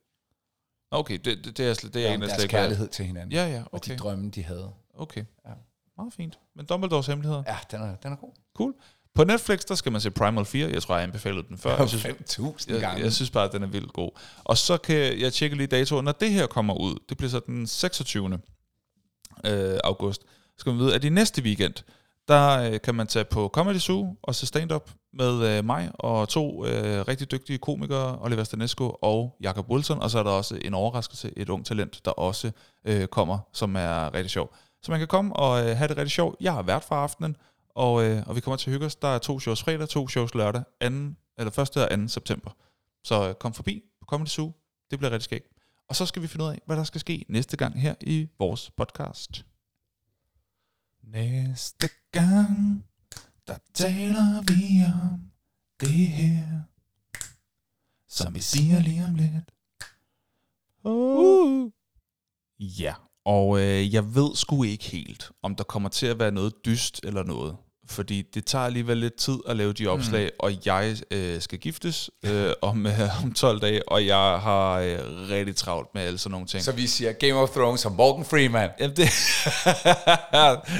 Nå, 0.93 0.99
Okay, 0.99 1.19
det, 1.25 1.45
det, 1.45 1.57
det 1.57 1.69
er, 1.69 1.75
slet, 1.75 1.95
det 1.95 2.01
er 2.01 2.05
Ja, 2.05 2.09
jeg 2.09 2.17
om 2.17 2.23
egentlig 2.23 2.29
deres 2.29 2.41
slet 2.41 2.51
kærlighed 2.51 2.89
til 2.89 3.05
hinanden. 3.05 3.33
Ja, 3.33 3.47
ja, 3.47 3.61
Og 3.61 3.75
okay. 3.75 3.93
de 3.93 3.99
drømme, 3.99 4.31
de 4.31 4.43
havde. 4.43 4.73
Okay. 4.95 5.25
Ja. 5.47 5.51
Meget 5.97 6.13
fint. 6.13 6.39
Men 6.57 6.67
Dumbledores 6.67 7.07
hemmeligheder. 7.07 7.43
Ja, 7.47 7.57
den 7.71 7.81
er, 7.83 7.97
den 7.97 8.13
er 8.13 8.17
god. 8.17 8.33
Cool. 8.55 8.75
På 9.15 9.25
Netflix, 9.25 9.61
der 9.65 9.75
skal 9.75 9.93
man 9.93 10.01
se 10.01 10.11
Primal 10.11 10.45
4. 10.45 10.71
Jeg 10.71 10.83
tror, 10.83 10.95
jeg 10.95 11.05
anbefalede 11.05 11.49
den 11.49 11.59
før. 11.59 11.77
Jeg 11.77 11.89
synes, 11.89 12.05
5.000 12.05 12.73
jeg, 12.73 12.81
gange. 12.81 13.03
jeg 13.03 13.13
synes 13.13 13.31
bare, 13.31 13.45
at 13.45 13.53
den 13.53 13.63
er 13.63 13.67
vildt 13.67 13.93
god. 13.93 14.11
Og 14.45 14.57
så 14.57 14.79
kan 14.79 15.21
jeg 15.21 15.33
tjekke 15.33 15.57
lige 15.57 15.67
datoen. 15.67 16.05
Når 16.05 16.13
det 16.13 16.31
her 16.31 16.47
kommer 16.47 16.75
ud, 16.75 16.99
det 17.09 17.17
bliver 17.17 17.31
så 17.31 17.41
den 17.47 17.67
26. 17.67 18.39
Øh, 19.45 19.79
august, 19.85 20.23
så 20.23 20.27
skal 20.57 20.71
man 20.71 20.79
vide, 20.79 20.95
at 20.95 21.05
i 21.05 21.09
næste 21.09 21.43
weekend, 21.43 21.75
der 22.29 22.71
øh, 22.73 22.81
kan 22.81 22.95
man 22.95 23.07
tage 23.07 23.25
på 23.25 23.49
Comedy 23.49 23.79
Zoo 23.79 24.17
og 24.23 24.35
se 24.35 24.47
stand-up 24.47 24.91
med 25.13 25.59
øh, 25.59 25.65
mig 25.65 25.91
og 25.95 26.29
to 26.29 26.67
øh, 26.67 27.09
rigtig 27.09 27.31
dygtige 27.31 27.59
komikere, 27.59 28.19
Oliver 28.21 28.45
Stanesco 28.45 28.97
og 29.03 29.37
Jakob 29.41 29.71
Wilson, 29.71 30.03
og 30.03 30.11
så 30.11 30.19
er 30.19 30.23
der 30.23 30.31
også 30.31 30.59
en 30.65 30.75
overraskelse, 30.75 31.33
et 31.37 31.49
ung 31.49 31.67
talent, 31.67 32.05
der 32.05 32.11
også 32.11 32.51
øh, 32.85 33.07
kommer, 33.07 33.39
som 33.53 33.77
er 33.77 34.15
rigtig 34.15 34.31
sjov. 34.31 34.55
Så 34.83 34.91
man 34.91 35.01
kan 35.01 35.09
komme 35.09 35.37
og 35.37 35.61
øh, 35.61 35.77
have 35.77 35.89
det 35.89 35.97
rigtig 35.97 36.11
sjovt. 36.11 36.37
Jeg 36.41 36.53
har 36.53 36.63
været 36.63 36.85
for 36.85 36.95
aftenen, 36.95 37.37
og, 37.75 38.05
øh, 38.05 38.23
og 38.27 38.37
vi 38.37 38.41
kommer 38.41 38.57
til 38.57 38.71
at 38.71 38.73
hygge 38.73 38.87
os. 38.87 38.97
Der 38.97 39.09
er 39.09 39.19
to 39.19 39.41
shows 39.41 39.63
fredag, 39.63 39.89
to 39.89 40.09
shows 40.09 40.35
lørdag, 40.35 40.63
2. 40.63 40.87
eller 41.39 41.59
1. 41.59 41.77
og 41.77 41.91
2. 42.01 42.09
september. 42.09 42.51
Så 43.05 43.29
øh, 43.29 43.35
kom 43.35 43.55
forbi 43.55 43.83
på 44.01 44.07
Comedy 44.07 44.29
Zoo. 44.29 44.53
Det 44.91 44.99
bliver 44.99 45.11
rigtig 45.11 45.25
skægt. 45.25 45.49
Og 45.89 45.97
så 45.97 46.07
skal 46.07 46.23
vi 46.23 46.27
finde 46.27 46.45
ud 46.45 46.51
af, 46.51 46.63
hvad 46.67 46.77
der 46.77 46.85
skal 46.85 47.01
ske 47.01 47.25
næste 47.29 47.57
gang 47.57 47.81
her 47.81 47.95
i 48.01 48.29
vores 48.39 48.71
podcast. 48.77 49.45
Næste 51.03 51.89
gang, 52.17 52.85
der 53.47 53.59
taler 53.75 54.43
vi 54.51 54.85
om 54.85 55.21
det 55.81 56.09
her, 56.09 56.47
som 58.09 58.35
vi 58.35 58.41
siger 58.41 58.81
lige 58.81 59.05
om 59.05 59.15
lidt. 59.15 59.51
Uh. 60.85 61.71
Ja, 62.59 62.95
og 63.25 63.61
øh, 63.61 63.95
jeg 63.95 64.15
ved 64.15 64.37
sgu 64.37 64.63
ikke 64.63 64.85
helt, 64.85 65.31
om 65.43 65.55
der 65.57 65.65
kommer 65.65 65.89
til 65.89 66.07
at 66.07 66.19
være 66.19 66.31
noget 66.33 66.53
dyst 66.65 67.01
eller 67.05 67.23
noget. 67.23 67.57
Fordi 67.89 68.23
det 68.23 68.45
tager 68.47 68.65
alligevel 68.65 68.97
lidt 68.99 69.15
tid 69.15 69.39
at 69.49 69.57
lave 69.57 69.73
de 69.73 69.87
opslag, 69.87 70.25
mm. 70.25 70.31
og 70.39 70.67
jeg 70.67 70.97
øh, 71.11 71.41
skal 71.41 71.59
giftes 71.59 72.11
øh, 72.25 72.53
om, 72.63 72.87
øh, 72.87 72.93
om 73.25 73.33
12 73.33 73.61
dage, 73.61 73.89
og 73.89 74.07
jeg 74.07 74.17
har 74.41 74.73
øh, 74.79 74.99
rigtig 75.31 75.57
travlt 75.57 75.89
med 75.95 76.03
alle 76.03 76.19
sådan 76.19 76.31
nogle 76.31 76.47
ting. 76.47 76.63
Så 76.65 76.73
vi 76.73 76.87
siger 76.87 77.13
Game 77.13 77.35
of 77.35 77.51
Thrones 77.51 77.85
og 77.87 77.93
Morgan 77.93 78.25
Freeman. 78.25 78.71
Jamen, 78.81 78.97
det, 78.97 79.09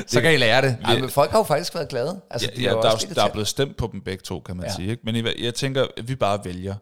Så 0.13 0.21
kan 0.21 0.35
I 0.35 0.37
lære 0.37 0.63
det. 0.63 0.79
Ej, 0.85 0.99
men 0.99 1.11
folk 1.11 1.31
har 1.31 1.39
jo 1.39 1.45
faktisk 1.45 1.75
været 1.75 1.89
glade. 1.89 2.21
Altså, 2.31 2.49
ja, 2.53 2.57
de 2.57 2.63
ja, 2.63 2.71
der, 2.71 2.91
er, 2.91 2.97
der 3.15 3.25
er 3.25 3.33
blevet 3.33 3.49
stemt 3.49 3.77
på 3.77 3.89
dem 3.93 4.01
begge 4.01 4.23
to, 4.23 4.41
kan 4.41 4.57
man 4.57 4.67
ja. 4.67 4.75
Sige. 4.75 4.91
Ikke? 4.91 5.03
Men 5.05 5.17
jeg, 5.17 5.35
jeg 5.39 5.55
tænker, 5.55 5.87
at 5.97 6.09
vi 6.09 6.15
bare 6.15 6.45
vælger. 6.45 6.75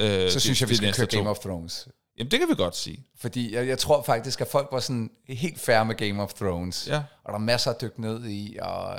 Øh, 0.00 0.30
Så 0.30 0.34
de- 0.34 0.40
synes 0.40 0.60
jeg, 0.60 0.68
vi 0.68 0.76
skal 0.76 0.92
køre 0.94 1.06
to. 1.06 1.18
Game 1.18 1.30
of 1.30 1.38
Thrones. 1.38 1.88
Jamen, 2.18 2.30
det 2.30 2.38
kan 2.38 2.48
vi 2.48 2.54
godt 2.54 2.76
sige. 2.76 3.04
Fordi 3.20 3.54
jeg, 3.54 3.68
jeg 3.68 3.78
tror 3.78 4.02
faktisk, 4.02 4.40
at 4.40 4.46
folk 4.48 4.68
var 4.72 4.80
sådan 4.80 5.10
helt 5.28 5.60
fair 5.60 5.82
med 5.82 5.94
Game 5.94 6.22
of 6.22 6.32
Thrones. 6.32 6.86
Ja, 6.90 6.96
Og 7.24 7.28
der 7.32 7.34
er 7.34 7.38
masser 7.38 7.70
at 7.70 7.80
dykke 7.80 8.00
ned 8.00 8.26
i. 8.28 8.56
Og 8.62 8.98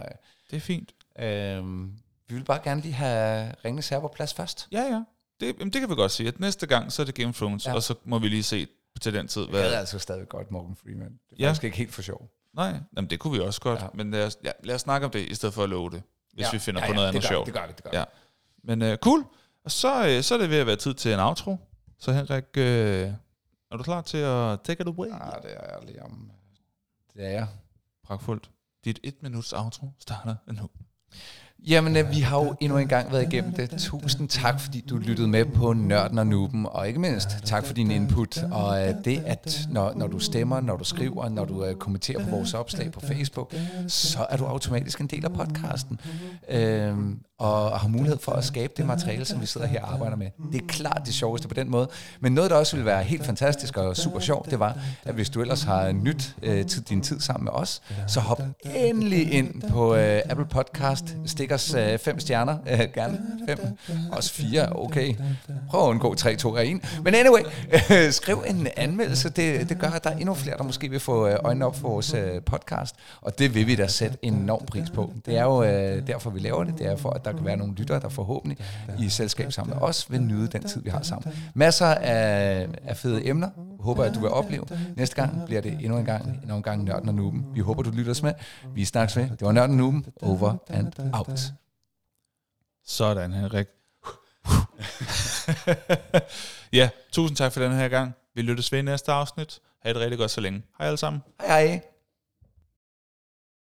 det 0.49 0.55
er 0.55 0.59
fint. 0.59 0.93
øhm, 1.19 1.93
vi 2.29 2.35
vil 2.35 2.43
bare 2.43 2.59
gerne 2.63 2.81
lige 2.81 2.93
have 2.93 3.53
Ringens 3.65 3.89
Herre 3.89 4.01
på 4.01 4.07
plads 4.15 4.33
først. 4.33 4.67
Ja, 4.71 4.81
ja. 4.81 5.03
Det, 5.39 5.55
jamen, 5.59 5.73
det 5.73 5.81
kan 5.81 5.89
vi 5.89 5.95
godt 5.95 6.11
sige. 6.11 6.27
At 6.27 6.39
næste 6.39 6.67
gang, 6.67 6.91
så 6.91 7.01
er 7.01 7.05
det 7.05 7.15
Game 7.15 7.29
of 7.29 7.35
Thrones, 7.37 7.65
ja. 7.65 7.69
Ja. 7.71 7.75
og 7.75 7.83
så 7.83 7.95
må 8.03 8.19
vi 8.19 8.27
lige 8.27 8.43
se 8.43 8.67
til 9.01 9.13
den 9.13 9.27
tid, 9.27 9.41
Jeg 9.41 9.49
hvad... 9.51 9.61
havde 9.61 9.77
altså 9.77 9.99
stadig 9.99 10.29
godt 10.29 10.51
Morgan 10.51 10.75
Freeman. 10.75 11.07
Det 11.11 11.13
er 11.31 11.35
Ja. 11.39 11.47
faktisk 11.47 11.63
ikke 11.63 11.77
helt 11.77 11.93
for 11.93 12.01
sjov. 12.01 12.29
Nej, 12.53 12.79
jamen, 12.97 13.09
det 13.09 13.19
kunne 13.19 13.33
vi 13.33 13.39
også 13.39 13.61
godt. 13.61 13.79
Ja. 13.79 13.83
Ja. 13.83 13.89
Men 13.93 14.11
lad 14.11 14.25
os, 14.25 14.37
ja, 14.43 14.51
lad 14.63 14.75
os 14.75 14.81
snakke 14.81 15.05
om 15.05 15.11
det, 15.11 15.19
i 15.19 15.35
stedet 15.35 15.53
for 15.55 15.63
at 15.63 15.69
love 15.69 15.89
det, 15.89 16.03
hvis 16.33 16.45
ja. 16.45 16.51
vi 16.51 16.59
finder 16.59 16.81
ja, 16.81 16.87
på 16.87 16.91
ja, 16.91 16.95
noget 16.95 17.07
andet 17.07 17.23
sjovt. 17.23 17.45
Det 17.45 17.53
gør 17.53 17.67
vi, 17.67 17.73
det 17.75 17.83
gør 17.83 17.89
Ja. 17.93 17.99
ja. 17.99 18.05
Men 18.63 18.81
uh, 18.81 18.95
cool. 18.97 19.25
Og 19.63 19.71
så, 19.71 20.15
uh, 20.17 20.23
så 20.23 20.33
er 20.35 20.37
det 20.39 20.49
ved 20.49 20.57
at 20.57 20.67
være 20.67 20.75
tid 20.75 20.93
til 20.93 21.13
en 21.13 21.19
outro. 21.19 21.57
Så 21.99 22.11
Henrik, 22.11 22.43
uh, 22.57 22.63
er 22.63 23.77
du 23.77 23.83
klar 23.83 24.01
til 24.01 24.17
at 24.17 24.61
take 24.61 24.81
it 24.81 24.87
away? 24.87 25.07
Ah, 25.11 25.41
det 25.43 25.51
er 25.53 25.73
jeg 25.77 25.85
lige 25.85 26.03
om. 26.03 26.31
Det 27.13 27.25
er 27.25 27.29
jeg. 27.29 27.47
Pragtfuldt. 28.03 28.49
Dit 28.87 28.99
et 29.03 29.23
minuts 29.23 29.53
outro 29.53 29.85
starter 29.99 30.35
nu. 30.47 30.69
Jamen, 31.67 31.97
øh, 31.97 32.11
vi 32.11 32.19
har 32.19 32.43
jo 32.43 32.55
endnu 32.59 32.77
en 32.77 32.87
gang 32.87 33.11
været 33.11 33.33
igennem 33.33 33.53
det. 33.53 33.69
Tusind 33.77 34.29
tak, 34.29 34.59
fordi 34.59 34.81
du 34.81 34.97
lyttede 34.97 35.27
med 35.27 35.45
på 35.45 35.73
Nørden 35.73 36.17
og 36.17 36.27
Nuben, 36.27 36.65
og 36.65 36.87
ikke 36.87 36.99
mindst 36.99 37.29
tak 37.43 37.65
for 37.65 37.73
din 37.73 37.91
input. 37.91 38.37
Og 38.51 38.87
øh, 38.87 38.95
det, 39.05 39.23
at 39.25 39.67
når, 39.69 39.93
når 39.95 40.07
du 40.07 40.19
stemmer, 40.19 40.61
når 40.61 40.77
du 40.77 40.83
skriver, 40.83 41.29
når 41.29 41.45
du 41.45 41.65
øh, 41.65 41.75
kommenterer 41.75 42.23
på 42.23 42.29
vores 42.29 42.53
opslag 42.53 42.91
på 42.91 42.99
Facebook, 42.99 43.55
så 43.87 44.25
er 44.29 44.37
du 44.37 44.45
automatisk 44.45 44.99
en 44.99 45.07
del 45.07 45.25
af 45.25 45.33
podcasten. 45.33 45.99
Øhm, 46.49 47.19
og 47.39 47.79
har 47.79 47.87
mulighed 47.87 48.17
for 48.19 48.31
at 48.31 48.43
skabe 48.43 48.73
det 48.77 48.85
materiale, 48.85 49.25
som 49.25 49.41
vi 49.41 49.45
sidder 49.45 49.67
her 49.67 49.81
og 49.81 49.93
arbejder 49.93 50.15
med. 50.15 50.27
Det 50.51 50.61
er 50.61 50.67
klart 50.67 51.01
det 51.05 51.13
sjoveste 51.13 51.47
på 51.47 51.53
den 51.53 51.69
måde. 51.71 51.89
Men 52.19 52.33
noget, 52.33 52.51
der 52.51 52.57
også 52.57 52.75
ville 52.75 52.85
være 52.85 53.03
helt 53.03 53.25
fantastisk 53.25 53.77
og 53.77 53.97
super 53.97 54.19
sjovt, 54.19 54.51
det 54.51 54.59
var, 54.59 54.77
at 55.03 55.15
hvis 55.15 55.29
du 55.29 55.41
ellers 55.41 55.63
har 55.63 55.91
nyt 55.91 56.35
øh, 56.41 56.65
din 56.89 57.01
tid 57.01 57.19
sammen 57.19 57.43
med 57.43 57.51
os, 57.51 57.81
så 58.07 58.19
hop 58.19 58.41
endelig 58.75 59.33
ind 59.33 59.61
på 59.69 59.95
øh, 59.95 60.21
Apple 60.25 60.45
Podcast. 60.45 61.15
Stik 61.25 61.51
os 61.51 61.73
øh, 61.73 61.99
fem 61.99 62.19
stjerner. 62.19 62.57
Øh, 62.67 62.79
gerne 62.93 63.19
fem. 63.47 63.59
Også 64.11 64.33
fire, 64.33 64.69
okay. 64.75 65.15
Prøv 65.69 65.81
at 65.81 65.87
undgå 65.87 66.15
3, 66.15 66.35
2 66.35 66.49
og 66.49 66.67
1. 66.67 67.01
Men 67.03 67.15
anyway, 67.15 67.41
øh, 67.91 68.11
skriv 68.21 68.43
en 68.47 68.67
anmeldelse. 68.77 69.29
Det, 69.29 69.69
det 69.69 69.79
gør, 69.79 69.87
at 69.87 70.03
der 70.03 70.09
er 70.09 70.17
endnu 70.17 70.33
flere, 70.33 70.57
der 70.57 70.63
måske 70.63 70.89
vil 70.89 70.99
få 70.99 71.27
øh, 71.27 71.35
øjnene 71.43 71.65
op 71.65 71.75
for 71.75 71.89
vores 71.89 72.13
øh, 72.13 72.41
podcast. 72.45 72.95
Og 73.21 73.39
det 73.39 73.55
vil 73.55 73.67
vi 73.67 73.75
da 73.75 73.87
sætte 73.87 74.17
enorm 74.21 74.65
pris 74.65 74.89
på. 74.89 75.13
Det 75.25 75.37
er 75.37 75.43
jo 75.43 75.63
øh, 75.63 76.07
derfor, 76.07 76.29
vi 76.29 76.39
laver 76.39 76.63
det. 76.63 76.77
Det 76.77 76.87
er 76.87 76.95
for, 76.95 77.09
at 77.09 77.25
der 77.27 77.33
kan 77.37 77.45
være 77.45 77.57
nogle 77.57 77.75
lyttere, 77.75 77.99
der 77.99 78.09
forhåbentlig 78.09 78.57
i 78.99 79.09
selskab 79.09 79.51
sammen 79.51 79.75
med 79.75 79.83
os 79.83 80.11
vil 80.11 80.21
nyde 80.21 80.47
den 80.47 80.63
tid, 80.63 80.81
vi 80.81 80.89
har 80.89 81.01
sammen. 81.01 81.33
Masser 81.53 81.85
af, 81.85 82.67
af 82.83 82.97
fede 82.97 83.27
emner. 83.27 83.49
Håber, 83.79 84.03
at 84.03 84.15
du 84.15 84.19
vil 84.19 84.29
opleve. 84.29 84.65
Næste 84.95 85.15
gang 85.15 85.45
bliver 85.45 85.61
det 85.61 85.71
endnu 85.71 85.97
en 85.97 86.05
gang, 86.05 86.43
en 86.43 86.51
omgang 86.51 86.83
Nørden 86.83 87.09
og 87.09 87.15
Nuben. 87.15 87.45
Vi 87.53 87.59
håber, 87.59 87.83
du 87.83 87.91
lytter 87.91 88.11
os 88.11 88.23
med. 88.23 88.33
Vi 88.73 88.85
snakkes 88.85 89.17
ved. 89.17 89.23
Det 89.29 89.41
var 89.41 89.51
Nørden 89.51 89.71
og 89.71 89.77
Nuben. 89.77 90.05
Over 90.21 90.57
and 90.69 90.93
out. 91.13 91.39
Sådan, 92.85 93.33
Henrik. 93.33 93.67
ja, 96.73 96.89
tusind 97.11 97.37
tak 97.37 97.51
for 97.51 97.59
den 97.59 97.71
her 97.71 97.87
gang. 97.87 98.13
Vi 98.35 98.41
lyttes 98.41 98.71
ved 98.71 98.79
i 98.79 98.81
næste 98.81 99.11
afsnit. 99.11 99.59
Ha' 99.83 99.93
det 99.93 100.01
rigtig 100.01 100.17
godt 100.17 100.31
så 100.31 100.41
længe. 100.41 100.63
Hej 100.77 100.87
alle 100.87 100.97
sammen. 100.97 101.21
Hej 101.41 101.67
hej. 101.67 101.81